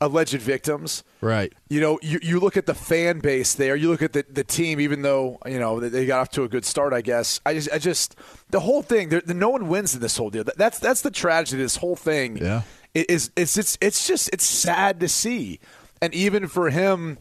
alleged 0.00 0.40
victims. 0.40 1.04
Right. 1.20 1.52
You 1.68 1.80
know, 1.80 1.98
you, 2.02 2.18
you 2.22 2.40
look 2.40 2.56
at 2.56 2.66
the 2.66 2.74
fan 2.74 3.18
base 3.20 3.54
there. 3.54 3.76
You 3.76 3.90
look 3.90 4.02
at 4.02 4.12
the, 4.12 4.24
the 4.30 4.44
team, 4.44 4.80
even 4.80 5.02
though 5.02 5.38
you 5.46 5.58
know 5.58 5.78
they- 5.80 5.88
they 5.88 6.06
got 6.06 6.20
off 6.20 6.30
to 6.30 6.42
a 6.44 6.48
good 6.48 6.64
start. 6.64 6.92
I 6.92 7.00
guess. 7.02 7.40
I 7.44 7.54
just, 7.54 7.70
I 7.72 7.78
just 7.78 8.16
the 8.50 8.60
whole 8.60 8.82
thing. 8.82 9.08
There, 9.10 9.22
no 9.26 9.50
one 9.50 9.68
wins 9.68 9.94
in 9.94 10.00
this 10.00 10.16
whole 10.16 10.30
deal. 10.30 10.44
That's 10.56 10.78
that's 10.78 11.02
the 11.02 11.10
tragedy. 11.10 11.62
of 11.62 11.64
This 11.66 11.76
whole 11.76 11.96
thing. 11.96 12.36
Yeah. 12.38 12.62
It 12.94 13.08
is 13.10 13.30
it's 13.36 13.56
it's 13.56 13.78
it's 13.80 14.06
just 14.06 14.30
it's 14.32 14.44
sad 14.44 14.98
to 15.00 15.08
see, 15.08 15.60
and 16.02 16.12
even 16.14 16.48
for 16.48 16.70
him 16.70 17.18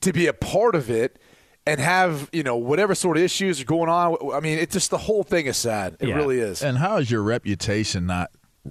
to 0.00 0.12
be 0.12 0.26
a 0.26 0.32
part 0.32 0.74
of 0.74 0.90
it 0.90 1.18
and 1.64 1.78
have 1.78 2.28
you 2.32 2.42
know 2.42 2.56
whatever 2.56 2.92
sort 2.94 3.16
of 3.16 3.22
issues 3.22 3.60
are 3.60 3.64
going 3.64 3.88
on. 3.88 4.16
I 4.34 4.40
mean, 4.40 4.58
it 4.58 4.70
just 4.70 4.90
the 4.90 4.98
whole 4.98 5.22
thing 5.22 5.46
is 5.46 5.56
sad. 5.56 5.96
It 6.00 6.08
Yeah. 6.08 6.16
really 6.16 6.40
is. 6.40 6.60
And 6.62 6.78
how 6.78 6.96
is 6.96 7.08
your 7.10 7.22
reputation 7.22 8.06
not? 8.06 8.30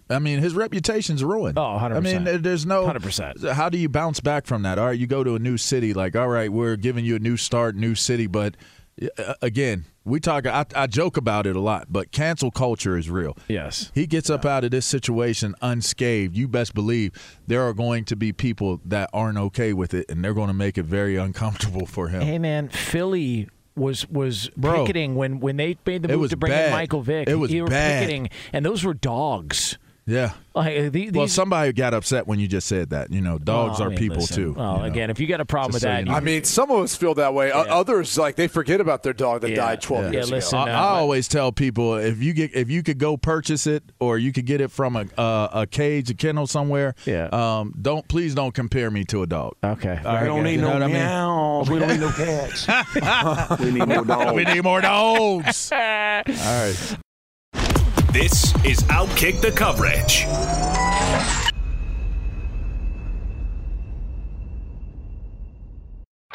I 0.09 0.19
mean, 0.19 0.39
his 0.39 0.53
reputation's 0.53 1.23
ruined. 1.23 1.57
Oh, 1.57 1.77
100%. 1.79 1.95
I 1.95 1.99
mean, 1.99 2.41
there's 2.41 2.65
no 2.65 2.85
100%. 2.85 3.51
How 3.51 3.69
do 3.69 3.77
you 3.77 3.89
bounce 3.89 4.19
back 4.19 4.45
from 4.45 4.63
that? 4.63 4.79
All 4.79 4.87
right, 4.87 4.97
you 4.97 5.07
go 5.07 5.23
to 5.23 5.35
a 5.35 5.39
new 5.39 5.57
city, 5.57 5.93
like, 5.93 6.15
all 6.15 6.29
right, 6.29 6.51
we're 6.51 6.77
giving 6.77 7.03
you 7.03 7.15
a 7.17 7.19
new 7.19 7.35
start, 7.37 7.75
new 7.75 7.95
city, 7.95 8.27
but 8.27 8.55
uh, 9.17 9.33
again, 9.41 9.85
we 10.03 10.19
talk. 10.19 10.45
I, 10.45 10.65
I 10.75 10.87
joke 10.87 11.17
about 11.17 11.45
it 11.45 11.55
a 11.55 11.59
lot, 11.59 11.87
but 11.89 12.11
cancel 12.11 12.51
culture 12.51 12.97
is 12.97 13.09
real. 13.09 13.37
Yes. 13.47 13.91
He 13.93 14.07
gets 14.07 14.29
up 14.29 14.45
out 14.45 14.63
of 14.63 14.71
this 14.71 14.85
situation 14.85 15.55
unscathed. 15.61 16.35
You 16.35 16.47
best 16.47 16.73
believe 16.73 17.11
there 17.47 17.61
are 17.67 17.73
going 17.73 18.05
to 18.05 18.15
be 18.15 18.33
people 18.33 18.81
that 18.85 19.09
aren't 19.13 19.37
okay 19.37 19.73
with 19.73 19.93
it, 19.93 20.09
and 20.09 20.23
they're 20.23 20.33
going 20.33 20.47
to 20.47 20.53
make 20.53 20.77
it 20.77 20.85
very 20.85 21.17
uncomfortable 21.17 21.85
for 21.85 22.07
him. 22.09 22.21
Hey 22.21 22.39
man, 22.39 22.69
Philly 22.69 23.49
was 23.81 24.09
was 24.09 24.49
Bro. 24.55 24.81
picketing 24.85 25.15
when 25.15 25.39
when 25.39 25.57
they 25.57 25.75
made 25.85 26.03
the 26.03 26.15
move 26.15 26.29
to 26.29 26.37
bring 26.37 26.51
bad. 26.51 26.67
in 26.67 26.71
Michael 26.71 27.01
Vick. 27.01 27.27
It 27.27 27.35
was 27.35 27.51
they 27.51 27.61
were 27.61 27.67
bad. 27.67 28.01
picketing, 28.03 28.29
and 28.53 28.65
those 28.65 28.83
were 28.85 28.93
dogs. 28.93 29.77
Yeah. 30.11 30.31
Like 30.53 30.77
uh, 30.77 30.81
the- 30.83 30.89
these, 30.89 31.11
Well, 31.13 31.27
somebody 31.29 31.71
got 31.71 31.93
upset 31.93 32.27
when 32.27 32.37
you 32.39 32.47
just 32.47 32.67
said 32.67 32.89
that. 32.89 33.09
You 33.11 33.21
know, 33.21 33.37
dogs 33.37 33.79
Well, 33.79 33.83
I 33.83 33.85
are 33.85 33.89
mean, 33.91 33.99
people 33.99 34.17
listen, 34.17 34.35
too. 34.35 34.53
Well, 34.53 34.73
you 34.73 34.79
know. 34.79 34.85
again, 34.85 35.09
if 35.09 35.19
you 35.21 35.27
got 35.27 35.39
a 35.39 35.45
problem 35.45 35.71
Just 35.71 35.75
with 35.75 35.81
so 35.83 35.87
that, 35.87 35.99
you 35.99 36.05
know. 36.05 36.13
I 36.13 36.19
mean, 36.19 36.43
some 36.43 36.69
of 36.69 36.79
us 36.83 36.93
feel 36.95 37.13
that 37.13 37.33
way. 37.33 37.53
O- 37.53 37.59
Others 37.61 38.17
like 38.17 38.35
they 38.35 38.49
forget 38.49 38.81
about 38.81 39.03
their 39.03 39.13
dog 39.13 39.41
that 39.41 39.51
Yeah. 39.51 39.55
died 39.55 39.81
12 39.81 40.05
Yeah, 40.05 40.11
years 40.11 40.31
listen, 40.31 40.59
ago. 40.59 40.69
I, 40.69 40.73
uh, 40.73 40.77
I 40.77 40.99
always 40.99 41.29
tell 41.29 41.53
people 41.53 41.95
if 41.95 42.21
you 42.21 42.33
get 42.33 42.53
if 42.53 42.69
you 42.69 42.83
could 42.83 42.97
go 42.97 43.15
purchase 43.15 43.65
it 43.65 43.83
or 44.01 44.17
you 44.17 44.33
could 44.33 44.45
get 44.45 44.59
it 44.59 44.71
from 44.71 44.97
a 44.97 45.05
a, 45.17 45.49
a 45.61 45.67
cage, 45.67 46.09
a 46.09 46.13
kennel 46.13 46.45
somewhere. 46.47 46.95
Yeah. 47.05 47.29
Um. 47.31 47.73
Don't 47.81 48.05
please 48.09 48.35
don't 48.35 48.53
compare 48.53 48.91
me 48.91 49.05
to 49.05 49.23
a 49.23 49.27
dog. 49.27 49.53
okay. 49.63 49.99
All 50.03 50.15
right, 50.15 50.25
don't 50.25 50.43
need 50.43 50.55
you 50.55 50.61
know 50.61 50.77
no 50.77 50.85
what 50.85 50.95
I 50.95 51.63
mean? 51.63 51.71
We 51.73 51.79
don't 51.79 51.89
need 51.89 52.01
no 52.01 52.11
cats. 52.11 52.67
we 53.61 53.71
need 53.71 53.87
more 53.87 54.03
dogs. 54.03 54.33
We 54.33 54.43
need 54.43 54.63
more 54.63 54.81
dogs. 54.81 55.71
All 55.71 55.77
right. 55.79 56.75
This 58.11 58.53
is 58.65 58.79
Outkick 58.89 59.39
the 59.39 59.51
Coverage. 59.51 60.27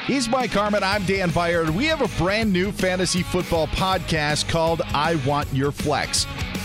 He's 0.06 0.26
Mike 0.26 0.52
Harmon. 0.52 0.82
I'm 0.82 1.04
Dan 1.04 1.28
Beyer. 1.28 1.70
We 1.70 1.84
have 1.84 2.00
a 2.00 2.08
brand 2.16 2.50
new 2.50 2.72
fantasy 2.72 3.22
football 3.22 3.66
podcast 3.66 4.48
called 4.48 4.80
I 4.86 5.16
Want 5.26 5.52
Your 5.52 5.70
Flex. 5.70 6.26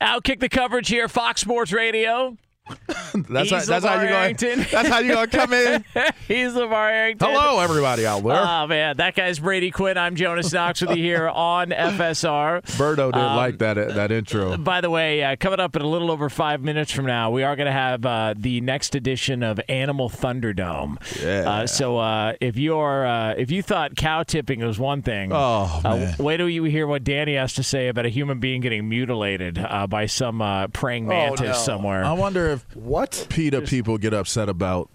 Outkick 0.00 0.38
the 0.38 0.48
coverage 0.48 0.88
here, 0.88 1.08
Fox 1.08 1.40
Sports 1.40 1.72
Radio. 1.72 2.36
that's 3.28 3.50
how, 3.50 3.60
that's 3.64 3.84
how 3.84 4.00
you 4.02 4.08
going. 4.08 4.36
That's 4.70 4.88
how 4.88 4.98
you 4.98 5.12
going 5.14 5.28
to 5.30 5.36
come 5.36 5.52
in. 5.52 5.84
He's 6.28 6.52
LeVar 6.52 6.72
Arrington. 6.92 7.28
Hello, 7.28 7.60
everybody 7.60 8.06
out 8.06 8.22
there. 8.22 8.40
Oh, 8.40 8.66
man. 8.66 8.96
That 8.96 9.14
guy's 9.14 9.38
Brady 9.38 9.70
Quinn. 9.70 9.96
I'm 9.96 10.16
Jonas 10.16 10.52
Knox 10.52 10.80
with 10.80 10.90
you 10.96 11.02
here 11.02 11.28
on 11.28 11.68
FSR. 11.70 12.62
Birdo 12.76 12.96
didn't 13.12 13.14
Um, 13.16 13.36
like 13.36 13.58
that 13.58 13.74
that 13.94 14.12
intro. 14.12 14.56
By 14.56 14.80
the 14.80 14.90
way, 14.90 15.22
uh, 15.24 15.36
coming 15.36 15.60
up 15.60 15.76
in 15.76 15.82
a 15.82 15.86
little 15.86 16.10
over 16.10 16.28
five 16.28 16.62
minutes 16.62 16.90
from 16.92 17.06
now, 17.06 17.30
we 17.30 17.42
are 17.42 17.56
going 17.56 17.66
to 17.66 17.72
have 17.72 18.04
uh, 18.04 18.34
the 18.36 18.60
next 18.60 18.94
edition 18.94 19.42
of 19.42 19.60
Animal 19.68 20.08
Thunderdome. 20.10 20.96
Yeah. 21.22 21.50
Uh, 21.50 21.66
so 21.66 21.98
uh, 21.98 22.34
if 22.40 22.56
you're 22.56 23.06
uh, 23.06 23.34
if 23.36 23.50
you 23.50 23.62
thought 23.62 23.96
cow 23.96 24.22
tipping 24.22 24.60
was 24.64 24.78
one 24.78 25.02
thing, 25.02 25.30
Oh, 25.32 25.80
uh, 25.84 25.96
man. 25.96 26.14
wait 26.18 26.36
till 26.38 26.48
you 26.48 26.64
hear 26.64 26.86
what 26.86 27.04
Danny 27.04 27.34
has 27.34 27.54
to 27.54 27.62
say 27.62 27.88
about 27.88 28.06
a 28.06 28.10
human 28.10 28.38
being 28.40 28.60
getting 28.60 28.88
mutilated 28.88 29.58
uh, 29.58 29.86
by 29.86 30.06
some 30.06 30.42
uh, 30.42 30.68
praying 30.68 31.06
mantis 31.06 31.40
no. 31.46 31.52
somewhere. 31.54 32.04
I 32.04 32.12
wonder 32.12 32.50
if 32.50 32.57
What? 32.74 33.26
PETA 33.30 33.62
people 33.62 33.98
get 33.98 34.12
upset 34.14 34.48
about 34.48 34.90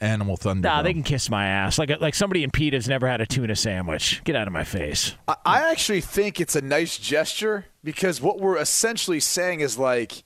Animal 0.00 0.36
Thunder. 0.36 0.68
Nah, 0.68 0.82
they 0.82 0.92
can 0.92 1.02
kiss 1.02 1.28
my 1.28 1.46
ass. 1.46 1.76
Like 1.78 1.90
like 2.00 2.14
somebody 2.14 2.44
in 2.44 2.50
PETA's 2.52 2.88
never 2.88 3.08
had 3.08 3.20
a 3.20 3.26
tuna 3.26 3.56
sandwich. 3.56 4.22
Get 4.24 4.36
out 4.36 4.46
of 4.46 4.52
my 4.52 4.62
face. 4.64 5.14
I, 5.26 5.34
I 5.44 5.70
actually 5.72 6.00
think 6.02 6.40
it's 6.40 6.54
a 6.54 6.60
nice 6.60 6.98
gesture 6.98 7.64
because 7.82 8.20
what 8.20 8.38
we're 8.38 8.58
essentially 8.58 9.18
saying 9.18 9.58
is 9.60 9.76
like, 9.76 10.22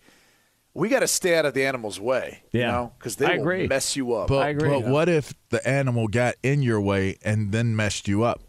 we 0.74 0.90
got 0.90 1.00
to 1.00 1.08
stay 1.08 1.36
out 1.38 1.46
of 1.46 1.54
the 1.54 1.64
animal's 1.64 1.98
way. 1.98 2.42
Yeah. 2.52 2.60
You 2.60 2.66
know, 2.72 2.92
because 2.98 3.16
they 3.16 3.26
I 3.26 3.34
will 3.36 3.40
agree. 3.42 3.66
mess 3.66 3.96
you 3.96 4.12
up. 4.14 4.28
But, 4.28 4.42
I 4.42 4.48
agree. 4.50 4.68
but 4.68 4.84
what 4.84 5.08
if 5.08 5.32
the 5.48 5.66
animal 5.66 6.06
got 6.08 6.34
in 6.42 6.62
your 6.62 6.80
way 6.80 7.16
and 7.24 7.50
then 7.52 7.74
messed 7.74 8.08
you 8.08 8.24
up? 8.24 8.42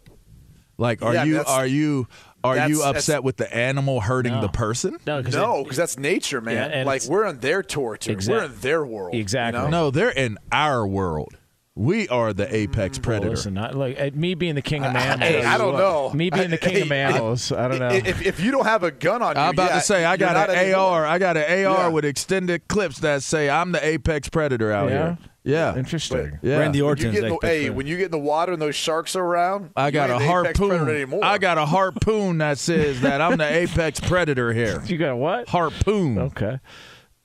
Like, 0.76 1.00
are 1.02 1.14
Yeah, 1.14 1.24
you 1.24 1.34
that's- 1.34 1.54
are 1.56 1.66
you 1.66 2.06
are 2.44 2.68
you 2.68 2.82
upset 2.82 3.24
with 3.24 3.36
the 3.38 3.52
animal 3.54 4.00
hurting 4.02 4.34
No. 4.34 4.40
the 4.42 4.48
person? 4.48 4.98
No, 5.06 5.18
because 5.18 5.34
no, 5.34 5.64
that's 5.70 5.98
nature, 5.98 6.40
man. 6.40 6.54
Yeah, 6.54 6.76
and 6.78 6.86
like 6.86 7.04
we're 7.06 7.24
on 7.24 7.40
their 7.40 7.62
territory. 7.62 8.14
Exact- 8.14 8.28
We're 8.38 8.44
in 8.44 8.60
their 8.60 8.84
world. 8.86 9.14
Exactly. 9.14 9.60
You 9.62 9.68
know? 9.70 9.84
No, 9.86 9.90
they're 9.90 10.10
in 10.10 10.38
our 10.52 10.86
world. 10.86 11.36
We 11.76 12.06
are 12.06 12.32
the 12.32 12.54
apex 12.54 13.00
predator. 13.00 13.30
Listen, 13.30 13.54
not, 13.54 13.74
like 13.74 13.98
uh, 13.98 14.10
me 14.14 14.34
being 14.34 14.54
the 14.54 14.62
king 14.62 14.84
of 14.84 14.92
mammals. 14.92 15.28
Hey, 15.28 15.42
I 15.44 15.58
don't 15.58 15.74
know. 15.76 16.12
Me 16.14 16.30
being 16.30 16.50
the 16.50 16.56
king 16.56 16.74
Hey, 16.74 16.80
of 16.82 16.88
mammals. 16.88 17.50
I 17.50 17.66
don't 17.66 17.80
know. 17.80 17.88
If, 17.88 18.24
if 18.24 18.38
you 18.38 18.52
don't 18.52 18.64
have 18.66 18.84
a 18.84 18.92
gun 18.92 19.22
on 19.22 19.34
you, 19.34 19.42
I'm 19.42 19.54
about 19.54 19.70
yeah, 19.70 19.74
to 19.76 19.80
say 19.80 20.04
I 20.04 20.16
got 20.16 20.34
not 20.34 20.50
an 20.50 20.56
anymore. 20.56 20.80
AR. 20.82 21.06
I 21.06 21.18
got 21.18 21.36
an 21.36 21.42
AR 21.66 21.76
Yeah. 21.78 21.88
with 21.88 22.04
extended 22.04 22.68
clips 22.68 23.00
that 23.00 23.24
say 23.24 23.50
I'm 23.50 23.72
the 23.72 23.84
apex 23.84 24.28
predator 24.28 24.70
out 24.70 24.88
Yeah? 24.90 24.96
here. 25.16 25.18
Yeah, 25.44 25.76
Interesting. 25.76 26.38
yeah. 26.40 26.58
Randy 26.58 26.80
When 26.80 26.96
you 26.96 27.04
get 27.12 27.14
in 27.16 27.28
the, 27.28 27.34
apex 27.34 27.44
hey, 27.44 27.68
when 27.70 27.86
you 27.86 27.98
get 27.98 28.06
in 28.06 28.10
the 28.12 28.18
water 28.18 28.52
and 28.52 28.62
those 28.62 28.74
sharks 28.74 29.14
are 29.14 29.22
around, 29.22 29.70
I 29.76 29.90
got 29.90 30.08
a 30.08 30.14
the 30.14 30.20
apex 30.20 30.58
predator 30.58 31.06
harpoon. 31.06 31.22
I 31.22 31.36
got 31.36 31.58
a 31.58 31.66
harpoon 31.66 32.38
that 32.38 32.56
says 32.56 33.02
that 33.02 33.20
I'm 33.20 33.36
the 33.36 33.44
apex 33.52 34.00
predator 34.00 34.54
here. 34.54 34.82
You 34.86 34.96
got 34.96 35.10
a 35.10 35.16
what? 35.16 35.48
Harpoon. 35.48 36.18
Okay. 36.18 36.58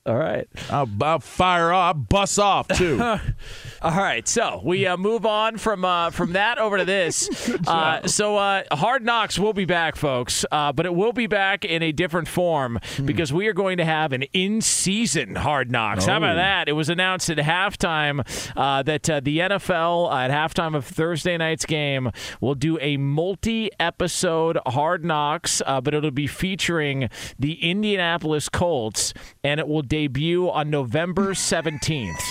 All 0.06 0.16
right. 0.16 0.48
I'll, 0.72 0.90
I'll 1.02 1.20
fire 1.20 1.72
off. 1.72 1.96
I'll 1.96 2.02
bust 2.02 2.40
off 2.40 2.68
too. 2.70 3.00
All 3.82 3.92
right. 3.96 4.28
So 4.28 4.62
we 4.64 4.88
uh, 4.88 4.98
move 4.98 5.26
on 5.26 5.58
from 5.58 5.86
uh, 5.86 6.10
from 6.10 6.34
that 6.34 6.58
over 6.58 6.78
to 6.78 6.86
this. 6.86 7.30
Uh, 7.68 8.08
so 8.08 8.36
uh, 8.38 8.64
Hard 8.72 9.04
Knocks 9.06 9.38
will 9.38 9.54
be 9.54 9.66
back, 9.66 9.96
folks, 9.96 10.44
uh, 10.52 10.72
but 10.72 10.86
it 10.88 10.96
will 10.96 11.14
be 11.14 11.28
back 11.28 11.64
in 11.66 11.84
a 11.84 11.92
different 11.92 12.28
form 12.28 12.80
because 13.06 13.32
we 13.32 13.48
are 13.48 13.54
going 13.54 13.78
to 13.78 13.86
have 13.86 14.12
an 14.12 14.24
in-season 14.34 15.36
Hard 15.36 15.70
Knocks. 15.70 16.06
How 16.06 16.18
about 16.18 16.34
Oh. 16.34 16.36
that? 16.38 16.68
It 16.70 16.72
was 16.72 16.90
announced 16.90 17.30
at 17.30 17.38
halftime 17.38 18.24
uh, 18.58 18.82
that 18.84 19.08
uh, 19.10 19.20
the 19.20 19.40
NFL 19.40 20.12
at 20.12 20.32
halftime 20.32 20.76
of 20.76 20.86
Thursday 20.86 21.38
night's 21.38 21.66
game 21.66 22.12
will 22.42 22.56
do 22.56 22.80
a 22.82 22.98
multi-episode 22.98 24.58
Hard 24.68 25.04
Knocks, 25.06 25.62
uh, 25.66 25.82
but 25.82 25.94
it'll 25.94 26.12
be 26.12 26.28
featuring 26.28 27.10
the 27.38 27.54
Indianapolis 27.70 28.50
Colts, 28.50 29.14
and 29.44 29.60
it 29.60 29.68
will 29.68 29.82
debut 29.84 29.99
on 30.50 30.70
November 30.70 31.34
seventeenth. 31.34 32.22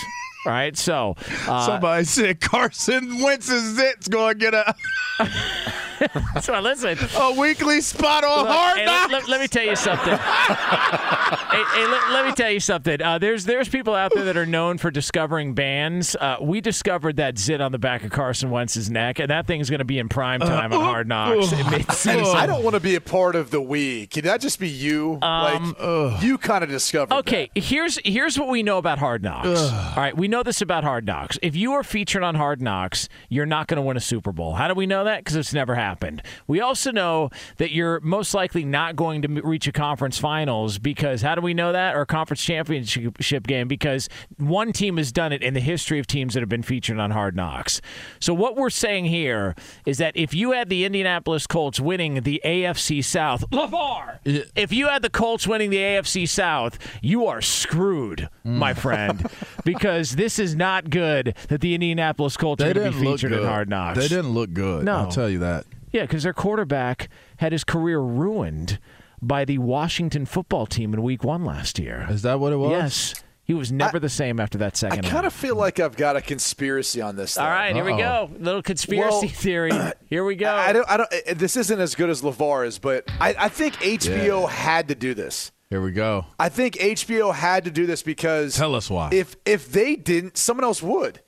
All 0.48 0.54
right, 0.54 0.74
so 0.76 1.14
uh, 1.46 1.66
Somebody 1.66 2.04
said 2.04 2.40
Carson 2.40 3.20
Wentz's 3.22 3.76
zit's 3.76 4.08
going 4.08 4.38
to 4.38 4.38
get 4.38 4.54
a, 4.54 4.74
so 6.40 6.58
listen. 6.60 6.96
a 7.16 7.32
weekly 7.38 7.80
spot 7.82 8.24
on 8.24 8.38
Look, 8.38 8.48
Hard 8.48 8.78
hey, 8.78 8.84
Knocks. 8.86 9.12
let, 9.12 9.22
let- 9.24 9.28
let 9.28 9.40
me 9.42 9.48
tell 9.48 9.64
you 9.64 9.76
something. 9.76 10.08
hey, 10.16 11.64
hey, 11.74 11.86
let, 11.86 12.10
let 12.12 12.24
me 12.26 12.32
tell 12.32 12.50
you 12.50 12.60
something. 12.60 13.00
Uh, 13.02 13.18
there's 13.18 13.44
there's 13.44 13.68
people 13.68 13.94
out 13.94 14.10
there 14.14 14.24
that 14.24 14.36
are 14.36 14.46
known 14.46 14.78
for 14.78 14.90
discovering 14.90 15.54
bands. 15.54 16.16
Uh, 16.16 16.36
we 16.40 16.60
discovered 16.60 17.16
that 17.16 17.38
zit 17.38 17.60
on 17.60 17.72
the 17.72 17.78
back 17.78 18.04
of 18.04 18.10
Carson 18.10 18.50
Wentz's 18.50 18.88
neck, 18.90 19.18
and 19.18 19.30
that 19.30 19.46
thing's 19.46 19.68
going 19.70 19.78
to 19.80 19.84
be 19.84 19.98
in 19.98 20.08
prime 20.08 20.40
time 20.40 20.72
on 20.72 20.80
Hard 20.80 21.08
Knocks 21.08 21.52
in 21.52 21.68
mid-season. 21.70 22.24
I 22.36 22.46
don't 22.46 22.64
want 22.64 22.74
to 22.74 22.80
be 22.80 22.94
a 22.94 23.00
part 23.00 23.36
of 23.36 23.50
the 23.50 23.60
week. 23.60 24.10
Can 24.10 24.24
that 24.24 24.40
just 24.40 24.58
be 24.58 24.68
you? 24.68 25.18
like 25.20 26.22
you 26.22 26.38
kind 26.38 26.64
of 26.64 26.70
discovered. 26.70 27.12
Um, 27.12 27.18
Okay, 27.18 27.50
here's 27.54 27.98
here's 28.04 28.38
what 28.38 28.48
we 28.48 28.62
know 28.62 28.78
about 28.78 28.98
Hard 28.98 29.22
Knocks. 29.22 29.46
All 29.60 29.94
right, 29.96 30.16
we 30.16 30.28
know 30.28 30.37
this 30.42 30.60
about 30.60 30.84
Hard 30.84 31.06
Knocks. 31.06 31.38
If 31.42 31.56
you 31.56 31.72
are 31.72 31.82
featured 31.82 32.22
on 32.22 32.34
Hard 32.34 32.60
Knocks, 32.60 33.08
you're 33.28 33.46
not 33.46 33.66
going 33.66 33.76
to 33.76 33.82
win 33.82 33.96
a 33.96 34.00
Super 34.00 34.32
Bowl. 34.32 34.54
How 34.54 34.68
do 34.68 34.74
we 34.74 34.86
know 34.86 35.04
that? 35.04 35.18
Because 35.18 35.36
it's 35.36 35.52
never 35.52 35.74
happened. 35.74 36.22
We 36.46 36.60
also 36.60 36.90
know 36.90 37.30
that 37.56 37.72
you're 37.72 38.00
most 38.00 38.34
likely 38.34 38.64
not 38.64 38.96
going 38.96 39.22
to 39.22 39.28
reach 39.42 39.66
a 39.66 39.72
conference 39.72 40.18
finals 40.18 40.78
because 40.78 41.22
how 41.22 41.34
do 41.34 41.40
we 41.40 41.54
know 41.54 41.72
that? 41.72 41.94
Or 41.94 42.02
a 42.02 42.06
conference 42.06 42.42
championship 42.42 43.46
game 43.46 43.68
because 43.68 44.08
one 44.36 44.72
team 44.72 44.96
has 44.96 45.12
done 45.12 45.32
it 45.32 45.42
in 45.42 45.54
the 45.54 45.60
history 45.60 45.98
of 45.98 46.06
teams 46.06 46.34
that 46.34 46.40
have 46.40 46.48
been 46.48 46.62
featured 46.62 46.98
on 46.98 47.10
Hard 47.10 47.36
Knocks. 47.36 47.80
So 48.20 48.34
what 48.34 48.56
we're 48.56 48.70
saying 48.70 49.06
here 49.06 49.54
is 49.86 49.98
that 49.98 50.16
if 50.16 50.34
you 50.34 50.52
had 50.52 50.68
the 50.68 50.84
Indianapolis 50.84 51.46
Colts 51.46 51.80
winning 51.80 52.22
the 52.22 52.40
AFC 52.44 53.04
South, 53.04 53.48
LeVar, 53.50 54.18
if 54.54 54.72
you 54.72 54.88
had 54.88 55.02
the 55.02 55.10
Colts 55.10 55.46
winning 55.46 55.70
the 55.70 55.78
AFC 55.78 56.28
South, 56.28 56.78
you 57.02 57.26
are 57.26 57.40
screwed, 57.40 58.28
my 58.44 58.72
mm. 58.72 58.78
friend, 58.78 59.30
because 59.64 60.16
this 60.18 60.38
is 60.38 60.54
not 60.56 60.90
good 60.90 61.34
that 61.48 61.60
the 61.62 61.74
Indianapolis 61.74 62.36
Colts 62.36 62.62
They 62.62 62.70
are 62.70 62.74
going 62.74 62.92
to 62.92 62.98
be 63.00 63.06
featured 63.06 63.32
in. 63.32 63.42
Hard 63.44 63.68
Knocks. 63.70 63.98
They 63.98 64.08
didn't 64.08 64.30
look 64.32 64.52
good. 64.52 64.84
No. 64.84 64.96
I'll 64.96 65.10
tell 65.10 65.30
you 65.30 65.38
that. 65.38 65.64
Yeah, 65.92 66.02
because 66.02 66.24
their 66.24 66.34
quarterback 66.34 67.08
had 67.38 67.52
his 67.52 67.64
career 67.64 68.00
ruined 68.00 68.78
by 69.22 69.44
the 69.44 69.58
Washington 69.58 70.26
football 70.26 70.66
team 70.66 70.92
in 70.92 71.02
Week 71.02 71.24
One 71.24 71.44
last 71.44 71.78
year. 71.78 72.06
Is 72.10 72.22
that 72.22 72.38
what 72.40 72.52
it 72.52 72.56
was? 72.56 72.70
Yes, 72.72 73.14
he 73.44 73.54
was 73.54 73.72
never 73.72 73.98
the 73.98 74.10
same 74.10 74.38
after 74.38 74.58
that 74.58 74.76
second. 74.76 75.06
I 75.06 75.08
kind 75.08 75.24
of 75.24 75.32
feel 75.32 75.56
like 75.56 75.80
I've 75.80 75.96
got 75.96 76.16
a 76.16 76.20
conspiracy 76.20 77.00
on 77.00 77.16
this. 77.16 77.38
All 77.38 77.46
though. 77.46 77.50
right, 77.50 77.74
here 77.74 77.84
we 77.84 77.96
go. 77.96 78.28
Little 78.38 78.62
conspiracy 78.62 79.26
Well, 79.26 79.34
theory. 79.34 79.72
Here 80.10 80.24
we 80.24 80.36
go. 80.36 80.50
I 80.52 80.72
don't. 80.72 80.88
I 80.90 80.96
don't. 80.98 81.12
uh, 81.12 81.34
This 81.34 81.56
isn't 81.56 81.80
as 81.80 81.94
good 81.94 82.10
as 82.10 82.22
LeVar 82.22 82.66
is, 82.66 82.78
but 82.78 83.04
I, 83.20 83.34
I 83.38 83.48
think 83.48 83.74
HBO 83.76 84.48
had 84.48 84.88
to 84.88 84.94
do 84.94 85.14
this. 85.14 85.52
Here 85.70 85.82
we 85.82 85.92
go. 85.92 86.24
I 86.38 86.48
think 86.48 86.74
HBO 86.76 87.34
had 87.34 87.64
to 87.64 87.70
do 87.70 87.86
this 87.86 88.02
because 88.02 88.56
Tell 88.56 88.74
us 88.74 88.88
why. 88.88 89.10
If 89.12 89.36
if 89.44 89.70
they 89.70 89.96
didn't, 89.96 90.36
someone 90.36 90.64
else 90.64 90.82
would. 90.82 91.20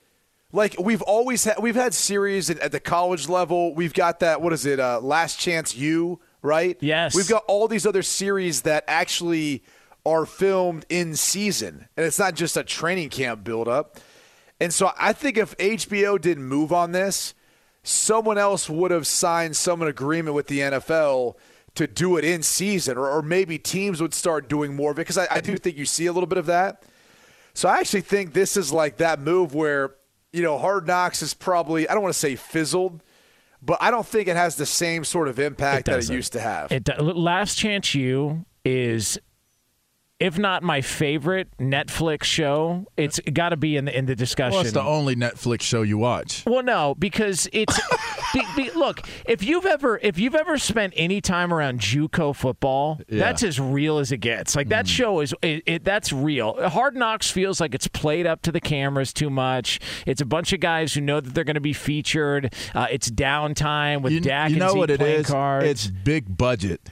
Like 0.53 0.77
we've 0.81 1.03
always 1.03 1.45
had, 1.45 1.57
we've 1.61 1.75
had 1.77 1.95
series 1.95 2.51
at, 2.51 2.59
at 2.59 2.73
the 2.73 2.81
college 2.81 3.29
level. 3.29 3.75
We've 3.75 3.93
got 3.93 4.21
that. 4.21 4.41
What 4.41 4.53
is 4.53 4.67
it? 4.67 4.81
Uh, 4.81 5.01
Last 5.01 5.39
Chance 5.39 5.77
U, 5.77 6.21
right? 6.43 6.77
Yes. 6.81 7.15
We've 7.15 7.29
got 7.29 7.45
all 7.47 7.69
these 7.69 7.87
other 7.87 8.03
series 8.03 8.63
that 8.63 8.85
actually 8.89 9.63
are 10.07 10.25
filmed 10.25 10.87
in 10.89 11.15
season, 11.15 11.87
and 11.97 12.07
it's 12.07 12.19
not 12.19 12.35
just 12.35 12.57
a 12.57 12.65
training 12.65 13.11
camp 13.11 13.45
buildup. 13.45 14.01
And 14.59 14.73
so 14.73 14.91
I 14.99 15.13
think 15.13 15.37
if 15.37 15.57
HBO 15.59 16.21
didn't 16.21 16.45
move 16.45 16.73
on 16.73 16.93
this, 16.93 17.35
someone 17.83 18.39
else 18.39 18.69
would 18.69 18.91
have 18.91 19.07
signed 19.07 19.57
some 19.57 19.83
agreement 19.83 20.35
with 20.35 20.49
the 20.49 20.61
NFL 20.61 21.37
to 21.75 21.87
do 21.87 22.17
it 22.17 22.25
in 22.25 22.43
season, 22.43 22.99
or, 22.99 23.09
or 23.09 23.23
maybe 23.23 23.59
teams 23.59 24.01
would 24.01 24.15
start 24.15 24.49
doing 24.49 24.75
more 24.75 24.91
of 24.91 24.99
it 24.99 25.03
because 25.03 25.19
I, 25.19 25.29
I 25.31 25.41
do 25.41 25.57
think 25.57 25.77
you 25.77 25.87
see 25.87 26.07
a 26.07 26.13
little 26.13 26.27
bit 26.27 26.39
of 26.39 26.47
that. 26.47 26.83
So 27.55 27.69
I 27.69 27.79
actually 27.79 28.03
think 28.03 28.33
this 28.33 28.57
is 28.57 28.73
like 28.73 28.99
that 28.99 29.21
move 29.21 29.55
where 29.55 29.95
you 30.33 30.43
know 30.43 30.59
Hard 30.59 30.87
Knocks 30.87 31.23
is 31.23 31.35
probably 31.35 31.89
I 31.89 31.95
don't 31.95 32.03
want 32.03 32.15
to 32.15 32.19
say 32.19 32.37
fizzled, 32.37 33.03
but 33.63 33.79
I 33.81 33.91
don't 33.91 34.07
think 34.07 34.29
it 34.29 34.37
has 34.37 34.57
the 34.57 34.67
same 34.67 35.05
sort 35.05 35.29
of 35.29 35.39
impact 35.39 35.87
that 35.87 35.99
it 35.99 36.11
used 36.11 36.33
to 36.35 36.41
have. 36.41 36.73
It, 36.73 36.89
Last 37.01 37.57
Chance 37.57 37.95
U 37.95 38.45
is, 38.65 39.19
if 40.21 40.39
not 40.39 40.63
my 40.63 40.83
favorite 40.83 41.49
Netflix 41.59 42.25
show, 42.25 42.87
it's 42.97 43.19
got 43.33 43.49
to 43.49 43.57
be 43.57 43.77
in 43.77 43.87
the 43.87 43.97
in 43.99 44.05
the 44.07 44.15
discussion. 44.15 44.53
Well, 44.53 44.61
it's 44.61 44.73
the 44.73 44.83
only 44.83 45.17
Netflix 45.17 45.63
show 45.63 45.83
you 45.83 45.97
watch. 45.99 46.45
Well, 46.47 46.63
no, 46.63 46.95
because 46.99 47.49
it's 47.53 47.81
be, 48.35 48.43
be, 48.55 48.71
look. 48.73 49.01
If 49.27 49.43
you've 49.43 49.65
ever 49.67 49.99
if 50.03 50.19
you've 50.19 50.35
ever 50.35 50.59
spent 50.59 50.93
any 50.97 51.21
time 51.21 51.53
around 51.55 51.81
JUCO 51.81 52.37
football, 52.37 53.01
Yeah. 53.09 53.21
that's 53.21 53.43
as 53.43 53.59
real 53.59 53.99
as 53.99 54.13
it 54.13 54.19
gets. 54.19 54.55
Like 54.55 54.69
that 54.69 54.87
show 54.87 55.21
is 55.21 55.35
it, 55.43 55.63
it, 55.67 55.85
that's 55.85 56.13
real. 56.13 56.69
Hard 56.69 56.95
Knocks 56.97 57.31
feels 57.31 57.61
like 57.61 57.75
it's 57.75 57.89
played 57.89 58.27
up 58.27 58.43
to 58.43 58.53
the 58.53 58.61
cameras 58.61 59.13
too 59.15 59.31
much. 59.31 59.81
It's 60.07 60.21
a 60.21 60.27
bunch 60.27 60.53
of 60.53 60.61
guys 60.61 60.93
who 60.93 61.01
know 61.01 61.21
that 61.21 61.35
they're 61.35 61.45
going 61.45 61.55
to 61.55 61.61
be 61.61 61.73
featured. 61.73 62.55
Uh, 62.75 62.87
it's 62.91 63.11
downtime 63.11 64.03
with 64.03 64.13
You, 64.13 64.21
Dak 64.21 64.51
you 64.51 64.57
and 64.57 64.67
know 64.67 64.75
what 64.75 64.91
it 64.91 65.01
is? 65.01 65.27
cards. 65.29 65.67
It's 65.67 65.87
big 65.87 66.37
budget. 66.37 66.91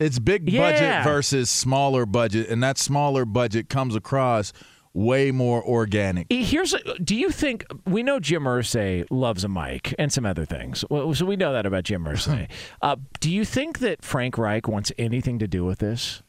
It's 0.00 0.18
big 0.20 0.48
Yeah. 0.50 0.60
budget 1.02 1.04
versus 1.12 1.50
smaller 1.50 2.06
budget, 2.06 2.48
and 2.48 2.62
that 2.62 2.78
smaller 2.78 3.24
budget 3.24 3.68
comes 3.68 3.96
across 3.96 4.52
way 4.94 5.30
more 5.30 5.62
organic. 5.62 6.26
Here's 6.30 6.74
do 7.02 7.14
you 7.16 7.30
think 7.30 7.64
we 7.84 8.02
know 8.02 8.20
Jim 8.20 8.44
Irsay 8.44 9.06
loves 9.10 9.44
a 9.44 9.48
mic 9.48 9.94
and 9.98 10.12
some 10.12 10.24
other 10.24 10.44
things, 10.44 10.84
well, 10.88 11.12
so 11.14 11.26
we 11.26 11.36
know 11.36 11.52
that 11.52 11.66
about 11.66 11.84
Jim 11.84 12.04
Irsay. 12.06 12.48
uh, 12.80 12.96
do 13.20 13.30
you 13.30 13.44
think 13.44 13.80
that 13.80 14.02
Frank 14.04 14.38
Reich 14.38 14.68
wants 14.68 14.92
anything 14.98 15.38
to 15.40 15.48
do 15.48 15.64
with 15.64 15.80
this? 15.80 16.22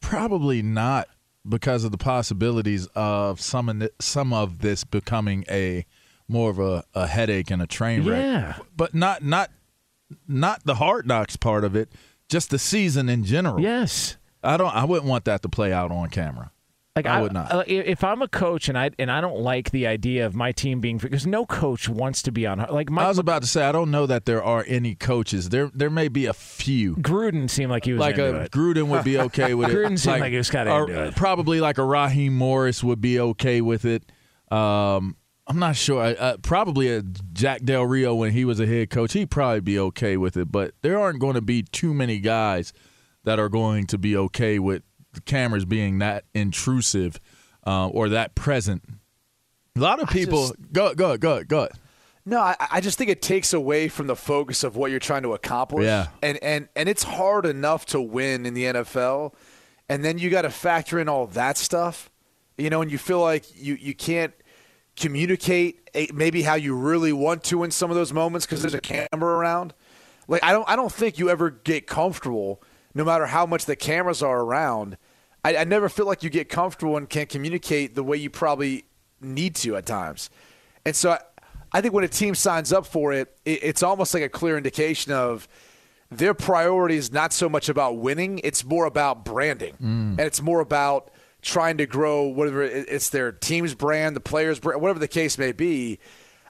Probably 0.00 0.60
not 0.62 1.08
because 1.48 1.84
of 1.84 1.92
the 1.92 1.98
possibilities 1.98 2.86
of 2.94 3.40
some 3.40 3.68
of, 3.70 3.88
some 4.00 4.32
of 4.34 4.58
this 4.60 4.84
becoming 4.84 5.44
a 5.50 5.86
more 6.28 6.50
of 6.50 6.58
a, 6.58 6.84
a 6.94 7.06
headache 7.06 7.50
and 7.50 7.60
a 7.62 7.66
train 7.66 8.04
wreck. 8.06 8.20
Yeah. 8.22 8.56
But 8.76 8.94
not 8.94 9.22
not 9.22 9.50
not 10.28 10.64
the 10.64 10.74
hard 10.76 11.06
knocks 11.06 11.36
part 11.36 11.64
of 11.64 11.74
it, 11.74 11.90
just 12.28 12.50
the 12.50 12.58
season 12.58 13.08
in 13.08 13.24
general. 13.24 13.60
Yes. 13.60 14.16
I 14.42 14.56
don't 14.56 14.74
I 14.74 14.84
wouldn't 14.84 15.08
want 15.08 15.24
that 15.26 15.42
to 15.42 15.48
play 15.48 15.72
out 15.72 15.90
on 15.90 16.08
camera. 16.10 16.50
Like 16.96 17.06
I 17.06 17.20
would 17.22 17.32
not. 17.32 17.50
uh, 17.52 17.64
If 17.66 18.04
I'm 18.04 18.22
a 18.22 18.28
coach 18.28 18.68
and 18.68 18.78
I 18.78 18.90
and 19.00 19.10
I 19.10 19.20
don't 19.20 19.40
like 19.40 19.72
the 19.72 19.88
idea 19.88 20.26
of 20.26 20.36
my 20.36 20.52
team 20.52 20.78
being 20.80 20.98
because 20.98 21.26
no 21.26 21.44
coach 21.44 21.88
wants 21.88 22.22
to 22.22 22.30
be 22.30 22.46
on 22.46 22.64
like 22.70 22.88
my 22.88 23.02
I 23.04 23.08
was 23.08 23.18
about 23.18 23.42
to 23.42 23.48
say 23.48 23.64
I 23.64 23.72
don't 23.72 23.90
know 23.90 24.06
that 24.06 24.26
there 24.26 24.44
are 24.44 24.64
any 24.68 24.94
coaches. 24.94 25.48
There 25.48 25.72
there 25.74 25.90
may 25.90 26.06
be 26.06 26.26
a 26.26 26.32
few. 26.32 26.94
Gruden 26.96 27.50
seemed 27.50 27.70
like 27.72 27.84
he 27.84 27.92
was 27.94 27.98
like 28.00 28.18
a 28.18 28.42
it. 28.42 28.52
Gruden 28.52 28.86
would 28.88 29.02
be 29.02 29.18
okay 29.26 29.54
with 29.54 29.70
it. 29.70 29.74
Gruden 29.76 29.98
seemed 29.98 30.20
like 30.20 30.30
he 30.30 30.36
was 30.36 30.50
kinda 30.50 30.84
it. 30.88 31.16
Probably 31.16 31.60
like 31.60 31.78
a 31.78 31.84
Raheem 31.84 32.34
Morris 32.36 32.84
would 32.84 33.00
be 33.00 33.18
okay 33.18 33.60
with 33.60 33.84
it. 33.84 34.04
Um, 34.52 35.16
I'm 35.46 35.58
not 35.58 35.76
sure. 35.76 36.14
Uh, 36.18 36.36
probably 36.38 36.88
a 36.94 37.02
Jack 37.32 37.62
Del 37.64 37.84
Rio 37.84 38.14
when 38.14 38.32
he 38.32 38.44
was 38.44 38.60
a 38.60 38.66
head 38.66 38.90
coach, 38.90 39.12
he'd 39.12 39.30
probably 39.30 39.60
be 39.60 39.78
okay 39.78 40.16
with 40.16 40.36
it. 40.36 40.50
But 40.50 40.72
there 40.82 40.98
aren't 40.98 41.20
going 41.20 41.34
to 41.34 41.42
be 41.42 41.62
too 41.62 41.92
many 41.92 42.18
guys 42.18 42.72
that 43.24 43.38
are 43.38 43.48
going 43.50 43.86
to 43.88 43.98
be 43.98 44.16
okay 44.16 44.58
with 44.58 44.82
the 45.12 45.20
cameras 45.20 45.64
being 45.64 45.98
that 45.98 46.24
intrusive 46.34 47.20
uh, 47.66 47.88
or 47.88 48.08
that 48.08 48.34
present. 48.34 48.82
A 49.76 49.80
lot 49.80 50.00
of 50.00 50.08
people 50.08 50.48
just- 50.48 50.72
go 50.72 50.94
go 50.94 51.16
go 51.16 51.44
go. 51.44 51.68
No, 52.26 52.40
I, 52.40 52.56
I 52.70 52.80
just 52.80 52.96
think 52.96 53.10
it 53.10 53.20
takes 53.20 53.52
away 53.52 53.88
from 53.88 54.06
the 54.06 54.16
focus 54.16 54.64
of 54.64 54.76
what 54.76 54.90
you're 54.90 54.98
trying 54.98 55.24
to 55.24 55.34
accomplish. 55.34 55.84
Yeah. 55.84 56.06
And 56.22 56.42
and 56.42 56.68
and 56.74 56.88
it's 56.88 57.02
hard 57.02 57.44
enough 57.44 57.84
to 57.86 58.00
win 58.00 58.46
in 58.46 58.54
the 58.54 58.64
NFL, 58.64 59.34
and 59.90 60.02
then 60.02 60.16
you 60.18 60.30
got 60.30 60.42
to 60.42 60.50
factor 60.50 60.98
in 60.98 61.06
all 61.08 61.26
that 61.28 61.58
stuff, 61.58 62.10
you 62.56 62.70
know, 62.70 62.80
and 62.80 62.90
you 62.90 62.96
feel 62.96 63.20
like 63.20 63.44
you 63.54 63.74
you 63.74 63.94
can't 63.94 64.32
communicate 64.96 65.90
maybe 66.12 66.42
how 66.42 66.54
you 66.54 66.74
really 66.76 67.12
want 67.12 67.44
to 67.44 67.64
in 67.64 67.70
some 67.70 67.90
of 67.90 67.96
those 67.96 68.12
moments 68.12 68.46
because 68.46 68.62
there's 68.62 68.74
a 68.74 68.80
camera 68.80 69.36
around. 69.36 69.74
Like 70.28 70.42
I 70.42 70.52
don't 70.52 70.68
I 70.68 70.76
don't 70.76 70.92
think 70.92 71.18
you 71.18 71.30
ever 71.30 71.50
get 71.50 71.86
comfortable, 71.86 72.62
no 72.94 73.04
matter 73.04 73.26
how 73.26 73.46
much 73.46 73.66
the 73.66 73.76
cameras 73.76 74.22
are 74.22 74.40
around. 74.40 74.96
I, 75.44 75.56
I 75.58 75.64
never 75.64 75.88
feel 75.88 76.06
like 76.06 76.22
you 76.22 76.30
get 76.30 76.48
comfortable 76.48 76.96
and 76.96 77.08
can 77.08 77.26
communicate 77.26 77.94
the 77.94 78.02
way 78.02 78.16
you 78.16 78.30
probably 78.30 78.86
need 79.20 79.54
to 79.56 79.76
at 79.76 79.84
times. 79.84 80.30
And 80.86 80.96
so 80.96 81.12
I, 81.12 81.18
I 81.72 81.80
think 81.80 81.92
when 81.92 82.04
a 82.04 82.08
team 82.08 82.34
signs 82.34 82.72
up 82.72 82.86
for 82.86 83.12
it, 83.12 83.36
it, 83.44 83.62
it's 83.62 83.82
almost 83.82 84.14
like 84.14 84.22
a 84.22 84.28
clear 84.28 84.56
indication 84.56 85.12
of 85.12 85.46
their 86.10 86.32
priority 86.32 86.96
is 86.96 87.12
not 87.12 87.32
so 87.32 87.48
much 87.48 87.68
about 87.68 87.98
winning; 87.98 88.40
it's 88.44 88.64
more 88.64 88.86
about 88.86 89.24
branding, 89.24 89.74
mm. 89.74 90.10
and 90.10 90.20
it's 90.20 90.40
more 90.40 90.60
about 90.60 91.10
trying 91.44 91.78
to 91.78 91.86
grow 91.86 92.24
whatever 92.24 92.62
it's 92.62 93.10
their 93.10 93.30
team's 93.30 93.74
brand, 93.74 94.16
the 94.16 94.20
players' 94.20 94.58
brand, 94.58 94.80
whatever 94.80 94.98
the 94.98 95.08
case 95.08 95.38
may 95.38 95.52
be. 95.52 96.00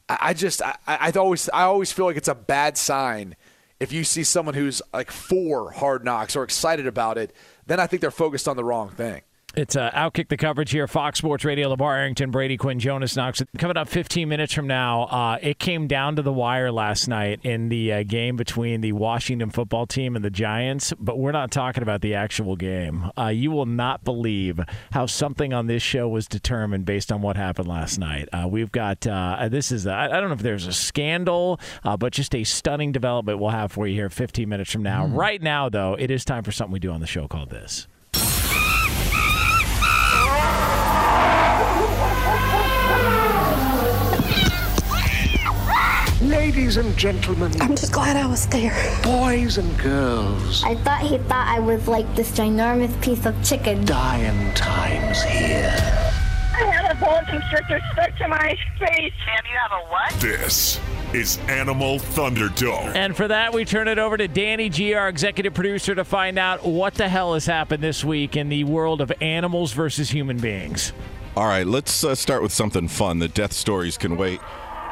I, 0.08 0.34
just 0.34 0.62
I, 0.62 0.76
I 0.86 1.10
always 1.12 1.48
I 1.48 1.62
always 1.62 1.90
feel 1.90 2.04
like 2.04 2.16
it's 2.16 2.28
a 2.28 2.34
bad 2.34 2.76
sign 2.76 3.36
if 3.80 3.92
you 3.92 4.04
see 4.04 4.22
someone 4.22 4.54
who's 4.54 4.82
like 4.92 5.10
for 5.10 5.70
hard 5.70 6.04
knocks 6.04 6.36
or 6.36 6.44
excited 6.44 6.86
about 6.86 7.18
it. 7.18 7.34
Then 7.66 7.80
I 7.80 7.86
think 7.86 8.02
they're 8.02 8.10
focused 8.10 8.46
on 8.46 8.56
the 8.56 8.64
wrong 8.64 8.90
thing. 8.90 9.22
It's 9.56 9.76
uh, 9.76 9.88
Outkick 9.92 10.28
the 10.30 10.36
coverage 10.36 10.72
here, 10.72 10.88
Fox 10.88 11.18
Sports 11.18 11.44
Radio, 11.44 11.72
LeVar 11.72 11.96
Arrington, 11.96 12.32
Brady 12.32 12.56
Quinn, 12.56 12.80
Jonas 12.80 13.14
Knox. 13.14 13.40
Coming 13.56 13.76
up 13.76 13.88
15 13.88 14.28
minutes 14.28 14.52
from 14.52 14.66
now, 14.66 15.02
uh, 15.04 15.38
it 15.40 15.60
came 15.60 15.86
down 15.86 16.16
to 16.16 16.22
the 16.22 16.32
wire 16.32 16.72
last 16.72 17.06
night 17.06 17.38
in 17.44 17.68
the 17.68 17.92
uh, 17.92 18.02
game 18.02 18.34
between 18.36 18.80
the 18.80 18.90
Washington 18.90 19.50
football 19.50 19.86
team 19.86 20.16
and 20.16 20.24
the 20.24 20.30
Giants, 20.30 20.92
but 20.98 21.20
we're 21.20 21.30
not 21.30 21.52
talking 21.52 21.84
about 21.84 22.00
the 22.00 22.14
actual 22.14 22.56
game. 22.56 23.12
Uh, 23.16 23.28
you 23.28 23.52
will 23.52 23.66
not 23.66 24.02
believe 24.02 24.58
how 24.90 25.06
something 25.06 25.52
on 25.52 25.68
this 25.68 25.84
show 25.84 26.08
was 26.08 26.26
determined 26.26 26.84
based 26.84 27.12
on 27.12 27.22
what 27.22 27.36
happened 27.36 27.68
last 27.68 27.96
night. 27.96 28.28
Uh, 28.32 28.48
we've 28.48 28.72
got, 28.72 29.06
uh, 29.06 29.48
this 29.48 29.70
is, 29.70 29.86
I 29.86 30.06
I 30.06 30.20
don't 30.20 30.30
know 30.30 30.34
if 30.34 30.42
there's 30.42 30.66
a 30.66 30.72
scandal, 30.72 31.60
uh, 31.84 31.96
but 31.96 32.12
just 32.12 32.34
a 32.34 32.42
stunning 32.42 32.90
development 32.90 33.38
we'll 33.38 33.50
have 33.50 33.70
for 33.70 33.86
you 33.86 33.94
here 33.94 34.10
15 34.10 34.48
minutes 34.48 34.72
from 34.72 34.82
now. 34.82 35.06
Right 35.06 35.40
now, 35.40 35.68
though, 35.68 35.94
it 35.94 36.10
is 36.10 36.24
time 36.24 36.42
for 36.42 36.50
something 36.50 36.72
we 36.72 36.80
do 36.80 36.90
on 36.90 37.00
the 37.00 37.06
show 37.06 37.28
called 37.28 37.50
this. 37.50 37.86
Ladies 46.34 46.76
and 46.78 46.96
gentlemen. 46.96 47.52
I'm 47.62 47.76
just 47.76 47.92
glad 47.92 48.16
I 48.16 48.26
was 48.26 48.46
there. 48.48 48.74
Boys 49.04 49.56
and 49.56 49.78
girls. 49.78 50.64
I 50.64 50.74
thought 50.74 51.00
he 51.00 51.16
thought 51.16 51.46
I 51.46 51.60
was 51.60 51.86
like 51.86 52.12
this 52.16 52.32
ginormous 52.32 53.00
piece 53.00 53.24
of 53.24 53.40
chicken. 53.44 53.84
Dying 53.84 54.52
times 54.54 55.22
here. 55.22 55.72
I 56.52 56.64
had 56.64 56.90
a 56.90 57.00
boa 57.00 57.24
constrictor 57.28 57.80
stuck 57.92 58.16
to 58.18 58.26
my 58.26 58.58
face. 58.80 58.90
And 58.90 59.46
you 59.48 59.56
have 59.62 59.72
a 59.72 59.88
what? 59.88 60.12
This 60.20 60.80
is 61.12 61.38
Animal 61.48 62.00
Thunderdome. 62.00 62.96
And 62.96 63.16
for 63.16 63.28
that, 63.28 63.54
we 63.54 63.64
turn 63.64 63.86
it 63.86 64.00
over 64.00 64.16
to 64.16 64.26
Danny 64.26 64.68
G, 64.68 64.94
our 64.94 65.08
executive 65.08 65.54
producer, 65.54 65.94
to 65.94 66.04
find 66.04 66.36
out 66.36 66.66
what 66.66 66.94
the 66.94 67.08
hell 67.08 67.34
has 67.34 67.46
happened 67.46 67.82
this 67.82 68.04
week 68.04 68.36
in 68.36 68.48
the 68.48 68.64
world 68.64 69.00
of 69.00 69.12
animals 69.20 69.72
versus 69.72 70.10
human 70.10 70.38
beings. 70.38 70.92
All 71.36 71.46
right, 71.46 71.66
let's 71.66 72.02
uh, 72.02 72.16
start 72.16 72.42
with 72.42 72.52
something 72.52 72.88
fun. 72.88 73.20
The 73.20 73.28
death 73.28 73.52
stories 73.52 73.96
can 73.96 74.16
wait. 74.16 74.40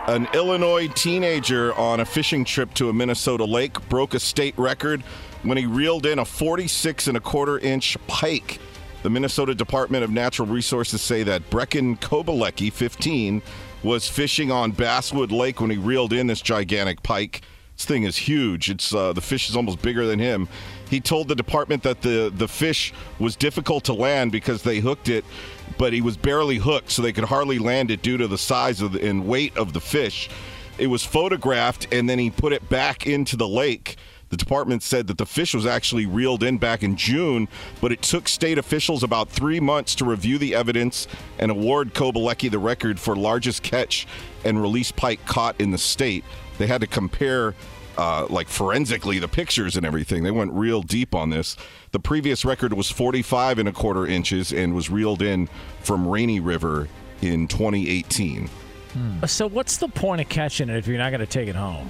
An 0.09 0.27
Illinois 0.35 0.89
teenager 0.89 1.73
on 1.75 2.01
a 2.01 2.05
fishing 2.05 2.45
trip 2.45 2.75
to 2.75 2.89
a 2.89 2.93
Minnesota 2.93 3.45
lake 3.45 3.89
broke 3.89 4.15
a 4.15 4.21
state 4.21 4.59
record 4.59 5.01
when 5.45 5.57
he 5.57 5.65
reeled 5.65 6.07
in 6.07 6.19
a 6.19 6.25
46 6.25 7.07
and 7.07 7.17
a 7.17 7.21
quarter 7.21 7.57
inch 7.61 7.97
pike. 8.09 8.59
The 9.05 9.11
Minnesota 9.11 9.55
Department 9.55 10.03
of 10.03 10.11
Natural 10.11 10.49
Resources 10.49 11.03
say 11.03 11.23
that 11.23 11.49
Brecken 11.51 12.01
Kobalecki, 12.01 12.73
15, 12.73 13.43
was 13.85 14.09
fishing 14.09 14.51
on 14.51 14.73
Basswood 14.73 15.31
Lake 15.31 15.61
when 15.61 15.71
he 15.71 15.77
reeled 15.77 16.13
in 16.13 16.27
this 16.27 16.41
gigantic 16.41 17.05
pike. 17.05 17.43
This 17.77 17.85
thing 17.87 18.03
is 18.03 18.17
huge. 18.17 18.71
It's 18.71 18.93
uh, 18.93 19.13
the 19.13 19.21
fish 19.21 19.49
is 19.49 19.57
almost 19.57 19.83
bigger 19.83 20.05
than 20.05 20.19
him. 20.19 20.49
He 20.91 21.01
told 21.01 21.29
the 21.29 21.37
department 21.37 21.85
that 21.85 22.03
the 22.03 22.33
the 22.35 22.49
fish 22.49 22.93
was 23.21 23.37
difficult 23.37 23.85
to 23.85 23.93
land 23.93 24.33
because 24.33 24.63
they 24.63 24.81
hooked 24.81 25.09
it, 25.09 25.25
but 25.79 25.93
he 25.93 26.01
was 26.01 26.17
barely 26.17 26.57
hooked, 26.57 26.91
so 26.91 27.03
they 27.03 27.13
could 27.13 27.25
hardly 27.25 27.59
land 27.59 27.91
it 27.91 28.03
due 28.03 28.17
to 28.17 28.29
the 28.29 28.39
size 28.39 28.81
of 28.81 28.93
the, 28.93 29.07
and 29.07 29.27
weight 29.27 29.57
of 29.57 29.73
the 29.73 29.81
fish. 29.81 30.29
It 30.79 30.87
was 30.87 31.05
photographed, 31.05 31.93
and 31.93 32.09
then 32.09 32.19
he 32.19 32.31
put 32.31 32.53
it 32.53 32.69
back 32.69 33.07
into 33.07 33.37
the 33.37 33.49
lake. 33.49 33.97
The 34.31 34.39
department 34.39 34.83
said 34.83 35.09
that 35.09 35.19
the 35.19 35.27
fish 35.27 35.55
was 35.55 35.67
actually 35.67 36.07
reeled 36.07 36.43
in 36.43 36.57
back 36.57 36.83
in 36.83 36.97
June, 36.97 37.49
but 37.83 37.93
it 37.93 38.01
took 38.01 38.29
state 38.29 38.57
officials 38.57 39.03
about 39.03 39.29
three 39.29 39.61
months 39.61 39.95
to 39.97 40.07
review 40.07 40.39
the 40.39 40.55
evidence 40.55 41.07
and 41.39 41.51
award 41.51 41.93
Kobalecki 41.93 42.51
the 42.51 42.59
record 42.59 42.99
for 42.99 43.15
largest 43.15 43.63
catch 43.63 44.07
and 44.43 44.61
release 44.61 44.91
pike 44.91 45.27
caught 45.27 45.61
in 45.61 45.71
the 45.71 45.77
state. 45.77 46.25
They 46.57 46.67
had 46.67 46.81
to 46.81 46.87
compare, 46.87 47.55
uh, 47.97 48.27
like 48.29 48.49
forensically, 48.49 49.19
the 49.19 49.29
pictures 49.29 49.77
and 49.77 49.85
everything. 49.85 50.23
They 50.23 50.31
went 50.31 50.53
real 50.53 50.83
deep 50.83 51.15
on 51.15 51.31
this. 51.31 51.57
The 51.91 52.01
previous 52.01 52.45
record 52.45 52.73
was 52.73 52.91
45 52.91 53.59
and 53.59 53.69
a 53.69 53.73
quarter 53.73 54.07
inches 54.07 54.53
and 54.53 54.75
was 54.75 54.91
reeled 54.91 55.23
in 55.23 55.49
from 55.81 56.07
Rainy 56.07 56.41
River 56.41 56.89
in 57.21 57.49
2018. 57.49 58.49
So, 59.27 59.49
what's 59.49 59.79
the 59.79 59.89
point 59.89 60.21
of 60.21 60.29
catching 60.29 60.69
it 60.69 60.77
if 60.77 60.87
you're 60.87 60.99
not 60.99 61.11
going 61.11 61.21
to 61.21 61.27
take 61.27 61.49
it 61.49 61.57
home? 61.57 61.89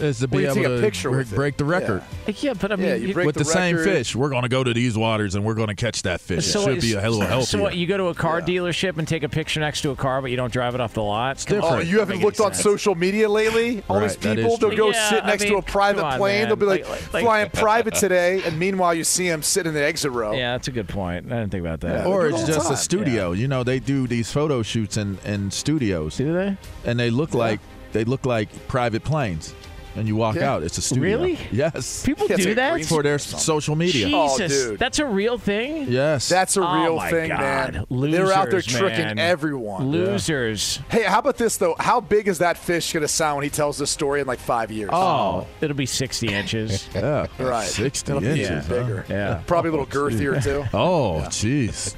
Is 0.00 0.18
to 0.20 0.28
be 0.28 0.38
you 0.38 0.44
able 0.46 0.54
take 0.56 0.64
a 0.66 0.68
to 0.76 0.80
picture 0.80 1.10
break, 1.10 1.30
break 1.30 1.56
the 1.56 1.64
record. 1.64 2.02
Uh, 2.26 2.32
yeah, 2.40 2.54
but 2.54 2.72
I 2.72 2.76
mean, 2.76 3.02
you- 3.08 3.14
with 3.14 3.36
the, 3.36 3.44
same 3.44 3.76
fish. 3.76 4.16
We're 4.16 4.28
going 4.30 4.42
to 4.42 4.48
go 4.48 4.64
to 4.64 4.74
these 4.74 4.98
waters 4.98 5.34
and 5.34 5.44
we're 5.44 5.54
going 5.54 5.68
to 5.68 5.74
catch 5.74 6.02
that 6.02 6.20
fish. 6.20 6.46
So 6.46 6.62
it 6.62 6.74
should 6.74 6.80
be 6.80 6.94
a 6.94 7.00
little 7.02 7.20
healthier. 7.20 7.46
So 7.46 7.62
what? 7.62 7.76
You 7.76 7.86
go 7.86 7.96
to 7.96 8.06
a 8.06 8.14
car 8.14 8.40
dealership 8.40 8.98
and 8.98 9.06
take 9.06 9.22
a 9.22 9.28
picture 9.28 9.60
next 9.60 9.82
to 9.82 9.90
a 9.90 9.96
car, 9.96 10.20
but 10.20 10.30
you 10.30 10.36
don't 10.36 10.52
drive 10.52 10.74
it 10.74 10.80
off 10.80 10.94
the 10.94 11.02
lot. 11.02 11.44
Come 11.46 11.60
Oh, 11.62 11.78
you 11.78 12.00
haven't 12.00 12.20
looked 12.20 12.40
any 12.40 12.46
on 12.46 12.54
social 12.54 12.94
media 12.94 13.28
lately? 13.28 13.82
All 13.88 14.00
Right, 14.00 14.08
these 14.08 14.16
people, 14.16 14.56
they'll 14.56 14.76
go 14.76 14.90
Yeah, 14.90 15.10
sit 15.10 15.24
I 15.24 15.26
next 15.28 15.44
to 15.44 15.56
a 15.56 15.62
private 15.62 16.04
on, 16.04 16.18
plane. 16.18 16.40
man. 16.40 16.48
They'll 16.48 16.56
be 16.56 16.66
like, 16.66 16.88
Like- 16.88 17.12
like- 17.14 17.22
flying 17.24 17.50
private 17.50 17.94
today, 18.04 18.42
and 18.44 18.58
meanwhile 18.58 18.94
you 18.94 19.04
see 19.04 19.28
them 19.28 19.42
sitting 19.42 19.70
in 19.70 19.74
the 19.74 19.84
exit 19.84 20.10
row. 20.10 20.32
Yeah, 20.32 20.52
that's 20.52 20.68
a 20.68 20.72
good 20.72 20.88
point. 20.88 21.26
I 21.32 21.36
didn't 21.40 21.50
think 21.52 21.60
about 21.62 21.80
that. 21.80 22.06
or 22.06 22.26
it's 22.26 22.44
just 22.44 22.70
a 22.70 22.76
studio. 22.76 23.32
You 23.32 23.48
know, 23.48 23.62
they 23.64 23.78
do 23.78 24.06
these 24.06 24.32
photo 24.32 24.62
shoots 24.62 24.96
in, 24.96 25.18
in 25.24 25.50
studios. 25.50 26.16
Do 26.16 26.32
they? 26.32 26.56
And 26.84 26.98
they 26.98 27.10
look 27.10 27.34
like 27.34 27.60
they 27.92 28.04
look 28.04 28.26
like 28.26 28.48
private 28.68 29.04
planes. 29.04 29.54
And 29.96 30.08
you 30.08 30.16
walk 30.16 30.34
Yeah. 30.36 30.52
out, 30.54 30.62
it's 30.64 30.76
a 30.78 30.82
studio. 30.82 31.02
Really? 31.04 31.38
Yes. 31.52 32.04
People 32.04 32.26
Yeah, 32.30 32.36
do 32.36 32.54
that? 32.56 32.84
for 32.86 33.02
their 33.02 33.18
social 33.18 33.76
media. 33.76 34.06
Jesus, 34.08 34.66
oh, 34.70 34.76
that's 34.76 34.98
a 34.98 35.06
real 35.06 35.38
thing. 35.38 35.86
Yes. 35.88 36.28
That's 36.28 36.56
a 36.56 36.62
Oh 36.66 36.82
real 36.82 36.96
my 36.96 37.10
thing, 37.10 37.28
God. 37.28 37.40
man. 37.40 37.86
Losers, 37.90 38.28
They're 38.28 38.36
out 38.36 38.50
there 38.50 38.60
tricking 38.60 39.04
man. 39.04 39.18
everyone. 39.20 39.90
Losers. 39.90 40.80
Hey, 40.90 41.04
how 41.04 41.20
about 41.20 41.36
this 41.36 41.56
though? 41.58 41.76
How 41.78 42.00
big 42.00 42.26
is 42.26 42.38
that 42.38 42.58
fish 42.58 42.92
going 42.92 43.02
to 43.02 43.08
sound 43.08 43.36
when 43.36 43.44
he 43.44 43.50
tells 43.50 43.78
this 43.78 43.90
story 43.90 44.20
in 44.20 44.26
like 44.26 44.40
five 44.40 44.70
years? 44.72 44.90
Oh, 44.92 44.96
oh 45.42 45.46
it'll 45.60 45.76
be 45.76 45.86
60 45.86 46.26
inches. 46.26 46.88
yeah, 46.94 47.26
Right. 47.38 47.66
60 47.66 48.10
It'll 48.10 48.20
be 48.20 48.28
inches. 48.30 48.48
even 48.50 48.62
huh? 48.62 48.68
bigger. 48.68 49.06
Yeah. 49.08 49.42
Probably 49.46 49.68
a 49.68 49.72
little 49.72 49.86
girthier 50.00 50.42
too. 50.42 50.64
Oh, 50.76 51.22
jeez. 51.28 51.94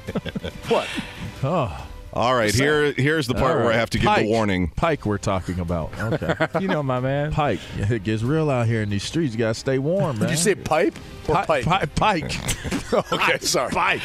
What? 0.70 0.86
Oh. 1.42 1.85
All 2.16 2.34
right, 2.34 2.54
here 2.54 2.92
here's 2.92 3.26
the 3.26 3.34
part 3.34 3.58
All 3.58 3.64
where 3.64 3.72
I 3.72 3.76
have 3.76 3.90
to 3.90 3.98
give 3.98 4.06
Pike. 4.06 4.24
the 4.24 4.30
warning. 4.30 4.68
Pike, 4.68 5.04
we're 5.04 5.18
talking 5.18 5.60
about. 5.60 5.92
Okay. 5.98 6.46
you 6.60 6.68
know, 6.68 6.82
my 6.82 6.98
man. 6.98 7.30
Pike. 7.30 7.60
It 7.76 8.04
gets 8.04 8.22
real 8.22 8.48
out 8.50 8.66
here 8.66 8.80
in 8.82 8.88
these 8.88 9.02
streets. 9.02 9.34
You 9.34 9.38
got 9.38 9.48
to 9.48 9.54
stay 9.54 9.78
warm, 9.78 10.18
man. 10.18 10.28
Did 10.28 10.30
you 10.30 10.36
say 10.38 10.54
pipe 10.54 10.94
or 11.28 11.34
Pi- 11.34 11.62
pipe? 11.62 11.64
pi- 11.64 11.86
Pike. 12.30 12.92
okay, 13.12 13.38
sorry. 13.40 13.70
Pike. 13.70 14.00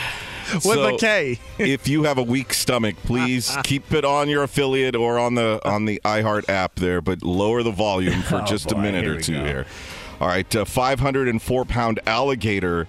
With 0.53 0.63
So, 0.63 0.95
a 0.95 0.97
K. 0.97 1.39
if 1.59 1.87
you 1.87 2.03
have 2.03 2.17
a 2.17 2.23
weak 2.23 2.53
stomach, 2.53 2.95
please 3.05 3.55
keep 3.63 3.93
it 3.93 4.03
on 4.03 4.27
your 4.27 4.43
affiliate 4.43 4.97
or 4.97 5.17
on 5.17 5.35
the 5.35 5.61
on 5.63 5.85
the 5.85 6.01
iHeart 6.03 6.49
app 6.49 6.75
there, 6.75 6.99
but 6.99 7.23
lower 7.23 7.63
the 7.63 7.71
volume 7.71 8.21
for 8.23 8.41
Oh, 8.41 8.45
just 8.45 8.71
a 8.73 8.77
minute 8.77 9.07
or 9.07 9.21
two 9.21 9.35
go. 9.39 9.45
here. 9.45 9.65
All 10.19 10.27
right, 10.27 10.53
uh, 10.55 10.65
504 10.65 11.63
pound 11.65 11.99
alligator 12.05 12.87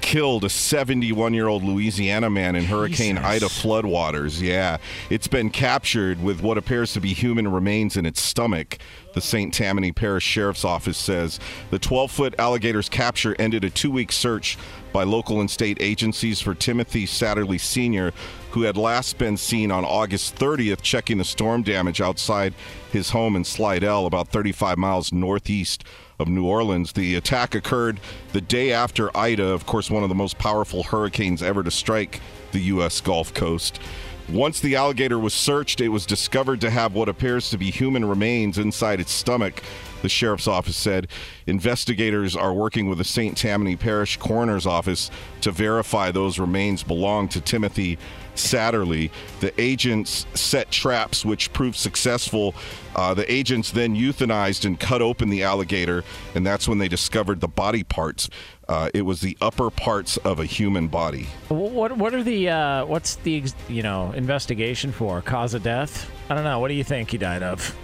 killed 0.00 0.44
a 0.44 0.48
71 0.48 1.34
year 1.34 1.48
old 1.48 1.62
Louisiana 1.62 2.30
man 2.30 2.56
in 2.56 2.64
Hurricane 2.64 3.16
Jesus. 3.16 3.30
Ida 3.30 3.46
floodwaters. 3.46 4.40
Yeah, 4.40 4.78
it's 5.10 5.28
been 5.28 5.50
captured 5.50 6.22
with 6.22 6.40
what 6.40 6.58
appears 6.58 6.92
to 6.94 7.00
be 7.00 7.12
human 7.12 7.48
remains 7.48 7.96
in 7.96 8.06
its 8.06 8.22
stomach. 8.22 8.78
The 9.14 9.20
St. 9.20 9.52
Tammany 9.52 9.92
Parish 9.92 10.24
Sheriff's 10.24 10.64
Office 10.64 10.98
says 10.98 11.40
the 11.70 11.78
12 11.78 12.10
foot 12.10 12.34
alligator's 12.38 12.88
capture 12.88 13.34
ended 13.38 13.64
a 13.64 13.70
two 13.70 13.90
week 13.90 14.12
search 14.12 14.56
by 14.92 15.04
local 15.04 15.40
and 15.40 15.50
state 15.50 15.78
agencies 15.80 16.40
for 16.40 16.54
Timothy 16.54 17.06
Satterley 17.06 17.60
Sr., 17.60 18.12
who 18.52 18.62
had 18.62 18.76
last 18.76 19.18
been 19.18 19.36
seen 19.36 19.70
on 19.70 19.84
August 19.84 20.36
30th 20.36 20.80
checking 20.82 21.18
the 21.18 21.24
storm 21.24 21.62
damage 21.62 22.00
outside 22.00 22.54
his 22.92 23.10
home 23.10 23.36
in 23.36 23.44
Slidell, 23.44 24.06
about 24.06 24.28
35 24.28 24.78
miles 24.78 25.12
northeast 25.12 25.84
of 26.18 26.28
New 26.28 26.46
Orleans. 26.46 26.92
The 26.92 27.16
attack 27.16 27.54
occurred 27.54 28.00
the 28.32 28.40
day 28.40 28.72
after 28.72 29.16
Ida, 29.16 29.44
of 29.44 29.66
course, 29.66 29.90
one 29.90 30.02
of 30.02 30.08
the 30.08 30.14
most 30.14 30.38
powerful 30.38 30.82
hurricanes 30.82 31.42
ever 31.42 31.62
to 31.62 31.70
strike 31.70 32.20
the 32.52 32.60
U.S. 32.60 33.00
Gulf 33.00 33.32
Coast. 33.34 33.80
Once 34.28 34.60
the 34.60 34.76
alligator 34.76 35.18
was 35.18 35.32
searched, 35.32 35.80
it 35.80 35.88
was 35.88 36.04
discovered 36.04 36.60
to 36.60 36.68
have 36.68 36.92
what 36.92 37.08
appears 37.08 37.48
to 37.48 37.56
be 37.56 37.70
human 37.70 38.04
remains 38.04 38.58
inside 38.58 39.00
its 39.00 39.10
stomach. 39.10 39.62
The 40.02 40.08
sheriff's 40.10 40.46
office 40.46 40.76
said 40.76 41.08
investigators 41.46 42.36
are 42.36 42.52
working 42.52 42.90
with 42.90 42.98
the 42.98 43.04
St. 43.04 43.38
Tammany 43.38 43.74
Parish 43.74 44.18
Coroner's 44.18 44.66
Office 44.66 45.10
to 45.40 45.50
verify 45.50 46.10
those 46.10 46.38
remains 46.38 46.82
belong 46.82 47.28
to 47.28 47.40
Timothy 47.40 47.98
Satterley. 48.38 49.10
The 49.40 49.58
agents 49.60 50.26
set 50.34 50.70
traps 50.70 51.24
which 51.24 51.52
proved 51.52 51.76
successful. 51.76 52.54
Uh, 52.96 53.14
the 53.14 53.30
agents 53.32 53.70
then 53.70 53.94
euthanized 53.94 54.64
and 54.64 54.78
cut 54.78 55.02
open 55.02 55.28
the 55.28 55.42
alligator, 55.42 56.04
and 56.34 56.46
that's 56.46 56.66
when 56.66 56.78
they 56.78 56.88
discovered 56.88 57.40
the 57.40 57.48
body 57.48 57.84
parts. 57.84 58.28
Uh, 58.68 58.90
it 58.92 59.02
was 59.02 59.20
the 59.20 59.36
upper 59.40 59.70
parts 59.70 60.16
of 60.18 60.40
a 60.40 60.44
human 60.44 60.88
body. 60.88 61.26
What 61.48 61.96
what 61.96 62.14
are 62.14 62.22
the 62.22 62.48
uh, 62.48 62.86
what's 62.86 63.16
the 63.16 63.44
you 63.68 63.82
know 63.82 64.12
investigation 64.12 64.92
for 64.92 65.22
cause 65.22 65.54
of 65.54 65.62
death? 65.62 66.10
I 66.28 66.34
don't 66.34 66.44
know. 66.44 66.58
What 66.58 66.68
do 66.68 66.74
you 66.74 66.84
think 66.84 67.10
he 67.10 67.18
died 67.18 67.42
of? 67.42 67.74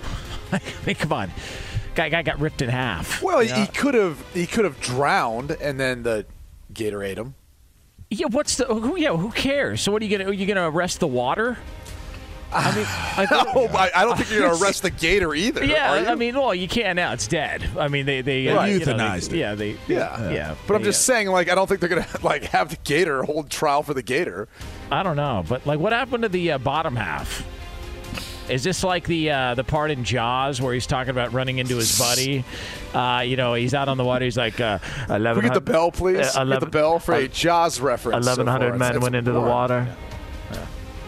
I 0.53 0.61
mean, 0.87 0.97
come 0.97 1.13
on, 1.13 1.31
guy 1.95 2.09
guy 2.09 2.23
got 2.23 2.39
ripped 2.39 2.61
in 2.61 2.69
half. 2.69 3.23
Well, 3.23 3.43
you 3.43 3.51
know? 3.51 3.57
he 3.57 3.67
could 3.69 3.95
have 3.95 4.25
he 4.35 4.47
could 4.47 4.65
have 4.65 4.81
drowned, 4.81 5.53
and 5.53 5.81
then 5.81 6.03
the 6.03 6.27
gator 6.73 7.03
ate 7.03 7.19
him. 7.19 7.35
Yeah. 8.11 8.27
What's 8.27 8.57
the 8.57 8.65
who? 8.67 8.97
Yeah, 8.97 9.17
who 9.17 9.31
cares? 9.31 9.81
So 9.81 9.93
what 9.93 10.03
are 10.03 10.05
you 10.05 10.17
gonna 10.19 10.31
are 10.31 10.35
you 10.35 10.47
gonna 10.47 10.69
arrest 10.71 11.01
the 11.01 11.07
water? 11.07 11.59
I 12.53 12.75
mean, 12.77 12.85
I, 12.89 13.27
No, 13.31 13.67
I, 13.77 13.91
I 13.97 14.05
don't 14.05 14.17
think 14.17 14.31
you're 14.31 14.43
going 14.47 14.57
to 14.57 14.63
arrest 14.63 14.83
the 14.83 14.91
gator 14.91 15.35
either. 15.35 15.65
Yeah, 15.65 15.93
are 15.93 16.01
you? 16.03 16.07
I 16.07 16.15
mean, 16.15 16.37
well, 16.37 16.55
you 16.55 16.69
can't 16.69 16.95
now. 16.95 17.13
It's 17.13 17.27
dead. 17.27 17.69
I 17.77 17.89
mean, 17.89 18.07
they 18.07 18.21
they 18.21 18.47
Right. 18.47 18.71
you 18.73 18.79
know, 18.79 18.85
they- 18.85 18.93
Euthanized 18.93 19.33
it. 19.33 19.39
Yeah, 19.39 19.55
they 19.57 19.77
yeah, 19.89 20.31
yeah. 20.31 20.55
But 20.69 20.77
I'm 20.77 20.83
they, 20.83 20.89
just 20.91 21.05
saying, 21.05 21.29
like, 21.31 21.49
I 21.51 21.57
don't 21.57 21.67
think 21.67 21.81
they're 21.81 21.89
going 21.89 22.05
to 22.15 22.25
like 22.25 22.45
have 22.45 22.71
the 22.71 22.79
gator 22.85 23.25
hold 23.25 23.51
trial 23.51 23.83
for 23.83 23.93
the 23.95 24.03
gator. 24.03 24.47
I 24.93 25.03
don't 25.03 25.17
know, 25.17 25.45
but 25.49 25.67
like, 25.67 25.81
what 25.81 25.93
happened 25.93 26.23
to 26.23 26.29
the 26.29 26.53
uh, 26.53 26.59
bottom 26.59 26.95
half? 26.95 27.45
Is 28.49 28.63
this 28.63 28.85
like 28.85 29.07
the 29.07 29.31
uh, 29.31 29.55
the 29.55 29.65
part 29.65 29.91
in 29.91 30.05
Jaws 30.05 30.61
where 30.61 30.75
he's 30.75 30.87
talking 30.87 31.11
about 31.11 31.33
running 31.33 31.59
into 31.59 31.77
his 31.77 31.99
buddy? 31.99 32.45
Uh, 32.93 33.23
you 33.27 33.37
know, 33.37 33.55
he's 33.55 33.73
out 33.75 33.89
on 33.89 33.97
the 33.97 34.05
water. 34.05 34.25
He's 34.25 34.37
like, 34.37 34.61
uh, 34.61 34.79
eleven. 35.09 35.43
we 35.43 35.49
get 35.49 35.55
the 35.55 35.61
bell, 35.61 35.91
please? 35.91 36.37
Uh, 36.37 36.45
Get 36.45 36.61
the 36.61 36.67
bell 36.67 36.99
for 36.99 37.15
a 37.15 37.27
Jaws 37.29 37.81
reference. 37.81 38.27
Eleven 38.27 38.47
hundred 38.47 38.71
far. 38.71 38.79
men 38.79 38.91
It's- 38.91 39.03
went 39.03 39.15
it's 39.15 39.21
into 39.21 39.33
the 39.33 39.39
warm. 39.41 39.51
water. 39.51 39.97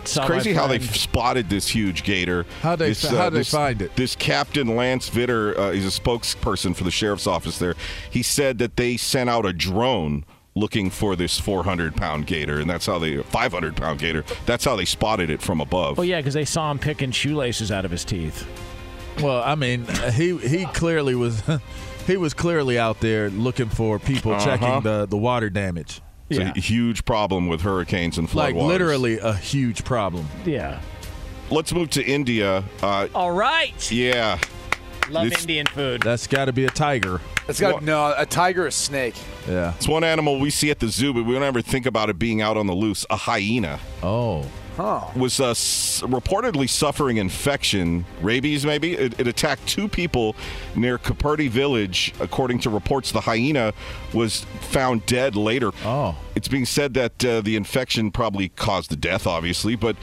It's 0.02 0.12
Saw 0.12 0.22
my 0.22 0.26
crazy 0.28 0.52
how 0.52 0.68
they 0.68 0.78
spotted 0.78 1.50
this 1.50 1.66
huge 1.68 2.04
gator. 2.04 2.46
How'd 2.62 2.78
they- 2.78 2.90
This, 2.90 3.04
how'd 3.10 3.32
they 3.32 3.38
this- 3.40 3.50
find 3.50 3.82
it? 3.82 3.96
This 3.96 4.14
Captain 4.14 4.76
Lance 4.76 5.10
Vitter, 5.10 5.58
uh, 5.58 5.70
he's 5.72 5.84
a 5.84 6.00
spokesperson 6.00 6.76
for 6.76 6.84
the 6.84 6.92
sheriff's 6.92 7.26
office 7.26 7.58
there. 7.58 7.74
He 8.08 8.22
said 8.22 8.58
that 8.58 8.76
they 8.76 8.96
sent 8.96 9.28
out 9.28 9.44
a 9.44 9.52
drone 9.52 10.24
looking 10.56 10.90
for 10.90 11.14
this 11.14 11.38
400 11.38 11.94
pound 11.94 12.26
gator, 12.26 12.58
and 12.58 12.68
that's 12.68 12.86
how 12.86 12.98
they 12.98 13.18
500 13.22 13.76
pound 13.76 14.00
gator. 14.00 14.24
That's 14.46 14.64
how 14.64 14.74
they 14.74 14.84
spotted 14.86 15.30
it 15.30 15.40
from 15.40 15.60
above. 15.60 15.98
Well, 15.98 16.04
yeah, 16.06 16.16
because 16.18 16.34
they 16.34 16.44
saw 16.46 16.70
him 16.72 16.78
picking 16.80 17.12
shoelaces 17.12 17.70
out 17.70 17.84
of 17.84 17.92
his 17.92 18.04
teeth. 18.04 18.44
Well, 19.22 19.42
I 19.44 19.54
mean, 19.54 19.84
uh, 19.88 20.10
he 20.10 20.36
he 20.38 20.66
clearly 20.66 21.14
was 21.14 21.42
he 22.06 22.16
was 22.16 22.34
clearly 22.34 22.78
out 22.78 23.00
there 23.00 23.30
looking 23.30 23.68
for 23.68 23.98
people 23.98 24.32
Uh-huh. 24.32 24.44
checking 24.44 24.80
the 24.82 25.06
the 25.06 25.16
water 25.16 25.48
damage. 25.50 26.00
It's 26.28 26.40
a 26.40 26.60
huge 26.60 27.04
problem 27.04 27.46
with 27.46 27.60
hurricanes 27.60 28.18
and 28.18 28.28
floodwaters. 28.28 28.34
Like 28.34 28.54
literally 28.56 29.18
a 29.20 29.32
huge 29.34 29.84
problem. 29.84 30.26
Yeah. 30.44 30.80
Let's 31.50 31.72
move 31.72 31.90
to 31.90 32.04
India. 32.04 32.64
Uh, 32.82 33.06
All 33.14 33.30
right. 33.30 33.92
yeah. 33.92 34.40
Love 35.10 35.30
This- 35.30 35.40
Indian 35.42 35.66
food. 35.66 36.02
That's 36.02 36.26
got 36.26 36.46
to 36.46 36.52
be 36.52 36.64
a 36.64 36.70
tiger. 36.70 37.20
It's 37.48 37.60
got 37.60 37.82
no 37.82 38.12
a 38.16 38.26
tiger, 38.26 38.66
a 38.66 38.72
snake. 38.72 39.14
Yeah. 39.48 39.72
It's 39.76 39.86
one 39.86 40.02
animal 40.02 40.40
we 40.40 40.50
see 40.50 40.70
at 40.70 40.80
the 40.80 40.88
zoo, 40.88 41.14
but 41.14 41.24
we 41.24 41.34
don't 41.34 41.42
ever 41.44 41.62
think 41.62 41.86
about 41.86 42.10
it 42.10 42.18
being 42.18 42.40
out 42.40 42.56
on 42.56 42.66
the 42.66 42.74
loose. 42.74 43.06
A 43.10 43.16
hyena. 43.16 43.78
Oh. 44.02 44.44
Huh. 44.76 45.06
was 45.16 45.40
uh, 45.40 45.52
s- 45.52 46.02
reportedly 46.04 46.68
suffering 46.68 47.16
infection, 47.16 48.04
rabies 48.20 48.66
maybe. 48.66 48.92
It, 48.92 49.18
it 49.18 49.26
attacked 49.26 49.66
two 49.66 49.88
people 49.88 50.36
near 50.74 50.98
Caperti 50.98 51.48
Village. 51.48 52.12
According 52.20 52.58
to 52.58 52.68
reports, 52.68 53.10
the 53.10 53.22
hyena 53.22 53.72
was 54.12 54.44
found 54.60 55.06
dead 55.06 55.34
later. 55.34 55.70
Oh. 55.82 56.14
It's 56.34 56.48
being 56.48 56.66
said 56.66 56.92
that 56.92 57.24
uh, 57.24 57.40
the 57.40 57.56
infection 57.56 58.10
probably 58.10 58.50
caused 58.50 58.90
the 58.90 58.96
death, 58.96 59.26
obviously, 59.26 59.76
but 59.76 59.96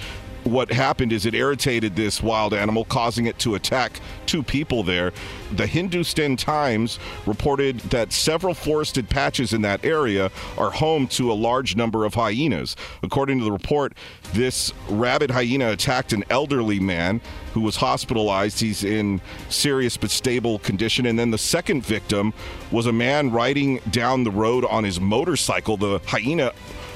what 0.43 0.71
happened 0.71 1.13
is 1.13 1.25
it 1.25 1.33
irritated 1.33 1.95
this 1.95 2.21
wild 2.21 2.53
animal, 2.53 2.85
causing 2.85 3.25
it 3.25 3.39
to 3.39 3.55
attack 3.55 3.99
two 4.25 4.43
people 4.43 4.83
there. 4.83 5.11
The 5.53 5.67
Hindustan 5.67 6.35
Times 6.37 6.99
reported 7.25 7.79
that 7.91 8.11
several 8.11 8.53
forested 8.53 9.09
patches 9.09 9.53
in 9.53 9.61
that 9.61 9.83
area 9.85 10.31
are 10.57 10.71
home 10.71 11.07
to 11.07 11.31
a 11.31 11.33
large 11.33 11.75
number 11.75 12.05
of 12.05 12.13
hyenas. 12.13 12.75
According 13.01 13.39
to 13.39 13.45
the 13.45 13.51
report, 13.51 13.93
this 14.33 14.73
rabid 14.89 15.31
hyena 15.31 15.71
attacked 15.71 16.13
an 16.13 16.23
elderly 16.29 16.79
man 16.79 17.21
who 17.53 17.61
was 17.61 17.75
hospitalized. 17.75 18.59
He's 18.59 18.83
in 18.83 19.21
serious 19.49 19.95
but 19.97 20.09
stable 20.09 20.59
condition. 20.59 21.05
And 21.05 21.17
then 21.17 21.31
the 21.31 21.37
second 21.37 21.85
victim 21.85 22.33
was 22.71 22.87
a 22.87 22.93
man 22.93 23.31
riding 23.31 23.77
down 23.91 24.23
the 24.23 24.31
road 24.31 24.65
on 24.65 24.83
his 24.83 24.99
motorcycle. 24.99 25.77
The 25.77 25.99
hyena 26.05 26.51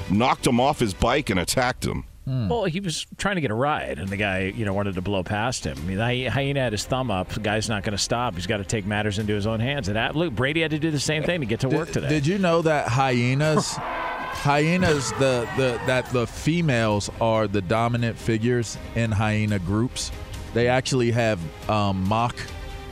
knocked 0.09 0.47
him 0.47 0.59
off 0.59 0.79
his 0.79 0.93
bike 0.93 1.29
and 1.29 1.39
attacked 1.39 1.85
him. 1.85 2.05
Well, 2.27 2.65
he 2.65 2.81
was 2.81 3.05
trying 3.17 3.35
to 3.35 3.41
get 3.41 3.51
a 3.51 3.55
ride, 3.55 3.99
and 3.99 4.09
the 4.09 4.17
guy, 4.17 4.53
you 4.55 4.65
know, 4.65 4.73
wanted 4.73 4.95
to 4.95 5.01
blow 5.01 5.23
past 5.23 5.65
him. 5.65 5.77
I 5.77 5.81
mean, 5.81 5.97
the 5.97 6.29
hyena 6.29 6.59
had 6.59 6.73
his 6.73 6.83
thumb 6.83 7.09
up. 7.09 7.29
The 7.29 7.39
guy's 7.39 7.69
not 7.69 7.83
going 7.83 7.93
to 7.93 7.97
stop. 7.97 8.35
He's 8.35 8.47
got 8.47 8.57
to 8.57 8.65
take 8.65 8.85
matters 8.85 9.17
into 9.17 9.33
his 9.33 9.47
own 9.47 9.61
hands. 9.61 9.87
And 9.87 10.15
look, 10.15 10.33
Brady 10.33 10.61
had 10.61 10.71
to 10.71 10.79
do 10.79 10.91
the 10.91 10.99
same 10.99 11.23
thing 11.23 11.39
to 11.39 11.45
get 11.45 11.61
to 11.61 11.69
work 11.69 11.91
today. 11.91 12.09
Did 12.09 12.27
you 12.27 12.37
know 12.37 12.61
that 12.63 12.89
hyenas, 12.89 13.71
hyenas, 13.77 15.11
the, 15.13 15.47
the 15.55 15.79
that 15.85 16.05
the 16.11 16.27
females 16.27 17.09
are 17.21 17.47
the 17.47 17.61
dominant 17.61 18.17
figures 18.17 18.77
in 18.95 19.11
hyena 19.11 19.59
groups? 19.59 20.11
They 20.53 20.67
actually 20.67 21.11
have 21.11 21.39
um, 21.69 22.03
mock 22.03 22.35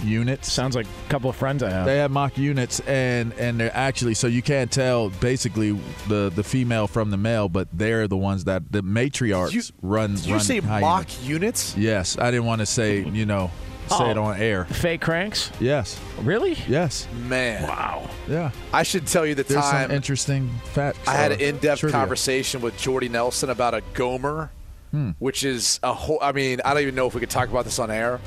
units. 0.03 0.51
Sounds 0.51 0.75
like 0.75 0.85
a 0.85 1.09
couple 1.09 1.29
of 1.29 1.35
friends 1.35 1.63
I 1.63 1.69
have. 1.69 1.85
They 1.85 1.97
have 1.97 2.11
mock 2.11 2.37
units, 2.37 2.79
and 2.81 3.33
and 3.33 3.59
they're 3.59 3.75
actually 3.75 4.13
so 4.13 4.27
you 4.27 4.41
can't 4.41 4.71
tell 4.71 5.09
basically 5.09 5.71
the 6.07 6.31
the 6.35 6.43
female 6.43 6.87
from 6.87 7.11
the 7.11 7.17
male, 7.17 7.49
but 7.49 7.67
they're 7.73 8.07
the 8.07 8.17
ones 8.17 8.43
that 8.45 8.71
the 8.71 8.81
matriarchs 8.81 9.53
You- 9.53 9.61
run. 9.81 10.15
Did 10.15 10.25
you 10.25 10.33
run 10.33 10.41
say 10.43 10.59
hyenas. 10.59 10.81
mock 10.81 11.07
units? 11.23 11.75
Yes, 11.77 12.17
I 12.17 12.31
didn't 12.31 12.45
want 12.45 12.59
to 12.59 12.65
say 12.65 13.03
you 13.03 13.25
know 13.25 13.51
say 13.87 14.09
it 14.09 14.17
Oh. 14.17 14.23
on 14.23 14.39
air. 14.41 14.65
Fake 14.65 15.01
cranks? 15.01 15.51
Yes, 15.59 15.99
Really? 16.23 16.57
yes, 16.67 17.07
Man, 17.27 17.67
Wow. 17.67 18.09
yeah. 18.27 18.49
I 18.73 18.81
should 18.81 19.05
tell 19.05 19.27
you 19.27 19.35
the 19.35 19.43
There's 19.43 19.61
time 19.61 19.89
some 19.89 19.91
interesting 19.95 20.49
facts. 20.73 20.97
I 21.07 21.13
had 21.13 21.31
uh, 21.31 21.35
an 21.35 21.41
in-depth 21.41 21.81
trivia. 21.81 21.99
conversation 21.99 22.61
with 22.61 22.75
Jordy 22.79 23.09
Nelson 23.09 23.51
about 23.51 23.75
a 23.75 23.81
gomer, 23.93 24.49
Hmm. 24.89 25.11
which 25.19 25.43
is 25.43 25.79
a 25.83 25.93
whole. 25.93 26.17
I 26.19 26.31
mean, 26.31 26.61
I 26.65 26.73
don't 26.73 26.81
even 26.81 26.95
know 26.95 27.05
if 27.05 27.13
we 27.13 27.19
could 27.19 27.29
talk 27.29 27.49
about 27.49 27.65
this 27.65 27.77
on 27.77 27.91
air, 27.91 28.19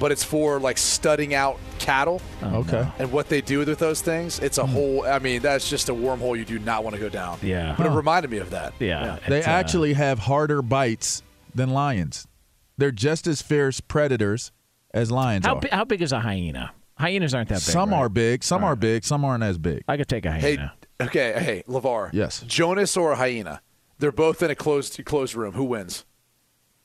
but 0.00 0.10
it's 0.10 0.24
for 0.24 0.58
like 0.58 0.76
studying 0.78 1.32
out 1.34 1.58
cattle 1.78 2.20
Okay. 2.42 2.88
and 2.98 3.12
what 3.12 3.28
they 3.28 3.40
do 3.40 3.60
with 3.60 3.78
those 3.78 4.00
things. 4.00 4.40
It's 4.40 4.58
a 4.58 4.66
whole. 4.66 5.06
I 5.06 5.20
mean, 5.20 5.40
that's 5.42 5.70
just 5.70 5.88
a 5.88 5.94
wormhole 5.94 6.36
you 6.36 6.44
do 6.44 6.58
not 6.58 6.82
want 6.82 6.96
to 6.96 7.00
go 7.00 7.08
down. 7.08 7.38
Yeah. 7.42 7.74
But 7.76 7.86
it 7.86 7.90
reminded 7.90 8.32
me 8.32 8.38
of 8.38 8.50
that. 8.50 8.72
Yeah. 8.80 9.18
They 9.28 9.38
it's, 9.38 9.46
uh, 9.46 9.50
actually 9.50 9.92
have 9.92 10.18
harder 10.18 10.62
bites 10.62 11.22
than 11.54 11.70
lions. 11.70 12.26
They're 12.78 12.90
just 12.90 13.26
as 13.28 13.42
fierce 13.42 13.80
predators 13.80 14.50
as 14.92 15.10
lions 15.12 15.46
How, 15.46 15.56
are. 15.56 15.60
bi- 15.60 15.68
how 15.70 15.84
big 15.84 16.02
is 16.02 16.12
a 16.12 16.18
hyena? 16.20 16.72
Hyenas 16.98 17.34
aren't 17.34 17.48
that 17.50 17.56
big. 17.56 17.62
some 17.62 17.90
right? 17.90 17.98
are 17.98 18.08
big, 18.08 18.42
some 18.42 18.64
are 18.64 18.74
big, 18.76 19.04
some 19.04 19.24
aren't 19.24 19.44
as 19.44 19.56
big. 19.58 19.84
I 19.86 19.96
could 19.96 20.08
take 20.08 20.26
a 20.26 20.32
Hey, 20.32 20.56
hyena. 20.56 20.72
okay, 21.00 21.32
hey, 21.38 21.62
LeVar. 21.68 22.10
Yes. 22.12 22.40
Jonas 22.46 22.96
or 22.96 23.12
a 23.12 23.16
hyena? 23.16 23.60
They're 23.98 24.12
both 24.12 24.42
in 24.42 24.50
a 24.50 24.54
closed 24.54 25.02
closed 25.04 25.34
room. 25.34 25.52
Who 25.54 25.64
wins? 25.64 26.04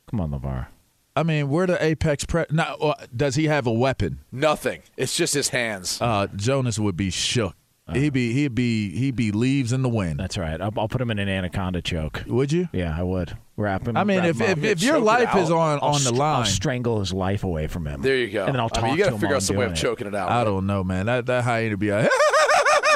Come 0.10 0.20
on, 0.22 0.32
LeVar. 0.32 0.68
I 1.16 1.24
mean, 1.24 1.50
we're 1.50 1.68
the 1.68 1.84
apex 1.84 2.26
pre. 2.26 2.46
Now, 2.52 2.76
uh, 2.76 2.94
does 3.16 3.36
he 3.36 3.46
have 3.46 3.66
a 3.68 3.72
weapon? 3.72 4.20
Nothing. 4.32 4.82
It's 4.98 5.16
just 5.16 5.34
his 5.34 5.50
hands. 5.50 6.00
Uh, 6.02 6.28
Jonas 6.36 6.78
would 6.78 6.98
be 6.98 7.10
shook. 7.10 7.56
he'd 7.94 8.12
be 8.14 8.34
he'd 8.34 8.54
be 8.56 8.90
he'd 8.98 9.16
be 9.16 9.32
leaves 9.32 9.72
in 9.72 9.82
the 9.82 9.88
wind. 9.90 10.20
That's 10.20 10.38
right. 10.38 10.60
I'll, 10.60 10.74
I'll 10.78 10.90
put 10.90 11.00
him 11.00 11.10
in 11.12 11.20
an 11.20 11.30
anaconda 11.30 11.82
choke. 11.82 12.24
Would 12.28 12.52
you? 12.52 12.68
Yeah, 12.74 12.94
I 12.98 13.04
would. 13.04 13.38
Wrap 13.58 13.88
him. 13.88 13.96
I 13.96 14.04
mean, 14.04 14.26
if 14.26 14.40
him 14.42 14.60
if, 14.60 14.64
if 14.66 14.82
your 14.82 14.96
choke 14.96 15.04
it 15.04 15.06
life 15.06 15.36
is 15.38 15.50
on 15.52 15.80
I'll 15.82 15.90
on 15.90 15.94
the 15.94 16.00
str- 16.00 16.14
I'll 16.16 16.20
line, 16.20 16.46
strangle 16.46 17.00
his 17.00 17.14
life 17.14 17.44
away 17.46 17.68
from 17.68 17.88
him. 17.88 18.02
there 18.02 18.18
you 18.18 18.30
go. 18.32 18.44
And 18.46 18.54
then 18.56 18.60
I'll 18.60 18.66
I 18.66 18.70
talk 18.76 18.84
mean, 18.84 18.98
you 18.98 19.04
to 19.06 19.10
gotta 19.12 19.22
figure 19.22 19.36
out 19.38 19.44
some 19.44 19.56
way 19.56 19.66
of 19.68 19.72
it. 19.72 19.76
choking 19.76 20.08
it 20.08 20.16
out. 20.16 20.30
I 20.32 20.44
don't 20.44 20.66
know, 20.66 20.84
man. 20.84 21.06
That 21.06 21.28
that 21.28 21.44
hyena 21.46 21.70
would 21.72 21.80
be 21.80 21.92
like. 21.92 22.10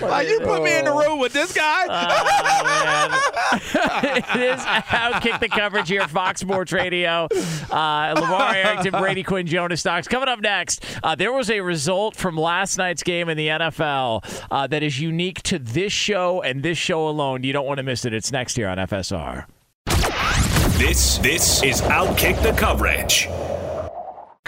Why 0.00 0.22
you 0.22 0.40
put 0.40 0.62
me 0.62 0.76
in 0.78 0.84
the 0.84 0.92
room 0.92 1.18
with 1.18 1.32
this 1.32 1.52
guy? 1.52 1.84
it 4.04 4.24
is 4.40 4.60
Outkick 4.60 5.40
the 5.40 5.48
coverage 5.48 5.88
here, 5.88 6.06
Fox 6.08 6.40
Sports 6.40 6.72
Radio. 6.72 7.28
Uh, 7.70 8.14
LeVar 8.14 8.54
Arrington, 8.54 9.00
Brady 9.00 9.22
Quinn, 9.22 9.46
Jonas 9.46 9.84
Knox. 9.84 10.08
Coming 10.08 10.28
up 10.28 10.40
next, 10.40 10.84
uh, 11.02 11.14
there 11.14 11.32
was 11.32 11.50
a 11.50 11.60
result 11.60 12.16
from 12.16 12.36
last 12.36 12.78
night's 12.78 13.02
game 13.02 13.28
in 13.28 13.36
the 13.36 13.48
NFL 13.48 14.44
uh, 14.50 14.66
that 14.66 14.82
is 14.82 15.00
unique 15.00 15.42
to 15.44 15.58
this 15.58 15.92
show 15.92 16.42
and 16.42 16.62
this 16.62 16.78
show 16.78 17.08
alone. 17.08 17.44
You 17.44 17.52
don't 17.52 17.66
want 17.66 17.78
to 17.78 17.84
miss 17.84 18.04
it. 18.04 18.12
It's 18.12 18.32
next 18.32 18.56
here 18.56 18.68
on 18.68 18.78
FSR. 18.78 19.46
This 20.78 21.18
this 21.18 21.62
is 21.62 21.82
Outkick 21.82 22.42
the 22.42 22.52
coverage. 22.52 23.28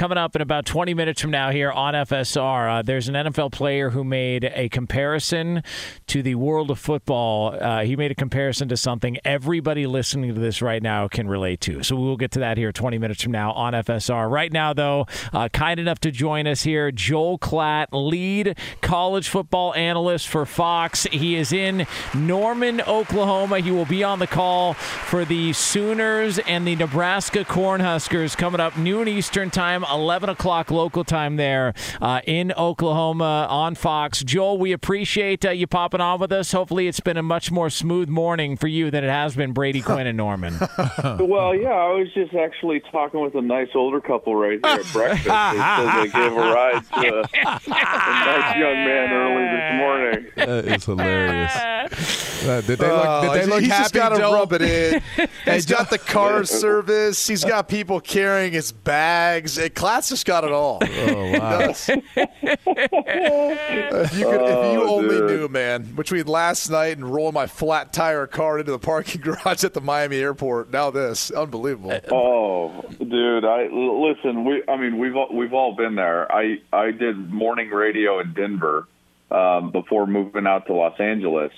Coming 0.03 0.19
up 0.19 0.35
in 0.35 0.43
about 0.43 0.67
20 0.67 0.95
minutes 0.95 1.21
from 1.21 1.31
now 1.31 1.53
here 1.53 1.71
on 1.71 1.95
FSR, 1.95 2.81
uh, 2.81 2.83
there's 2.83 3.07
an 3.07 3.15
NFL 3.15 3.53
player 3.53 3.91
who 3.91 4.03
made 4.03 4.51
a 4.53 4.69
comparison 4.69 5.63
to 6.09 6.25
the 6.25 6.35
world 6.35 6.73
of 6.73 6.81
football. 6.81 7.55
Uh, 7.55 7.85
he 7.85 7.95
made 7.95 8.11
a 8.11 8.15
comparison 8.17 8.69
to 8.71 8.77
something 8.77 9.19
everybody 9.25 9.87
listening 9.87 10.35
to 10.35 10.41
this 10.41 10.61
right 10.61 10.83
now 10.83 11.07
can 11.07 11.29
relate 11.29 11.61
to. 11.61 11.85
So 11.85 11.95
we'll 11.95 12.17
get 12.17 12.33
to 12.33 12.41
that 12.41 12.59
here 12.59 12.73
20 12.73 12.99
minutes 12.99 13.23
from 13.23 13.31
now 13.31 13.53
on 13.53 13.75
FSR. 13.75 14.29
Right 14.29 14.53
now, 14.53 14.73
though, 14.73 15.07
uh, 15.33 15.49
kind 15.51 15.79
enough 15.79 16.01
to 16.01 16.11
join 16.11 16.49
us 16.49 16.65
here, 16.65 16.91
Joel 16.91 17.39
Klatt, 17.39 17.87
lead 17.93 18.59
college 18.81 19.29
football 19.29 19.73
analyst 19.75 20.27
for 20.27 20.45
Fox. 20.45 21.05
He 21.13 21.37
is 21.37 21.53
in 21.53 21.87
Norman, 22.13 22.81
Oklahoma. 22.81 23.61
He 23.61 23.71
will 23.71 23.85
be 23.85 24.03
on 24.03 24.19
the 24.19 24.27
call 24.27 24.75
for 24.75 25.25
the 25.25 25.53
Sooners 25.53 26.41
and 26.41 26.67
the 26.67 26.75
Nebraska 26.75 27.45
Cornhuskers 27.45 28.37
coming 28.37 28.61
up 28.61 28.77
noon 28.77 29.07
Eastern 29.07 29.49
time, 29.49 29.85
11 29.93 30.29
o'clock 30.31 30.71
local 30.71 31.05
time 31.05 31.37
there 31.37 31.75
uh, 32.01 32.21
in 32.27 32.53
Oklahoma 32.53 33.47
on 33.51 33.75
Fox. 33.75 34.23
Joel, 34.25 34.59
we 34.59 34.73
appreciate 34.73 35.45
uh, 35.45 35.51
you 35.51 35.67
popping 35.67 36.01
on 36.01 36.21
with 36.21 36.33
us. 36.33 36.53
Hopefully, 36.53 36.89
it's 36.89 37.01
been 37.01 37.17
a 37.17 37.23
much 37.23 37.51
more 37.51 37.71
smooth 37.71 38.09
morning 38.09 38.57
for 38.57 38.69
you 38.69 38.91
than 38.91 39.05
it 39.05 39.11
has 39.11 39.37
been 39.37 39.53
Brady 39.53 39.81
Quinn 39.83 40.07
and 40.07 40.17
Norman. 40.17 40.55
well, 41.19 41.55
yeah, 41.55 41.71
I 41.71 41.93
was 41.93 42.09
just 42.15 42.35
actually 42.35 42.81
talking 42.91 43.21
with 43.21 43.35
a 43.35 43.43
nice 43.43 43.69
older 43.75 44.01
couple 44.01 44.35
right 44.35 44.59
here 44.65 44.81
at 44.81 44.93
breakfast. 44.93 45.25
They 45.25 46.09
gave 46.21 46.33
a 46.33 46.37
ride 46.41 46.83
to 47.03 47.15
a, 47.15 47.21
a 47.21 47.61
nice 47.71 48.57
young 48.57 48.75
man 48.75 49.11
early 49.13 49.47
this 49.57 49.79
morning. 49.79 50.33
That 50.37 50.75
is 50.77 50.85
hilarious. 50.85 51.53
Uh, 52.43 52.61
did 52.63 52.77
they 52.81 52.91
look? 52.91 53.07
Oh, 53.07 53.23
Did 53.35 53.43
they 53.43 53.47
look 53.47 53.61
he's 53.61 53.69
happy? 53.71 53.83
just 53.85 53.95
got 53.95 54.09
to 54.09 54.19
rub 54.23 54.53
it 54.53 54.63
in. 54.63 55.01
He's 55.45 55.65
got 55.65 55.91
the 55.91 55.99
car 55.99 56.43
service. 56.43 57.29
He's 57.29 57.45
got 57.45 57.69
people 57.69 58.01
carrying 58.01 58.53
his 58.53 58.73
bags. 58.73 59.59
Hey, 59.75 59.81
Klatt's 59.81 60.09
just 60.11 60.27
got 60.27 60.45
it 60.45 60.53
all. 60.53 60.81
Oh 61.03 61.33
wow! 61.39 61.59
if 61.71 61.89
you, 61.89 61.95
could, 64.25 64.41
if 64.43 64.73
you 64.73 64.83
Oh, 64.83 64.97
only 64.99 65.09
dude. 65.19 65.31
knew, 65.31 65.49
man, 65.49 65.83
between 65.95 66.27
last 66.27 66.71
night 66.71 66.97
and 66.97 67.07
rolling 67.13 67.35
my 67.35 67.47
flat 67.47 67.93
tire 67.93 68.27
car 68.27 68.59
into 68.59 68.71
the 68.73 68.79
parking 68.79 69.21
garage 69.23 69.65
at 69.65 69.75
the 69.75 69.81
Miami 69.81 70.17
airport, 70.19 70.71
now 70.71 70.91
this, 70.91 71.31
unbelievable. 71.31 71.99
Oh, 72.11 72.85
dude! 72.99 73.45
I 73.45 73.65
l- 73.65 74.09
listen. 74.11 74.45
We, 74.45 74.63
I 74.69 74.77
mean, 74.77 74.99
we've 74.99 75.17
all, 75.17 75.29
we've 75.35 75.53
all 75.55 75.75
been 75.75 75.95
there. 75.95 76.31
I 76.31 76.59
I 76.73 76.91
did 76.91 77.31
morning 77.33 77.71
radio 77.71 78.21
in 78.21 78.33
Denver 78.35 78.87
um, 79.31 79.71
before 79.71 80.07
moving 80.07 80.47
out 80.47 80.67
to 80.67 80.75
Los 80.75 80.99
Angeles, 81.01 81.53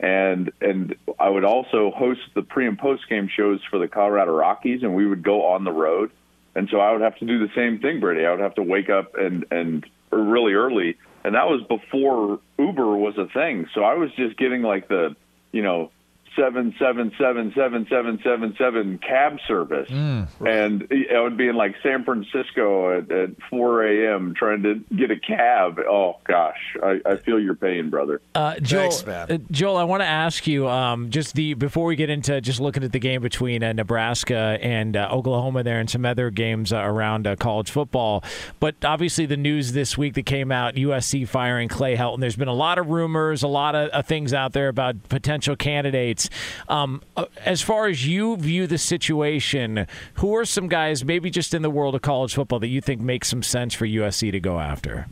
and 0.00 0.50
and 0.60 0.94
I 1.18 1.28
would 1.28 1.44
also 1.44 1.90
host 1.94 2.20
the 2.34 2.42
pre 2.42 2.66
and 2.66 2.78
post 2.78 3.08
game 3.08 3.28
shows 3.34 3.60
for 3.70 3.78
the 3.78 3.88
Colorado 3.88 4.32
Rockies, 4.34 4.82
and 4.82 4.94
we 4.94 5.06
would 5.06 5.22
go 5.22 5.46
on 5.46 5.64
the 5.64 5.72
road, 5.72 6.10
and 6.58 6.68
so 6.68 6.80
I 6.80 6.90
would 6.90 7.02
have 7.02 7.16
to 7.18 7.24
do 7.24 7.38
the 7.38 7.52
same 7.54 7.78
thing, 7.78 8.00
Brady. 8.00 8.26
I 8.26 8.32
would 8.32 8.40
have 8.40 8.56
to 8.56 8.64
wake 8.64 8.90
up 8.90 9.14
and 9.14 9.44
and 9.52 9.86
really 10.10 10.54
early, 10.54 10.96
and 11.22 11.36
that 11.36 11.46
was 11.46 11.62
before 11.68 12.40
Uber 12.58 12.96
was 12.96 13.16
a 13.16 13.26
thing. 13.26 13.68
So 13.74 13.84
I 13.84 13.94
was 13.94 14.10
just 14.16 14.36
getting 14.36 14.62
like 14.62 14.88
the 14.88 15.14
you 15.52 15.62
know 15.62 15.92
seven 16.38 16.74
seven 16.78 17.12
seven 17.18 17.52
seven 17.56 17.86
seven 17.90 18.18
seven 18.22 18.54
seven 18.58 18.98
cab 18.98 19.38
service, 19.48 19.88
Mm. 19.90 20.28
and 20.46 20.88
I 21.14 21.20
would 21.20 21.36
be 21.36 21.48
in 21.48 21.56
like 21.56 21.74
San 21.82 22.04
Francisco 22.04 22.98
at, 22.98 23.10
at 23.10 23.30
4 23.50 23.84
a.m. 23.86 24.34
trying 24.36 24.62
to 24.62 24.76
get 24.96 25.10
a 25.10 25.18
cab. 25.18 25.78
Oh 25.80 26.16
gosh, 26.24 26.76
I, 26.82 27.00
I 27.04 27.16
feel 27.16 27.40
your 27.40 27.54
pain, 27.54 27.90
brother. 27.90 28.20
Uh, 28.34 28.58
Joel, 28.60 28.92
uh, 29.06 29.38
Joel, 29.50 29.76
I 29.76 29.84
want 29.84 30.02
to 30.02 30.06
ask 30.06 30.46
you 30.46 30.68
um, 30.68 31.10
just 31.10 31.34
the 31.34 31.54
before 31.54 31.86
we 31.86 31.96
get 31.96 32.10
into 32.10 32.40
just 32.40 32.60
looking 32.60 32.84
at 32.84 32.92
the 32.92 32.98
game 32.98 33.22
between 33.22 33.62
uh, 33.62 33.72
Nebraska 33.72 34.58
and 34.60 34.96
uh, 34.96 35.08
Oklahoma 35.10 35.62
there, 35.62 35.80
and 35.80 35.88
some 35.90 36.04
other 36.04 36.30
games 36.30 36.72
uh, 36.72 36.78
around 36.78 37.26
uh, 37.26 37.36
college 37.36 37.70
football. 37.70 38.22
But 38.60 38.76
obviously, 38.84 39.26
the 39.26 39.36
news 39.36 39.72
this 39.72 39.98
week 39.98 40.14
that 40.14 40.26
came 40.26 40.52
out: 40.52 40.74
USC 40.74 41.26
firing 41.26 41.68
Clay 41.68 41.96
Helton. 41.96 42.20
There's 42.20 42.36
been 42.36 42.48
a 42.48 42.52
lot 42.54 42.78
of 42.78 42.88
rumors, 42.88 43.42
a 43.42 43.48
lot 43.48 43.74
of 43.74 43.90
uh, 43.92 44.02
things 44.02 44.32
out 44.32 44.52
there 44.52 44.68
about 44.68 45.08
potential 45.08 45.56
candidates. 45.56 46.27
Um, 46.68 47.02
uh, 47.16 47.26
as 47.44 47.62
far 47.62 47.86
as 47.86 48.06
you 48.06 48.36
view 48.36 48.66
the 48.66 48.78
situation, 48.78 49.86
who 50.14 50.34
are 50.36 50.44
some 50.44 50.68
guys, 50.68 51.04
maybe 51.04 51.30
just 51.30 51.54
in 51.54 51.62
the 51.62 51.70
world 51.70 51.94
of 51.94 52.02
college 52.02 52.34
football, 52.34 52.58
that 52.60 52.68
you 52.68 52.80
think 52.80 53.00
makes 53.00 53.28
some 53.28 53.42
sense 53.42 53.74
for 53.74 53.86
USC 53.86 54.32
to 54.32 54.40
go 54.40 54.60
after? 54.60 55.06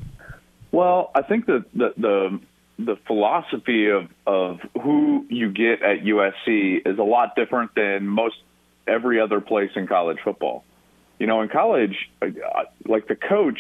Well, 0.73 1.11
I 1.15 1.23
think 1.23 1.47
that 1.47 1.65
the 1.75 1.95
the 1.97 2.41
the 2.79 2.97
philosophy 3.07 3.89
of 3.89 4.09
of 4.27 4.61
who 4.83 5.27
you 5.31 5.51
get 5.51 5.83
at 5.83 6.03
USC 6.05 6.87
is 6.87 6.99
a 6.99 7.03
lot 7.03 7.35
different 7.37 7.75
than 7.75 8.07
most 8.07 8.37
every 8.87 9.21
other 9.21 9.41
place 9.41 9.71
in 9.75 9.87
college 9.87 10.19
football. 10.23 10.65
You 11.19 11.27
know, 11.27 11.41
in 11.41 11.49
college, 11.49 12.11
uh, 12.21 12.29
like 12.87 13.09
the 13.09 13.17
coach 13.17 13.59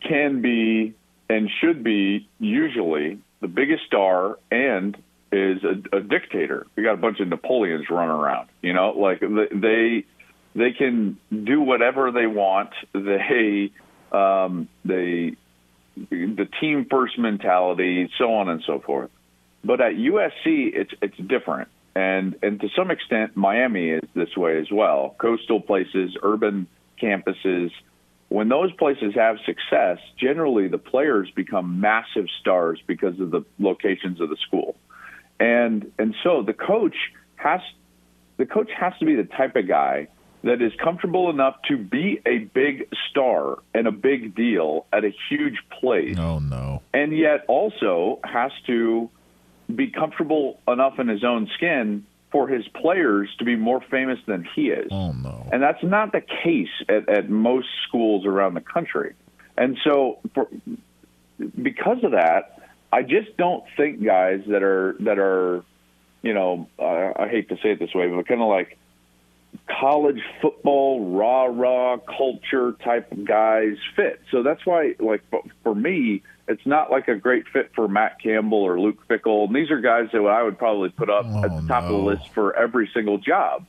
can 0.00 0.40
be 0.40 0.94
and 1.28 1.50
should 1.60 1.84
be 1.84 2.28
usually 2.38 3.18
the 3.40 3.48
biggest 3.48 3.84
star 3.86 4.38
and 4.50 4.96
is 5.30 5.62
a, 5.62 5.96
a 5.96 6.00
dictator. 6.00 6.66
We 6.76 6.82
got 6.82 6.94
a 6.94 6.98
bunch 6.98 7.20
of 7.20 7.28
Napoleons 7.28 7.88
running 7.90 8.10
around. 8.10 8.48
You 8.62 8.72
know, 8.72 8.90
like 8.90 9.20
they 9.20 10.04
they 10.54 10.72
can 10.72 11.18
do 11.30 11.60
whatever 11.60 12.10
they 12.10 12.26
want. 12.26 12.70
They 12.92 13.70
um, 14.12 14.68
they 14.84 15.36
the 16.10 16.48
team 16.60 16.86
first 16.90 17.18
mentality, 17.18 18.10
so 18.18 18.34
on 18.34 18.48
and 18.48 18.62
so 18.66 18.80
forth. 18.80 19.10
But 19.64 19.80
at 19.80 19.92
USC, 19.94 20.70
it's 20.74 20.92
it's 21.02 21.16
different, 21.16 21.68
and 21.94 22.36
and 22.42 22.60
to 22.60 22.68
some 22.76 22.90
extent, 22.90 23.36
Miami 23.36 23.90
is 23.90 24.02
this 24.14 24.36
way 24.36 24.58
as 24.58 24.70
well. 24.70 25.14
Coastal 25.18 25.60
places, 25.60 26.16
urban 26.22 26.66
campuses. 27.00 27.70
When 28.28 28.48
those 28.50 28.70
places 28.72 29.14
have 29.14 29.38
success, 29.46 29.98
generally 30.18 30.68
the 30.68 30.78
players 30.78 31.30
become 31.34 31.80
massive 31.80 32.26
stars 32.40 32.78
because 32.86 33.18
of 33.20 33.30
the 33.30 33.42
locations 33.58 34.20
of 34.20 34.28
the 34.28 34.36
school, 34.46 34.76
and 35.40 35.90
and 35.98 36.14
so 36.22 36.42
the 36.42 36.52
coach 36.52 36.96
has 37.36 37.60
the 38.36 38.46
coach 38.46 38.70
has 38.78 38.92
to 38.98 39.04
be 39.04 39.14
the 39.14 39.24
type 39.24 39.56
of 39.56 39.68
guy 39.68 40.08
that 40.44 40.62
is 40.62 40.72
comfortable 40.82 41.30
enough 41.30 41.56
to 41.68 41.76
be 41.76 42.20
a 42.24 42.38
big 42.38 42.88
star 43.10 43.58
and 43.74 43.86
a 43.86 43.92
big 43.92 44.34
deal 44.34 44.86
at 44.92 45.04
a 45.04 45.12
huge 45.28 45.58
place. 45.80 46.16
Oh 46.18 46.38
no. 46.38 46.82
And 46.94 47.16
yet 47.16 47.44
also 47.48 48.20
has 48.24 48.52
to 48.66 49.10
be 49.74 49.90
comfortable 49.90 50.60
enough 50.68 50.98
in 50.98 51.08
his 51.08 51.24
own 51.24 51.48
skin 51.54 52.06
for 52.30 52.46
his 52.46 52.66
players 52.68 53.28
to 53.38 53.44
be 53.44 53.56
more 53.56 53.80
famous 53.90 54.18
than 54.26 54.46
he 54.54 54.68
is. 54.68 54.88
Oh 54.90 55.12
no. 55.12 55.48
And 55.52 55.62
that's 55.62 55.82
not 55.82 56.12
the 56.12 56.20
case 56.20 56.68
at, 56.88 57.08
at 57.08 57.28
most 57.28 57.68
schools 57.86 58.24
around 58.24 58.54
the 58.54 58.60
country. 58.60 59.14
And 59.56 59.76
so 59.82 60.20
for 60.34 60.48
because 61.60 62.04
of 62.04 62.12
that, 62.12 62.57
I 62.92 63.02
just 63.02 63.36
don't 63.36 63.64
think 63.76 64.02
guys 64.02 64.42
that 64.48 64.62
are 64.62 64.96
that 65.00 65.18
are 65.18 65.62
you 66.22 66.34
know, 66.34 66.68
uh, 66.78 67.12
I 67.16 67.28
hate 67.28 67.48
to 67.50 67.56
say 67.56 67.72
it 67.72 67.78
this 67.78 67.94
way, 67.94 68.08
but 68.08 68.26
kind 68.26 68.42
of 68.42 68.48
like 68.48 68.76
college 69.80 70.20
football 70.42 71.16
rah 71.16 71.44
rah 71.44 71.96
culture 71.98 72.72
type 72.84 73.12
of 73.12 73.24
guys 73.24 73.76
fit. 73.94 74.20
So 74.30 74.42
that's 74.42 74.64
why, 74.66 74.94
like 74.98 75.22
for 75.62 75.74
me, 75.74 76.22
it's 76.46 76.66
not 76.66 76.90
like 76.90 77.08
a 77.08 77.14
great 77.14 77.46
fit 77.48 77.70
for 77.74 77.88
Matt 77.88 78.20
Campbell 78.20 78.62
or 78.62 78.80
Luke 78.80 79.06
Fickell. 79.08 79.46
And 79.46 79.54
these 79.54 79.70
are 79.70 79.80
guys 79.80 80.08
that 80.12 80.18
I 80.18 80.42
would 80.42 80.58
probably 80.58 80.88
put 80.88 81.10
up 81.10 81.26
at 81.26 81.54
the 81.54 81.64
top 81.68 81.84
of 81.84 81.90
the 81.90 81.96
list 81.96 82.28
for 82.30 82.56
every 82.56 82.90
single 82.92 83.18
job. 83.18 83.64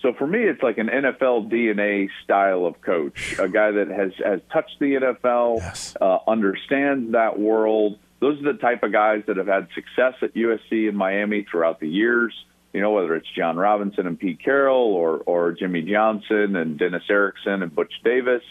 So 0.00 0.14
for 0.14 0.26
me, 0.26 0.44
it's 0.44 0.62
like 0.62 0.78
an 0.78 0.88
NFL 0.88 1.50
DNA 1.50 2.08
style 2.24 2.64
of 2.64 2.80
coach, 2.80 3.38
a 3.38 3.48
guy 3.48 3.72
that 3.72 3.88
has 3.88 4.12
has 4.24 4.40
touched 4.50 4.78
the 4.78 4.94
NFL, 4.94 5.96
uh, 6.00 6.18
understands 6.26 7.12
that 7.12 7.38
world. 7.38 7.98
Those 8.20 8.38
are 8.40 8.52
the 8.52 8.58
type 8.58 8.82
of 8.82 8.92
guys 8.92 9.22
that 9.26 9.36
have 9.36 9.46
had 9.46 9.68
success 9.74 10.14
at 10.22 10.34
USC 10.34 10.88
and 10.88 10.96
Miami 10.96 11.46
throughout 11.50 11.80
the 11.80 11.88
years 11.88 12.32
you 12.72 12.80
know, 12.80 12.92
whether 12.92 13.14
it's 13.16 13.28
John 13.36 13.56
Robinson 13.56 14.06
and 14.06 14.18
Pete 14.18 14.40
Carroll 14.42 14.94
or 14.94 15.18
or 15.26 15.52
Jimmy 15.52 15.82
Johnson 15.82 16.56
and 16.56 16.78
Dennis 16.78 17.02
Erickson 17.08 17.62
and 17.62 17.74
Butch 17.74 17.92
Davis. 18.04 18.42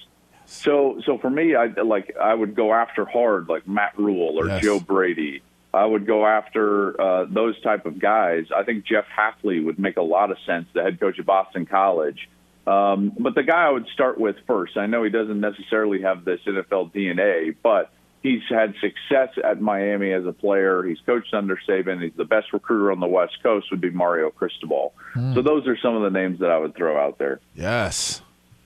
So 0.46 1.02
so 1.06 1.18
for 1.18 1.30
me, 1.30 1.56
I 1.56 1.68
like 1.68 2.16
I 2.22 2.34
would 2.34 2.56
go 2.56 2.74
after 2.74 3.06
hard 3.06 3.48
like 3.48 3.68
Matt 3.68 3.98
Rhule 3.98 4.38
or 4.40 4.48
Yes. 4.48 4.64
Joe 4.64 4.80
Brady. 4.80 5.42
I 5.72 5.86
would 5.86 6.08
go 6.08 6.26
after 6.26 7.00
uh, 7.00 7.26
those 7.30 7.60
type 7.62 7.86
of 7.86 8.00
guys. 8.00 8.46
I 8.56 8.64
think 8.64 8.86
Jeff 8.86 9.06
Hafley 9.16 9.64
would 9.64 9.78
make 9.78 9.98
a 9.98 10.02
lot 10.02 10.32
of 10.32 10.38
sense, 10.44 10.66
the 10.74 10.82
head 10.82 11.00
coach 11.00 11.20
of 11.20 11.28
Boston 11.28 11.68
College. 11.68 12.28
Um, 12.66 13.12
but 13.20 13.36
the 13.36 13.44
guy 13.44 13.68
I 13.68 13.70
would 13.70 13.88
start 13.94 14.20
with 14.20 14.36
first, 14.48 14.78
I 14.78 14.88
know 14.88 15.04
he 15.04 15.12
doesn't 15.12 15.40
necessarily 15.40 16.02
have 16.02 16.26
this 16.26 16.40
NFL 16.46 16.92
DNA, 16.92 17.56
but 17.62 17.92
he's 18.22 18.42
had 18.50 18.74
success 18.82 19.30
at 19.44 19.62
Miami 19.62 20.12
as 20.12 20.26
a 20.26 20.34
player. 20.34 20.84
He's 20.84 21.00
coached 21.06 21.34
under 21.34 21.60
Saban. 21.68 22.04
He's 22.04 22.16
the 22.16 22.26
best 22.26 22.54
recruiter 22.54 22.92
on 22.92 23.00
the 23.00 23.08
West 23.08 23.42
Coast. 23.44 23.68
Would 23.72 23.82
be 23.82 23.92
Mario 23.92 24.30
Cristobal. 24.30 24.94
Hmm. 25.14 25.34
So 25.34 25.42
those 25.42 25.68
are 25.68 25.78
some 25.78 25.96
of 25.96 26.02
the 26.02 26.10
names 26.10 26.40
that 26.40 26.50
I 26.50 26.58
would 26.58 26.76
throw 26.76 26.98
out 26.98 27.18
there. 27.18 27.40
Yes. 27.56 28.22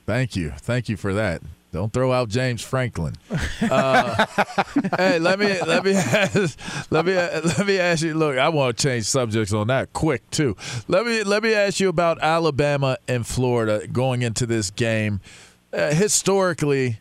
Thank 0.06 0.36
you. 0.36 0.50
Thank 0.50 0.88
you 0.88 0.96
for 0.96 1.14
that. 1.14 1.42
Don't 1.72 1.92
throw 1.92 2.12
out 2.12 2.28
James 2.28 2.62
Franklin. 2.62 3.16
Uh, 3.60 4.26
hey, 4.96 5.18
let 5.18 5.40
me 5.40 5.60
let 5.60 5.84
me 5.84 5.94
ask, 5.94 6.56
let 6.92 7.04
me 7.04 7.16
let 7.16 7.66
me 7.66 7.80
ask 7.80 8.04
you. 8.04 8.14
Look, 8.14 8.38
I 8.38 8.48
want 8.48 8.76
to 8.78 8.88
change 8.88 9.06
subjects 9.06 9.52
on 9.52 9.66
that 9.66 9.92
quick 9.92 10.30
too. 10.30 10.56
Let 10.86 11.04
me 11.04 11.24
let 11.24 11.42
me 11.42 11.52
ask 11.52 11.80
you 11.80 11.88
about 11.88 12.22
Alabama 12.22 12.98
and 13.08 13.26
Florida 13.26 13.88
going 13.88 14.22
into 14.22 14.46
this 14.46 14.70
game. 14.70 15.20
Uh, 15.72 15.92
historically, 15.92 17.00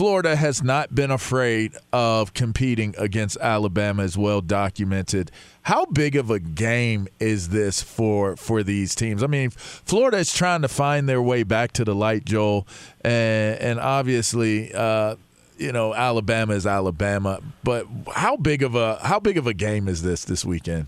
Florida 0.00 0.34
has 0.34 0.62
not 0.62 0.94
been 0.94 1.10
afraid 1.10 1.74
of 1.92 2.32
competing 2.32 2.94
against 2.96 3.36
Alabama, 3.36 4.02
as 4.02 4.16
well 4.16 4.40
documented. 4.40 5.30
How 5.60 5.84
big 5.84 6.16
of 6.16 6.30
a 6.30 6.40
game 6.40 7.06
is 7.18 7.50
this 7.50 7.82
for 7.82 8.34
for 8.36 8.62
these 8.62 8.94
teams? 8.94 9.22
I 9.22 9.26
mean, 9.26 9.50
Florida 9.50 10.16
is 10.16 10.32
trying 10.32 10.62
to 10.62 10.68
find 10.68 11.06
their 11.06 11.20
way 11.20 11.42
back 11.42 11.72
to 11.72 11.84
the 11.84 11.94
light, 11.94 12.24
Joel, 12.24 12.66
and, 13.02 13.60
and 13.60 13.78
obviously, 13.78 14.72
uh, 14.72 15.16
you 15.58 15.70
know, 15.70 15.92
Alabama 15.92 16.54
is 16.54 16.66
Alabama. 16.66 17.40
But 17.62 17.86
how 18.10 18.38
big 18.38 18.62
of 18.62 18.74
a 18.74 18.96
how 19.02 19.20
big 19.20 19.36
of 19.36 19.46
a 19.46 19.52
game 19.52 19.86
is 19.86 20.02
this 20.02 20.24
this 20.24 20.46
weekend? 20.46 20.86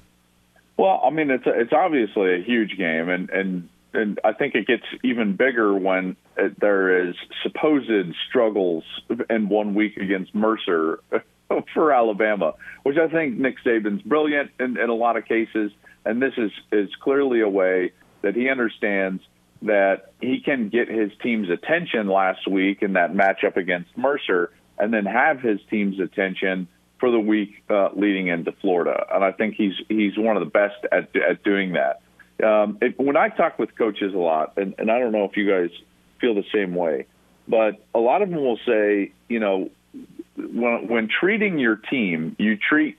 Well, 0.78 1.02
I 1.04 1.10
mean, 1.10 1.30
it's 1.30 1.44
it's 1.46 1.74
obviously 1.74 2.40
a 2.40 2.42
huge 2.42 2.78
game, 2.78 3.10
and 3.10 3.28
and 3.28 3.68
and 3.95 4.18
I 4.24 4.32
think 4.32 4.55
it 4.55 4.66
gets 4.66 4.84
even 5.03 5.36
bigger 5.36 5.74
when 5.74 6.16
it, 6.36 6.59
there 6.59 7.09
is 7.09 7.14
supposed 7.43 7.90
struggles 8.28 8.84
in 9.28 9.49
one 9.49 9.74
week 9.74 9.97
against 9.97 10.34
Mercer 10.34 11.01
for 11.74 11.93
Alabama, 11.93 12.55
which 12.82 12.97
I 12.97 13.09
think 13.09 13.38
Nick 13.38 13.57
Saban's 13.64 14.03
brilliant 14.03 14.51
in, 14.59 14.78
in 14.78 14.88
a 14.88 14.95
lot 14.95 15.16
of 15.16 15.24
cases, 15.26 15.72
and 16.05 16.22
this 16.22 16.34
is 16.36 16.51
is 16.70 16.88
clearly 17.01 17.40
a 17.40 17.49
way 17.49 17.93
that 18.22 18.34
he 18.34 18.49
understands 18.49 19.22
that 19.62 20.12
he 20.20 20.40
can 20.40 20.68
get 20.68 20.88
his 20.88 21.12
team's 21.22 21.49
attention 21.49 22.09
last 22.09 22.49
week 22.49 22.82
in 22.82 22.95
that 22.95 23.12
matchup 23.12 23.57
against 23.57 23.97
Mercer, 23.97 24.51
and 24.78 24.93
then 24.93 25.05
have 25.05 25.40
his 25.40 25.61
team's 25.70 26.01
attention 26.01 26.66
for 26.99 27.11
the 27.11 27.20
week 27.20 27.62
uh, 27.68 27.90
leading 27.95 28.28
into 28.28 28.53
Florida. 28.53 29.07
And 29.12 29.24
I 29.24 29.32
think 29.32 29.55
he's 29.57 29.74
he's 29.88 30.16
one 30.16 30.36
of 30.36 30.45
the 30.45 30.51
best 30.51 30.84
at 30.90 31.14
at 31.16 31.43
doing 31.45 31.72
that. 31.72 32.01
Um, 32.43 32.78
it, 32.80 32.99
when 32.99 33.16
I 33.16 33.28
talk 33.28 33.59
with 33.59 33.76
coaches 33.76 34.14
a 34.14 34.18
lot, 34.18 34.55
and, 34.57 34.74
and 34.78 34.91
I 34.91 34.99
don't 34.99 35.12
know 35.12 35.24
if 35.24 35.37
you 35.37 35.49
guys 35.49 35.70
feel 36.20 36.35
the 36.35 36.45
same 36.55 36.74
way, 36.74 37.07
but 37.47 37.85
a 37.95 37.99
lot 37.99 38.22
of 38.22 38.30
them 38.30 38.41
will 38.41 38.59
say, 38.66 39.12
you 39.28 39.41
know, 39.41 39.70
when 40.37 40.89
when 40.89 41.09
treating 41.09 41.59
your 41.59 41.76
team, 41.76 42.37
you 42.39 42.57
treat 42.57 42.99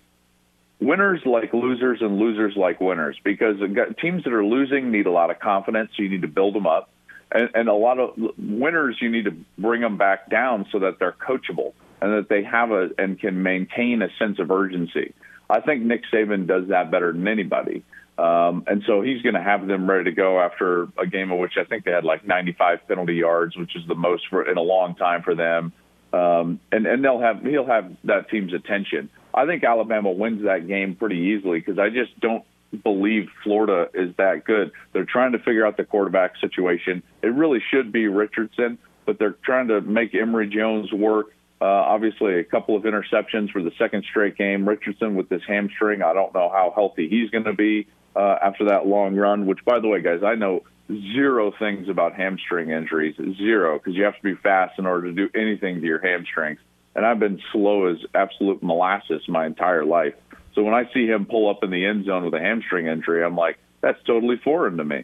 winners 0.79 1.21
like 1.25 1.53
losers 1.53 1.99
and 2.01 2.19
losers 2.19 2.55
like 2.55 2.79
winners 2.81 3.17
because 3.23 3.57
teams 3.99 4.23
that 4.25 4.33
are 4.33 4.45
losing 4.45 4.91
need 4.91 5.07
a 5.07 5.11
lot 5.11 5.31
of 5.31 5.39
confidence. 5.39 5.91
So 5.95 6.03
you 6.03 6.09
need 6.09 6.21
to 6.21 6.27
build 6.27 6.53
them 6.55 6.67
up, 6.67 6.89
and, 7.31 7.49
and 7.53 7.69
a 7.69 7.73
lot 7.73 7.99
of 7.99 8.11
winners 8.37 8.97
you 9.01 9.09
need 9.09 9.25
to 9.25 9.35
bring 9.57 9.81
them 9.81 9.97
back 9.97 10.29
down 10.29 10.67
so 10.71 10.79
that 10.79 10.99
they're 10.99 11.13
coachable 11.13 11.73
and 12.01 12.13
that 12.13 12.29
they 12.29 12.43
have 12.43 12.71
a 12.71 12.89
and 12.97 13.19
can 13.19 13.41
maintain 13.41 14.01
a 14.01 14.09
sense 14.19 14.39
of 14.39 14.51
urgency. 14.51 15.13
I 15.49 15.61
think 15.61 15.83
Nick 15.83 16.03
Saban 16.11 16.47
does 16.47 16.67
that 16.69 16.91
better 16.91 17.11
than 17.11 17.27
anybody. 17.27 17.83
Um, 18.17 18.63
and 18.67 18.83
so 18.85 19.01
he's 19.01 19.21
going 19.23 19.35
to 19.35 19.41
have 19.41 19.67
them 19.67 19.89
ready 19.89 20.05
to 20.05 20.11
go 20.11 20.39
after 20.39 20.87
a 20.99 21.07
game 21.07 21.31
of 21.31 21.39
which 21.39 21.53
I 21.57 21.63
think 21.63 21.83
they 21.83 21.91
had 21.91 22.03
like 22.03 22.25
95 22.25 22.87
penalty 22.87 23.15
yards, 23.15 23.57
which 23.57 23.75
is 23.75 23.87
the 23.87 23.95
most 23.95 24.27
for, 24.29 24.47
in 24.47 24.57
a 24.57 24.61
long 24.61 24.95
time 24.95 25.23
for 25.23 25.33
them. 25.33 25.73
Um, 26.13 26.59
and 26.71 26.85
and 26.85 27.03
they'll 27.03 27.19
have 27.19 27.41
he'll 27.41 27.65
have 27.65 27.91
that 28.03 28.29
team's 28.29 28.53
attention. 28.53 29.09
I 29.33 29.47
think 29.47 29.63
Alabama 29.63 30.11
wins 30.11 30.43
that 30.43 30.67
game 30.67 30.95
pretty 30.95 31.17
easily 31.17 31.59
because 31.59 31.79
I 31.79 31.89
just 31.89 32.19
don't 32.19 32.45
believe 32.83 33.29
Florida 33.43 33.89
is 33.95 34.15
that 34.17 34.45
good. 34.45 34.71
They're 34.93 35.05
trying 35.05 35.31
to 35.31 35.39
figure 35.39 35.65
out 35.65 35.75
the 35.75 35.85
quarterback 35.85 36.37
situation. 36.39 37.01
It 37.23 37.33
really 37.33 37.63
should 37.71 37.91
be 37.91 38.07
Richardson, 38.07 38.77
but 39.07 39.17
they're 39.17 39.35
trying 39.43 39.69
to 39.69 39.81
make 39.81 40.13
Emory 40.13 40.47
Jones 40.47 40.91
work. 40.93 41.27
Uh, 41.59 41.65
obviously, 41.65 42.39
a 42.39 42.43
couple 42.43 42.75
of 42.75 42.83
interceptions 42.83 43.49
for 43.49 43.63
the 43.63 43.71
second 43.79 44.05
straight 44.07 44.37
game. 44.37 44.69
Richardson 44.69 45.15
with 45.15 45.29
this 45.29 45.41
hamstring, 45.47 46.03
I 46.03 46.13
don't 46.13 46.33
know 46.33 46.49
how 46.49 46.71
healthy 46.75 47.09
he's 47.09 47.31
going 47.31 47.45
to 47.45 47.53
be 47.53 47.87
uh, 48.15 48.37
after 48.41 48.65
that 48.65 48.85
long 48.85 49.15
run. 49.15 49.45
Which, 49.45 49.63
by 49.65 49.79
the 49.79 49.87
way, 49.87 50.01
guys, 50.01 50.21
I 50.23 50.35
know 50.35 50.63
zero 50.87 51.53
things 51.57 51.89
about 51.89 52.13
hamstring 52.13 52.71
injuries, 52.71 53.15
zero, 53.37 53.77
because 53.77 53.95
you 53.95 54.03
have 54.03 54.15
to 54.15 54.23
be 54.23 54.35
fast 54.35 54.77
in 54.79 54.85
order 54.85 55.07
to 55.07 55.13
do 55.13 55.29
anything 55.37 55.81
to 55.81 55.85
your 55.85 55.99
hamstrings. 55.99 56.59
And 56.95 57.05
I've 57.05 57.19
been 57.19 57.41
slow 57.51 57.87
as 57.87 57.97
absolute 58.13 58.61
molasses 58.61 59.27
my 59.27 59.45
entire 59.45 59.85
life. 59.85 60.13
So 60.53 60.61
when 60.63 60.75
I 60.75 60.91
see 60.93 61.07
him 61.07 61.25
pull 61.25 61.49
up 61.49 61.63
in 61.63 61.71
the 61.71 61.85
end 61.85 62.05
zone 62.05 62.25
with 62.25 62.33
a 62.35 62.39
hamstring 62.39 62.85
injury, 62.87 63.23
I'm 63.23 63.35
like, 63.35 63.57
that's 63.81 64.01
totally 64.03 64.37
foreign 64.37 64.77
to 64.77 64.83
me. 64.83 65.03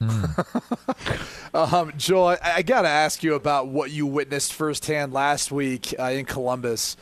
Um, 1.52 1.92
Joel, 1.96 2.28
I, 2.28 2.38
I 2.56 2.62
got 2.62 2.82
to 2.82 2.88
ask 2.88 3.22
you 3.22 3.34
about 3.34 3.68
what 3.68 3.90
you 3.90 4.06
witnessed 4.06 4.52
firsthand 4.52 5.12
last 5.12 5.50
week 5.50 5.92
uh, 5.98 6.04
in 6.04 6.24
Columbus, 6.24 6.96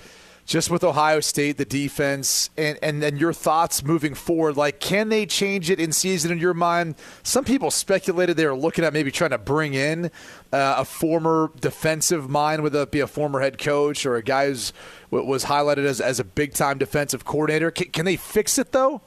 just 0.49 0.71
with 0.71 0.83
Ohio 0.83 1.21
State, 1.21 1.59
the 1.59 1.67
defense, 1.67 2.49
and, 2.57 2.79
and 2.83 3.03
then 3.03 3.19
your 3.19 3.35
thoughts 3.35 3.85
moving 3.85 4.15
forward. 4.15 4.57
Like, 4.57 4.81
can 4.81 5.11
they 5.11 5.27
change 5.27 5.69
it 5.69 5.79
in 5.79 5.93
season 5.93 6.33
in 6.33 6.39
your 6.39 6.55
mind? 6.55 6.95
Some 7.23 7.45
people 7.45 7.71
speculated 7.71 8.39
they 8.39 8.47
were 8.47 8.57
looking 8.57 8.83
at 8.83 8.95
maybe 8.95 9.11
trying 9.11 9.31
to 9.31 9.39
bring 9.39 9.75
in 9.75 10.07
uh, 10.51 10.77
a 10.79 10.87
former 10.87 11.53
defensive 11.61 12.31
mind, 12.31 12.63
whether 12.63 12.81
it 12.81 12.91
be 12.91 13.01
a 13.01 13.07
former 13.07 13.41
head 13.41 13.59
coach 13.59 14.07
or 14.07 14.17
a 14.17 14.23
guy 14.23 14.47
who 14.47 14.73
was 15.11 15.45
highlighted 15.45 15.85
as, 15.85 16.01
as 16.01 16.19
a 16.19 16.25
big 16.25 16.55
time 16.55 16.79
defensive 16.79 17.27
coordinator. 17.27 17.71
Can, 17.71 17.91
can 17.91 18.05
they 18.07 18.17
fix 18.17 18.57
it 18.57 18.73
though? 18.73 19.03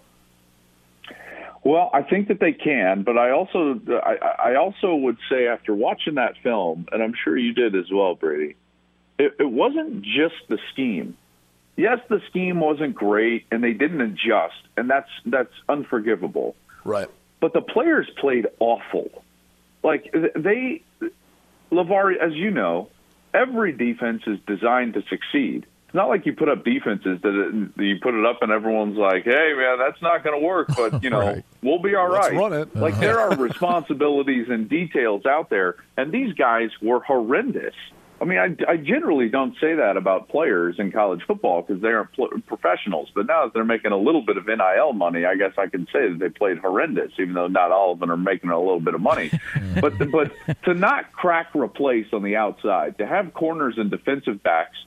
Well, 1.63 1.89
I 1.91 2.03
think 2.03 2.27
that 2.27 2.39
they 2.39 2.53
can, 2.53 3.01
but 3.01 3.17
I 3.17 3.31
also 3.31 3.79
I, 4.03 4.51
I 4.51 4.55
also 4.55 4.93
would 4.93 5.17
say 5.27 5.47
after 5.47 5.73
watching 5.73 6.15
that 6.15 6.35
film, 6.43 6.87
and 6.91 7.01
I'm 7.01 7.13
sure 7.23 7.35
you 7.35 7.53
did 7.53 7.75
as 7.75 7.85
well, 7.91 8.13
Brady. 8.13 8.55
It, 9.17 9.35
it 9.39 9.49
wasn't 9.49 10.03
just 10.03 10.35
the 10.47 10.59
scheme. 10.71 11.17
Yes, 11.75 11.99
the 12.09 12.21
scheme 12.29 12.59
wasn't 12.59 12.95
great, 12.95 13.45
and 13.51 13.63
they 13.63 13.73
didn't 13.73 14.01
adjust, 14.01 14.61
and 14.77 14.89
that's 14.89 15.09
that's 15.25 15.53
unforgivable. 15.69 16.55
Right. 16.83 17.07
But 17.39 17.53
the 17.53 17.61
players 17.61 18.09
played 18.17 18.47
awful. 18.59 19.23
Like 19.83 20.13
they, 20.13 20.83
LeVar, 21.71 22.17
as 22.17 22.33
you 22.33 22.51
know, 22.51 22.89
every 23.33 23.71
defense 23.71 24.23
is 24.27 24.37
designed 24.45 24.93
to 24.95 25.03
succeed 25.09 25.65
it's 25.91 25.95
not 25.97 26.07
like 26.07 26.25
you 26.25 26.31
put 26.31 26.47
up 26.47 26.63
defenses 26.63 27.19
that, 27.21 27.35
it, 27.77 27.83
you 27.83 27.99
put 28.01 28.13
it 28.13 28.25
up 28.25 28.41
and 28.41 28.49
everyone's 28.49 28.97
like, 28.97 29.25
"Hey, 29.25 29.51
man, 29.57 29.77
that's 29.77 30.01
not 30.01 30.23
going 30.23 30.39
to 30.39 30.45
work," 30.45 30.69
but 30.73 31.03
you 31.03 31.09
know, 31.09 31.19
right. 31.19 31.45
we'll 31.61 31.81
be 31.81 31.95
all 31.95 32.07
right. 32.07 32.33
Run 32.33 32.53
it. 32.53 32.73
Like 32.73 32.97
there 32.97 33.19
are 33.19 33.35
responsibilities 33.35 34.47
and 34.49 34.69
details 34.69 35.25
out 35.25 35.49
there, 35.49 35.75
and 35.97 36.09
these 36.09 36.31
guys 36.31 36.69
were 36.81 37.01
horrendous. 37.01 37.73
I 38.21 38.25
mean, 38.25 38.37
I, 38.37 38.71
I 38.71 38.77
generally 38.77 39.29
don't 39.29 39.55
say 39.59 39.73
that 39.73 39.97
about 39.97 40.29
players 40.29 40.75
in 40.77 40.91
college 40.91 41.21
football 41.25 41.63
because 41.63 41.81
they 41.81 41.87
aren't 41.87 42.13
pl- 42.13 42.29
professionals. 42.45 43.09
But 43.15 43.25
now 43.25 43.45
that 43.45 43.53
they're 43.55 43.65
making 43.65 43.93
a 43.93 43.97
little 43.97 44.21
bit 44.21 44.37
of 44.37 44.45
NIL 44.45 44.93
money, 44.93 45.25
I 45.25 45.35
guess 45.35 45.53
I 45.57 45.65
can 45.65 45.87
say 45.91 46.07
that 46.07 46.17
they 46.19 46.29
played 46.29 46.59
horrendous, 46.59 47.11
even 47.17 47.33
though 47.33 47.47
not 47.47 47.71
all 47.71 47.93
of 47.93 47.99
them 47.99 48.11
are 48.11 48.17
making 48.17 48.51
a 48.51 48.59
little 48.59 48.79
bit 48.79 48.93
of 48.93 49.01
money. 49.01 49.31
but 49.81 49.97
but 50.11 50.31
to 50.65 50.75
not 50.75 51.11
crack 51.13 51.55
replace 51.55 52.07
on 52.13 52.21
the 52.21 52.35
outside, 52.35 52.99
to 52.99 53.07
have 53.07 53.33
corners 53.33 53.75
and 53.77 53.89
defensive 53.89 54.43
backs 54.43 54.77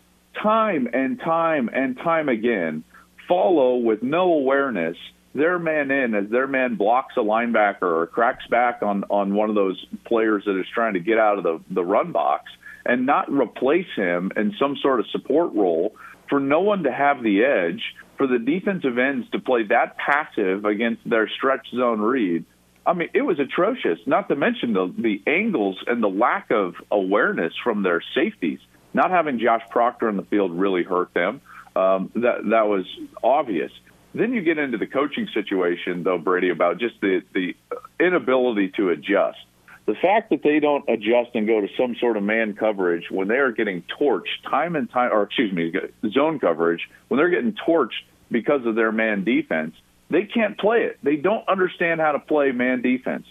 time 0.40 0.88
and 0.92 1.18
time 1.18 1.68
and 1.72 1.96
time 1.96 2.28
again 2.28 2.84
follow 3.26 3.76
with 3.76 4.02
no 4.02 4.32
awareness 4.32 4.96
their 5.34 5.58
man 5.58 5.90
in 5.90 6.14
as 6.14 6.28
their 6.30 6.46
man 6.46 6.76
blocks 6.76 7.16
a 7.16 7.20
linebacker 7.20 7.82
or 7.82 8.06
cracks 8.06 8.46
back 8.48 8.82
on, 8.82 9.04
on 9.10 9.34
one 9.34 9.48
of 9.48 9.56
those 9.56 9.84
players 10.04 10.44
that 10.44 10.58
is 10.58 10.66
trying 10.72 10.94
to 10.94 11.00
get 11.00 11.18
out 11.18 11.38
of 11.38 11.44
the, 11.44 11.60
the 11.70 11.84
run 11.84 12.12
box 12.12 12.50
and 12.84 13.06
not 13.06 13.30
replace 13.30 13.86
him 13.96 14.32
in 14.36 14.54
some 14.58 14.76
sort 14.82 15.00
of 15.00 15.06
support 15.10 15.52
role 15.54 15.94
for 16.28 16.40
no 16.40 16.60
one 16.60 16.84
to 16.84 16.92
have 16.92 17.22
the 17.22 17.44
edge, 17.44 17.82
for 18.16 18.26
the 18.26 18.38
defensive 18.38 18.98
ends 18.98 19.28
to 19.30 19.38
play 19.38 19.64
that 19.64 19.96
passive 19.98 20.64
against 20.64 21.08
their 21.08 21.28
stretch 21.28 21.66
zone 21.74 22.00
read. 22.00 22.44
I 22.86 22.92
mean, 22.92 23.08
it 23.14 23.22
was 23.22 23.38
atrocious, 23.38 23.98
not 24.06 24.28
to 24.28 24.36
mention 24.36 24.72
the, 24.74 24.94
the 24.96 25.22
angles 25.26 25.82
and 25.86 26.02
the 26.02 26.08
lack 26.08 26.50
of 26.50 26.74
awareness 26.90 27.52
from 27.62 27.82
their 27.82 28.02
safeties 28.14 28.60
not 28.94 29.10
having 29.10 29.40
Josh 29.40 29.62
Proctor 29.70 30.08
in 30.08 30.16
the 30.16 30.22
field 30.22 30.52
really 30.52 30.84
hurt 30.84 31.12
them. 31.12 31.42
Um, 31.76 32.10
that 32.14 32.44
that 32.50 32.68
was 32.68 32.86
obvious. 33.22 33.72
Then 34.14 34.32
you 34.32 34.42
get 34.42 34.58
into 34.58 34.78
the 34.78 34.86
coaching 34.86 35.28
situation, 35.34 36.04
though, 36.04 36.18
Brady, 36.18 36.50
about 36.50 36.78
just 36.78 37.00
the 37.00 37.22
the 37.34 37.56
inability 37.98 38.72
to 38.76 38.90
adjust. 38.90 39.38
The 39.86 39.94
fact 39.94 40.30
that 40.30 40.42
they 40.42 40.60
don't 40.60 40.88
adjust 40.88 41.30
and 41.34 41.46
go 41.46 41.60
to 41.60 41.68
some 41.76 41.94
sort 41.96 42.16
of 42.16 42.22
man 42.22 42.54
coverage 42.54 43.10
when 43.10 43.28
they 43.28 43.36
are 43.36 43.52
getting 43.52 43.82
torched 44.00 44.42
time 44.48 44.76
and 44.76 44.90
time, 44.90 45.12
or 45.12 45.24
excuse 45.24 45.52
me, 45.52 45.72
zone 46.10 46.38
coverage 46.38 46.88
when 47.08 47.18
they're 47.18 47.28
getting 47.28 47.54
torched 47.66 48.02
because 48.30 48.64
of 48.64 48.74
their 48.74 48.92
man 48.92 49.24
defense, 49.24 49.74
they 50.08 50.24
can't 50.24 50.58
play 50.58 50.84
it. 50.84 50.98
They 51.02 51.16
don't 51.16 51.46
understand 51.48 52.00
how 52.00 52.12
to 52.12 52.18
play 52.18 52.52
man 52.52 52.80
defense. 52.80 53.26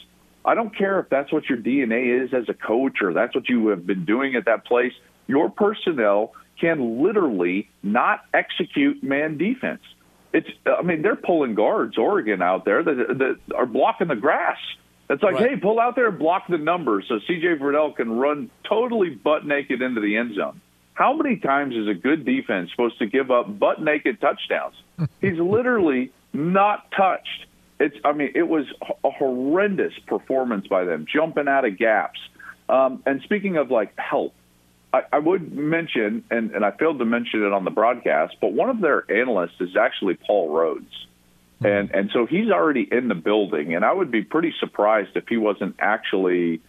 I 0.45 0.55
don't 0.55 0.75
care 0.75 0.99
if 0.99 1.09
that's 1.09 1.31
what 1.31 1.49
your 1.49 1.57
DNA 1.57 2.23
is 2.23 2.33
as 2.33 2.49
a 2.49 2.53
coach 2.53 3.01
or 3.01 3.13
that's 3.13 3.33
what 3.33 3.49
you 3.49 3.69
have 3.69 3.87
been 3.87 4.05
doing 4.05 4.35
at 4.35 4.45
that 4.45 4.65
place 4.65 4.93
your 5.27 5.49
personnel 5.49 6.33
can 6.59 7.03
literally 7.03 7.69
not 7.81 8.21
execute 8.33 9.03
man 9.03 9.37
defense. 9.37 9.81
It's, 10.33 10.49
I 10.65 10.81
mean, 10.81 11.01
they're 11.01 11.15
pulling 11.15 11.55
guards, 11.55 11.97
Oregon 11.97 12.41
out 12.41 12.65
there 12.65 12.83
that, 12.83 12.95
that 13.19 13.55
are 13.55 13.65
blocking 13.65 14.07
the 14.07 14.15
grass. 14.15 14.57
It's 15.09 15.21
like, 15.21 15.35
right. 15.35 15.51
hey, 15.51 15.55
pull 15.57 15.79
out 15.79 15.95
there 15.95 16.07
and 16.07 16.17
block 16.17 16.47
the 16.47 16.57
numbers 16.57 17.05
so 17.07 17.19
CJ 17.29 17.59
Verdell 17.59 17.95
can 17.95 18.17
run 18.17 18.49
totally 18.67 19.09
butt 19.09 19.45
naked 19.45 19.81
into 19.81 20.01
the 20.01 20.17
end 20.17 20.35
zone. 20.35 20.61
How 20.93 21.13
many 21.13 21.37
times 21.37 21.75
is 21.75 21.87
a 21.87 21.93
good 21.93 22.25
defense 22.25 22.69
supposed 22.71 22.99
to 22.99 23.05
give 23.05 23.31
up 23.31 23.59
butt 23.59 23.81
naked 23.81 24.21
touchdowns? 24.21 24.75
He's 25.21 25.37
literally 25.39 26.11
not 26.31 26.91
touched. 26.91 27.47
It's, 27.79 27.95
I 28.05 28.13
mean, 28.13 28.31
it 28.35 28.47
was 28.47 28.65
a 29.03 29.09
horrendous 29.09 29.93
performance 30.07 30.67
by 30.67 30.85
them, 30.85 31.05
jumping 31.11 31.47
out 31.47 31.65
of 31.65 31.77
gaps. 31.77 32.19
Um, 32.69 33.03
and 33.05 33.21
speaking 33.23 33.57
of 33.57 33.71
like 33.71 33.97
help, 33.97 34.33
I, 34.93 35.01
I 35.11 35.19
would 35.19 35.51
mention, 35.51 36.23
and, 36.29 36.51
and 36.51 36.63
I 36.63 36.71
failed 36.71 36.99
to 36.99 37.05
mention 37.05 37.43
it 37.43 37.51
on 37.51 37.65
the 37.65 37.71
broadcast, 37.71 38.35
but 38.39 38.53
one 38.53 38.69
of 38.69 38.79
their 38.79 39.03
analysts 39.11 39.59
is 39.59 39.75
actually 39.75 40.15
Paul 40.15 40.49
Rhoads. 40.49 40.93
And 41.65 41.91
and 41.93 42.09
so 42.11 42.25
he's 42.25 42.49
already 42.49 42.87
in 42.89 43.07
the 43.07 43.15
building, 43.15 43.73
and 43.75 43.85
I 43.85 43.93
would 43.93 44.11
be 44.11 44.23
pretty 44.23 44.53
surprised 44.59 45.11
if 45.15 45.27
he 45.27 45.37
wasn't 45.37 45.75
actually 45.79 46.61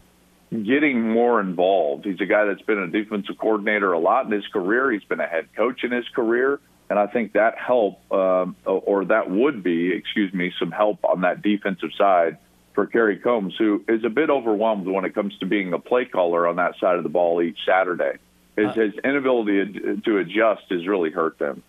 getting 0.50 1.10
more 1.10 1.40
involved. 1.40 2.04
He's 2.04 2.20
a 2.20 2.26
guy 2.26 2.44
that's 2.44 2.62
been 2.62 2.78
a 2.78 2.88
defensive 2.88 3.36
coordinator 3.38 3.92
a 3.92 3.98
lot 3.98 4.26
in 4.26 4.32
his 4.32 4.46
career. 4.48 4.92
He's 4.92 5.04
been 5.04 5.20
a 5.20 5.26
head 5.26 5.48
coach 5.56 5.82
in 5.82 5.90
his 5.90 6.08
career, 6.10 6.60
and 6.88 6.98
I 6.98 7.06
think 7.06 7.32
that 7.32 7.58
help, 7.58 8.00
um, 8.12 8.54
or 8.64 9.04
that 9.06 9.30
would 9.30 9.62
be, 9.62 9.92
excuse 9.92 10.32
me, 10.32 10.52
some 10.58 10.70
help 10.70 11.04
on 11.04 11.22
that 11.22 11.42
defensive 11.42 11.90
side 11.98 12.38
for 12.74 12.86
Kerry 12.86 13.18
Coombs, 13.18 13.54
who 13.58 13.84
is 13.88 14.04
a 14.04 14.10
bit 14.10 14.30
overwhelmed 14.30 14.86
when 14.86 15.04
it 15.04 15.14
comes 15.14 15.36
to 15.38 15.46
being 15.46 15.72
a 15.72 15.78
play 15.78 16.04
caller 16.04 16.46
on 16.46 16.56
that 16.56 16.74
side 16.78 16.96
of 16.96 17.02
the 17.02 17.08
ball 17.08 17.40
each 17.42 17.58
Saturday. 17.66 18.18
His, 18.56 18.68
uh, 18.68 18.72
his 18.72 18.94
inability 19.02 20.00
to 20.04 20.18
adjust 20.18 20.62
has 20.70 20.86
really 20.86 21.10
hurt 21.10 21.38
them. 21.38 21.62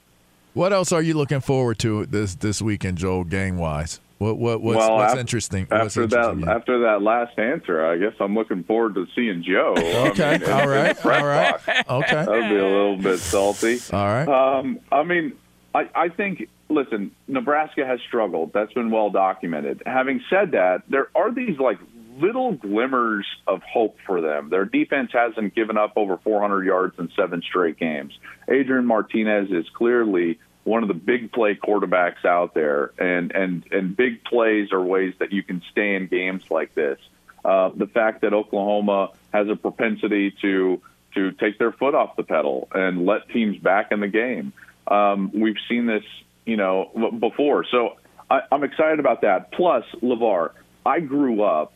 What 0.56 0.72
else 0.72 0.94
are 0.94 1.02
you 1.02 1.16
looking 1.16 1.42
forward 1.42 1.80
to 1.80 2.06
this 2.06 2.36
this 2.36 2.62
weekend, 2.62 2.98
Joel, 2.98 3.26
game 3.26 3.58
wise? 3.58 4.00
What 4.20 4.38
what 4.38 4.62
what's, 4.62 4.78
well, 4.78 4.96
what's 4.96 5.10
after, 5.10 5.20
interesting? 5.20 5.64
After 5.64 5.84
what's 5.84 5.98
interesting 5.98 6.42
that, 6.46 6.56
after 6.56 6.80
that 6.84 7.02
last 7.02 7.38
answer, 7.38 7.86
I 7.86 7.98
guess 7.98 8.14
I'm 8.22 8.36
looking 8.36 8.64
forward 8.64 8.96
to 8.96 9.06
seeing 9.14 9.44
Joe. 9.44 9.74
okay, 10.12 10.36
I 10.36 10.38
mean, 10.38 10.50
all 10.50 10.68
right, 10.70 11.06
all 11.06 11.26
right, 11.26 11.56
okay. 11.90 12.16
That 12.16 12.30
would 12.30 12.50
be 12.50 12.56
a 12.56 12.64
little 12.64 12.96
bit 12.96 13.20
salty. 13.20 13.80
All 13.92 14.08
right. 14.08 14.28
Um, 14.30 14.80
I 14.94 15.04
mean, 15.04 15.34
I, 15.74 15.90
I 15.94 16.08
think 16.08 16.48
listen, 16.70 17.12
Nebraska 17.28 17.86
has 17.86 18.00
struggled. 18.08 18.54
That's 18.54 18.72
been 18.72 18.92
well 18.92 19.10
documented. 19.10 19.84
Having 19.86 20.24
said 20.30 20.52
that, 20.52 20.84
there 20.88 21.10
are 21.16 21.34
these 21.34 21.60
like 21.60 21.80
little 22.20 22.54
glimmers 22.54 23.26
of 23.48 23.62
hope 23.64 23.98
for 24.06 24.22
them. 24.22 24.50
Their 24.50 24.66
defense 24.66 25.12
hasn't 25.14 25.56
given 25.56 25.78
up 25.78 25.94
over 25.96 26.18
400 26.18 26.66
yards 26.66 26.98
in 27.00 27.10
seven 27.16 27.42
straight 27.42 27.78
games. 27.78 28.18
Adrian 28.48 28.86
Martinez 28.86 29.52
is 29.52 29.68
clearly 29.70 30.40
one 30.64 30.82
of 30.82 30.88
the 30.88 30.96
big 30.96 31.32
play 31.32 31.56
quarterbacks 31.56 32.26
out 32.26 32.54
there, 32.54 32.92
and 32.98 33.32
and 33.32 33.66
and 33.72 33.96
big 33.96 34.24
plays 34.24 34.72
are 34.72 34.82
ways 34.82 35.14
that 35.20 35.32
you 35.32 35.44
can 35.44 35.62
stay 35.72 35.96
in 35.96 36.08
games 36.08 36.44
like 36.50 36.74
this. 36.74 37.00
Uh, 37.44 37.70
the 37.76 37.88
fact 37.88 38.22
that 38.22 38.34
Oklahoma 38.34 39.12
has 39.32 39.48
a 39.48 39.56
propensity 39.56 40.32
to 40.42 40.82
to 41.14 41.32
take 41.34 41.60
their 41.60 41.72
foot 41.72 41.94
off 41.94 42.16
the 42.16 42.24
pedal 42.24 42.68
and 42.74 43.06
let 43.06 43.30
teams 43.30 43.58
back 43.58 43.92
in 43.92 44.00
the 44.00 44.08
game. 44.08 44.54
Um, 44.88 45.32
we've 45.34 45.58
seen 45.70 45.86
this 45.86 46.04
you 46.46 46.58
know, 46.58 46.92
before. 47.20 47.66
So 47.70 47.98
I, 48.30 48.42
I'm 48.52 48.64
excited 48.64 49.00
about 49.00 49.22
that. 49.22 49.52
Plus, 49.52 49.84
LeVar, 50.02 50.52
I 50.86 51.00
grew 51.00 51.44
up 51.44 51.74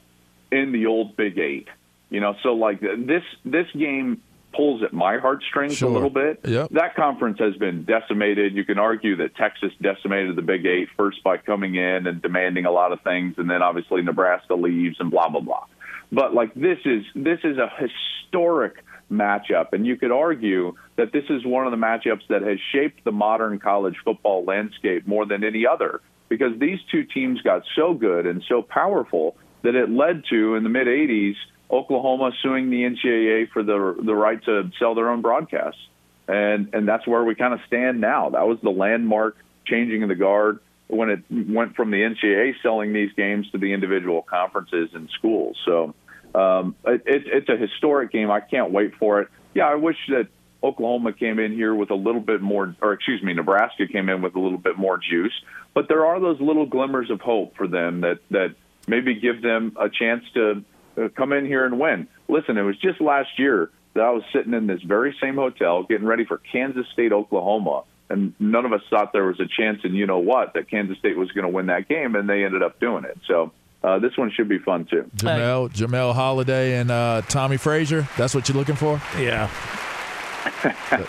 in 0.52 0.72
the 0.72 0.86
old 0.86 1.16
Big 1.16 1.38
Eight. 1.38 1.68
You 2.10 2.20
know, 2.22 2.36
so 2.44 2.54
like 2.54 2.80
this 2.82 3.24
this 3.46 3.68
game 3.78 4.22
pulls 4.54 4.82
at 4.82 4.92
my 4.94 5.20
heartstrings 5.20 5.76
Sure. 5.78 5.90
a 5.90 5.94
little 5.94 6.10
bit. 6.10 6.40
Yep. 6.44 6.70
That 6.72 6.96
conference 6.96 7.38
has 7.40 7.56
been 7.58 7.84
decimated. 7.86 8.56
You 8.56 8.66
can 8.66 8.80
argue 8.80 9.16
that 9.18 9.36
Texas 9.36 9.72
decimated 9.80 10.36
the 10.36 10.42
Big 10.42 10.66
Eight 10.66 10.90
first 10.98 11.24
by 11.24 11.38
coming 11.38 11.76
in 11.76 12.08
and 12.08 12.20
demanding 12.22 12.66
a 12.66 12.72
lot 12.72 12.92
of 12.92 13.02
things, 13.02 13.36
and 13.38 13.48
then 13.50 13.62
obviously 13.62 14.02
Nebraska 14.02 14.56
leaves 14.56 14.98
and 15.00 15.12
blah 15.12 15.30
blah 15.30 15.42
blah. 15.42 15.66
But 16.12 16.34
like 16.34 16.54
this 16.56 16.80
is 16.86 17.04
this 17.16 17.40
is 17.44 17.58
a 17.60 17.70
historic 17.78 18.84
matchup, 19.12 19.74
and 19.74 19.86
you 19.86 19.98
could 19.98 20.12
argue 20.12 20.74
that 20.96 21.12
this 21.12 21.26
is 21.30 21.46
one 21.46 21.66
of 21.66 21.72
the 21.72 21.78
matchups 21.78 22.28
that 22.30 22.42
has 22.42 22.58
shaped 22.72 23.04
the 23.04 23.12
modern 23.12 23.60
college 23.60 23.96
football 24.04 24.44
landscape 24.46 25.08
more 25.08 25.26
than 25.26 25.44
any 25.44 25.66
other 25.68 26.02
because 26.28 26.58
these 26.60 26.80
two 26.92 27.04
teams 27.04 27.42
got 27.42 27.64
so 27.76 27.94
good 27.94 28.26
and 28.28 28.44
so 28.48 28.62
powerful 28.62 29.36
that 29.64 29.76
it 29.76 29.90
led 29.90 30.24
to 30.30 30.56
in 30.56 30.64
the 30.64 30.70
mid 30.70 30.88
80s 30.88 31.36
Oklahoma 31.72 32.32
suing 32.42 32.70
the 32.70 32.84
NCAA 32.84 33.50
for 33.52 33.64
the 33.64 33.98
the 34.04 34.16
right 34.16 34.44
to 34.46 34.72
sell 34.80 34.96
their 34.96 35.10
own 35.10 35.22
broadcasts. 35.22 35.80
And 36.28 36.70
and 36.74 36.88
that's 36.88 37.08
where 37.08 37.24
we 37.24 37.36
kind 37.36 37.54
of 37.54 37.60
stand 37.68 38.02
now. 38.02 38.30
That 38.30 38.48
was 38.48 38.60
the 38.62 38.70
landmark 38.70 39.38
changing 39.66 40.04
of 40.04 40.10
the 40.10 40.16
guard 40.16 40.60
when 40.88 41.10
it 41.10 41.24
went 41.30 41.76
from 41.76 41.92
the 41.92 41.98
NCAA 41.98 42.54
selling 42.64 42.94
these 42.94 43.12
games 43.14 43.50
to 43.52 43.60
the 43.60 43.74
individual 43.74 44.24
conferences 44.24 44.90
and 44.94 45.10
schools. 45.12 45.56
So 45.66 45.94
um, 46.34 46.76
it, 46.86 47.04
it, 47.06 47.24
it's 47.28 47.50
a 47.50 47.58
historic 47.58 48.12
game. 48.12 48.32
I 48.32 48.40
can't 48.40 48.72
wait 48.72 48.96
for 48.96 49.22
it. 49.22 49.28
Yeah, 49.54 49.66
I 49.66 49.76
wish 49.76 49.98
that 50.10 50.28
Oklahoma 50.64 51.14
came 51.14 51.40
in 51.40 51.54
here 51.54 51.74
with 51.74 51.92
a 51.92 51.96
little 51.96 52.22
bit 52.22 52.42
more, 52.42 52.76
or 52.82 52.94
excuse 52.94 53.22
me, 53.22 53.34
Nebraska 53.34 53.88
came 53.88 54.10
in 54.10 54.22
with 54.24 54.36
a 54.36 54.40
little 54.40 54.58
bit 54.58 54.78
more 54.78 54.98
juice. 54.98 55.34
But 55.76 55.88
there 55.88 56.06
are 56.06 56.20
those 56.20 56.42
little 56.42 56.66
glimmers 56.66 57.12
of 57.12 57.22
hope 57.22 57.56
for 57.56 57.68
them 57.68 58.02
that 58.02 58.20
that 58.32 58.56
maybe 58.88 59.20
give 59.20 59.42
them 59.42 59.76
a 59.80 59.90
chance 59.90 60.24
to 60.34 60.64
uh, 60.98 61.10
come 61.16 61.34
in 61.34 61.46
here 61.46 61.66
and 61.66 61.80
win. 61.80 62.08
Listen, 62.28 62.58
it 62.58 62.64
was 62.64 62.78
just 62.78 63.02
last 63.02 63.30
year 63.38 63.72
that 63.94 64.04
I 64.04 64.12
was 64.12 64.24
sitting 64.34 64.54
in 64.54 64.68
this 64.68 64.82
very 64.82 65.16
same 65.22 65.36
hotel 65.36 65.84
getting 65.84 66.06
ready 66.06 66.26
for 66.26 66.38
Kansas 66.38 66.86
State, 66.94 67.12
Oklahoma, 67.12 67.84
and 68.10 68.34
none 68.40 68.66
of 68.66 68.74
us 68.74 68.82
thought 68.90 69.14
there 69.14 69.26
was 69.26 69.40
a 69.40 69.48
chance 69.48 69.80
in 69.84 69.94
you 69.94 70.08
know 70.08 70.20
what 70.20 70.54
that 70.54 70.70
Kansas 70.70 70.98
State 70.98 71.18
was 71.18 71.32
going 71.32 71.46
to 71.46 71.52
win 71.52 71.68
that 71.68 71.88
game, 71.88 72.16
and 72.16 72.30
they 72.30 72.44
ended 72.44 72.64
up 72.64 72.80
doing 72.80 73.04
it. 73.06 73.18
So 73.28 73.52
uh, 73.84 74.00
this 74.00 74.18
one 74.18 74.32
should 74.32 74.50
be 74.50 74.60
fun 74.60 74.86
too. 74.86 75.10
Jamel, 75.16 75.72
Jamelle 75.72 76.14
Holieway 76.14 76.82
and 76.82 76.92
uh, 76.92 77.22
Tommie 77.28 77.58
Frazier. 77.58 78.08
That's 78.18 78.36
what 78.36 78.50
you're 78.50 78.58
looking 78.58 78.76
for. 78.76 79.02
Yeah. 79.18 79.50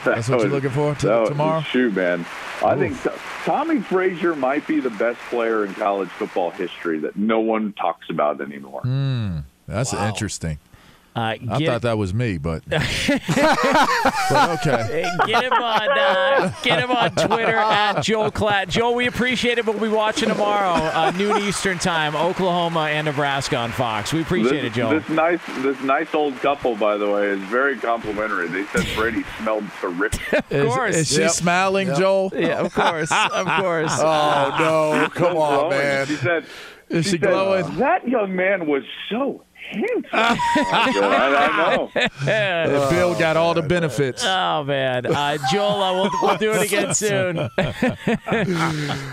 That's 0.05 0.29
what 0.29 0.41
you're 0.41 0.49
looking 0.49 0.71
for 0.71 0.95
to, 0.97 1.07
that 1.07 1.27
tomorrow. 1.29 1.61
Shoot, 1.63 1.95
man. 1.95 2.27
I 2.65 2.77
think 2.77 3.01
T- 3.03 3.11
Tommie 3.45 3.81
Frazier 3.81 4.37
might 4.37 4.67
be 4.67 4.81
the 4.81 4.91
best 4.91 5.19
player 5.31 5.65
in 5.65 5.75
college 5.75 6.09
football 6.11 6.51
history 6.51 7.01
that 7.01 7.17
no 7.17 7.41
one 7.41 7.73
talks 7.73 8.09
about 8.11 8.41
anymore. 8.41 8.83
Hmm, 8.83 9.39
that's 9.67 9.95
interesting. 9.95 10.59
Uh, 11.17 11.21
I 11.21 11.37
get- 11.59 11.67
thought 11.67 11.83
that 11.83 11.99
was 11.99 12.15
me, 12.15 12.39
but, 12.39 12.63
but 12.69 12.81
okay. 14.61 15.05
Get 15.27 15.45
him 15.45 15.53
on, 15.53 15.89
uh, 15.99 16.53
get 16.63 16.79
him 16.79 16.91
on 16.93 17.11
Twitter 17.17 17.57
at 17.57 18.01
Joel 18.03 18.31
Klatt. 18.31 18.69
Joel, 18.69 18.95
we 18.95 19.07
appreciate 19.07 19.59
it, 19.59 19.67
we'll 19.67 19.79
be 19.79 19.89
watching 19.89 20.29
tomorrow, 20.29 20.71
uh, 20.73 21.11
noon 21.17 21.39
Eastern 21.43 21.79
time, 21.79 22.15
Oklahoma 22.15 22.89
and 22.91 23.07
Nebraska 23.07 23.57
on 23.57 23.73
Fox. 23.73 24.13
We 24.13 24.23
appreciate 24.23 24.63
this, 24.63 24.71
it, 24.71 24.75
Joel. 24.75 25.01
This 25.01 25.09
nice, 25.09 25.41
this 25.63 25.81
nice 25.83 26.15
old 26.15 26.37
couple, 26.37 26.77
by 26.77 26.97
the 26.97 27.11
way, 27.11 27.27
is 27.27 27.41
very 27.49 27.77
complimentary. 27.77 28.49
They 28.49 28.65
said 28.67 28.87
Brady 28.97 29.25
smelled 29.41 29.65
terrific. 29.81 30.21
Is, 30.51 30.67
course. 30.73 30.97
is 30.97 31.09
she 31.09 31.21
Yep. 31.23 31.31
smiling, 31.33 31.89
Yep. 31.89 31.99
Joel? 31.99 32.33
Yeah, 32.37 32.61
of 32.61 32.73
course, 32.75 33.11
of 33.13 33.47
course. 33.61 33.93
Oh 34.01 34.57
no! 34.59 35.09
Come 35.11 35.37
on, 35.37 35.69
Glowing. 35.69 35.71
man. 35.79 36.07
She 36.07 36.15
said, 36.17 36.47
Is 36.89 37.05
she 37.05 37.11
said, 37.13 37.21
glowing? 37.23 37.77
That 37.79 38.07
young 38.09 38.35
man 38.35 38.67
was 38.67 38.83
so 39.11 39.45
handsome. 39.50 39.50
I, 40.13 40.37
I, 40.57 41.37
I 41.37 41.67
know. 41.77 41.91
Uh, 42.31 42.91
Bill 42.91 43.15
got 43.19 43.37
all 43.37 43.55
the 43.55 43.63
benefits. 43.63 44.25
Oh 44.25 44.65
man, 44.65 45.07
uh, 45.07 45.39
Joel, 45.53 45.83
uh, 45.83 45.93
we'll, 45.95 46.11
we'll 46.23 46.37
do 46.39 46.53
it 46.53 46.63
again 46.63 46.95
soon. 47.01 47.49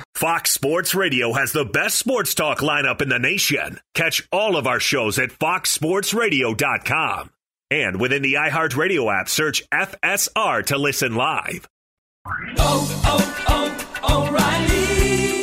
Fox 0.16 0.52
Sports 0.52 0.96
Radio 0.96 1.34
has 1.34 1.52
the 1.52 1.66
best 1.66 1.98
sports 1.98 2.34
talk 2.34 2.60
lineup 2.60 3.02
in 3.02 3.10
the 3.10 3.20
nation. 3.20 3.80
Catch 3.94 4.28
all 4.32 4.56
of 4.58 4.66
our 4.66 4.80
shows 4.80 5.20
at 5.20 5.30
foxsportsradio.com. 5.30 7.30
And 7.70 8.00
within 8.00 8.22
the 8.22 8.36
iHeartRadio 8.36 9.14
app, 9.14 9.28
search 9.30 9.62
FSR 9.72 10.66
to 10.68 10.78
listen 10.78 11.16
live. 11.16 11.68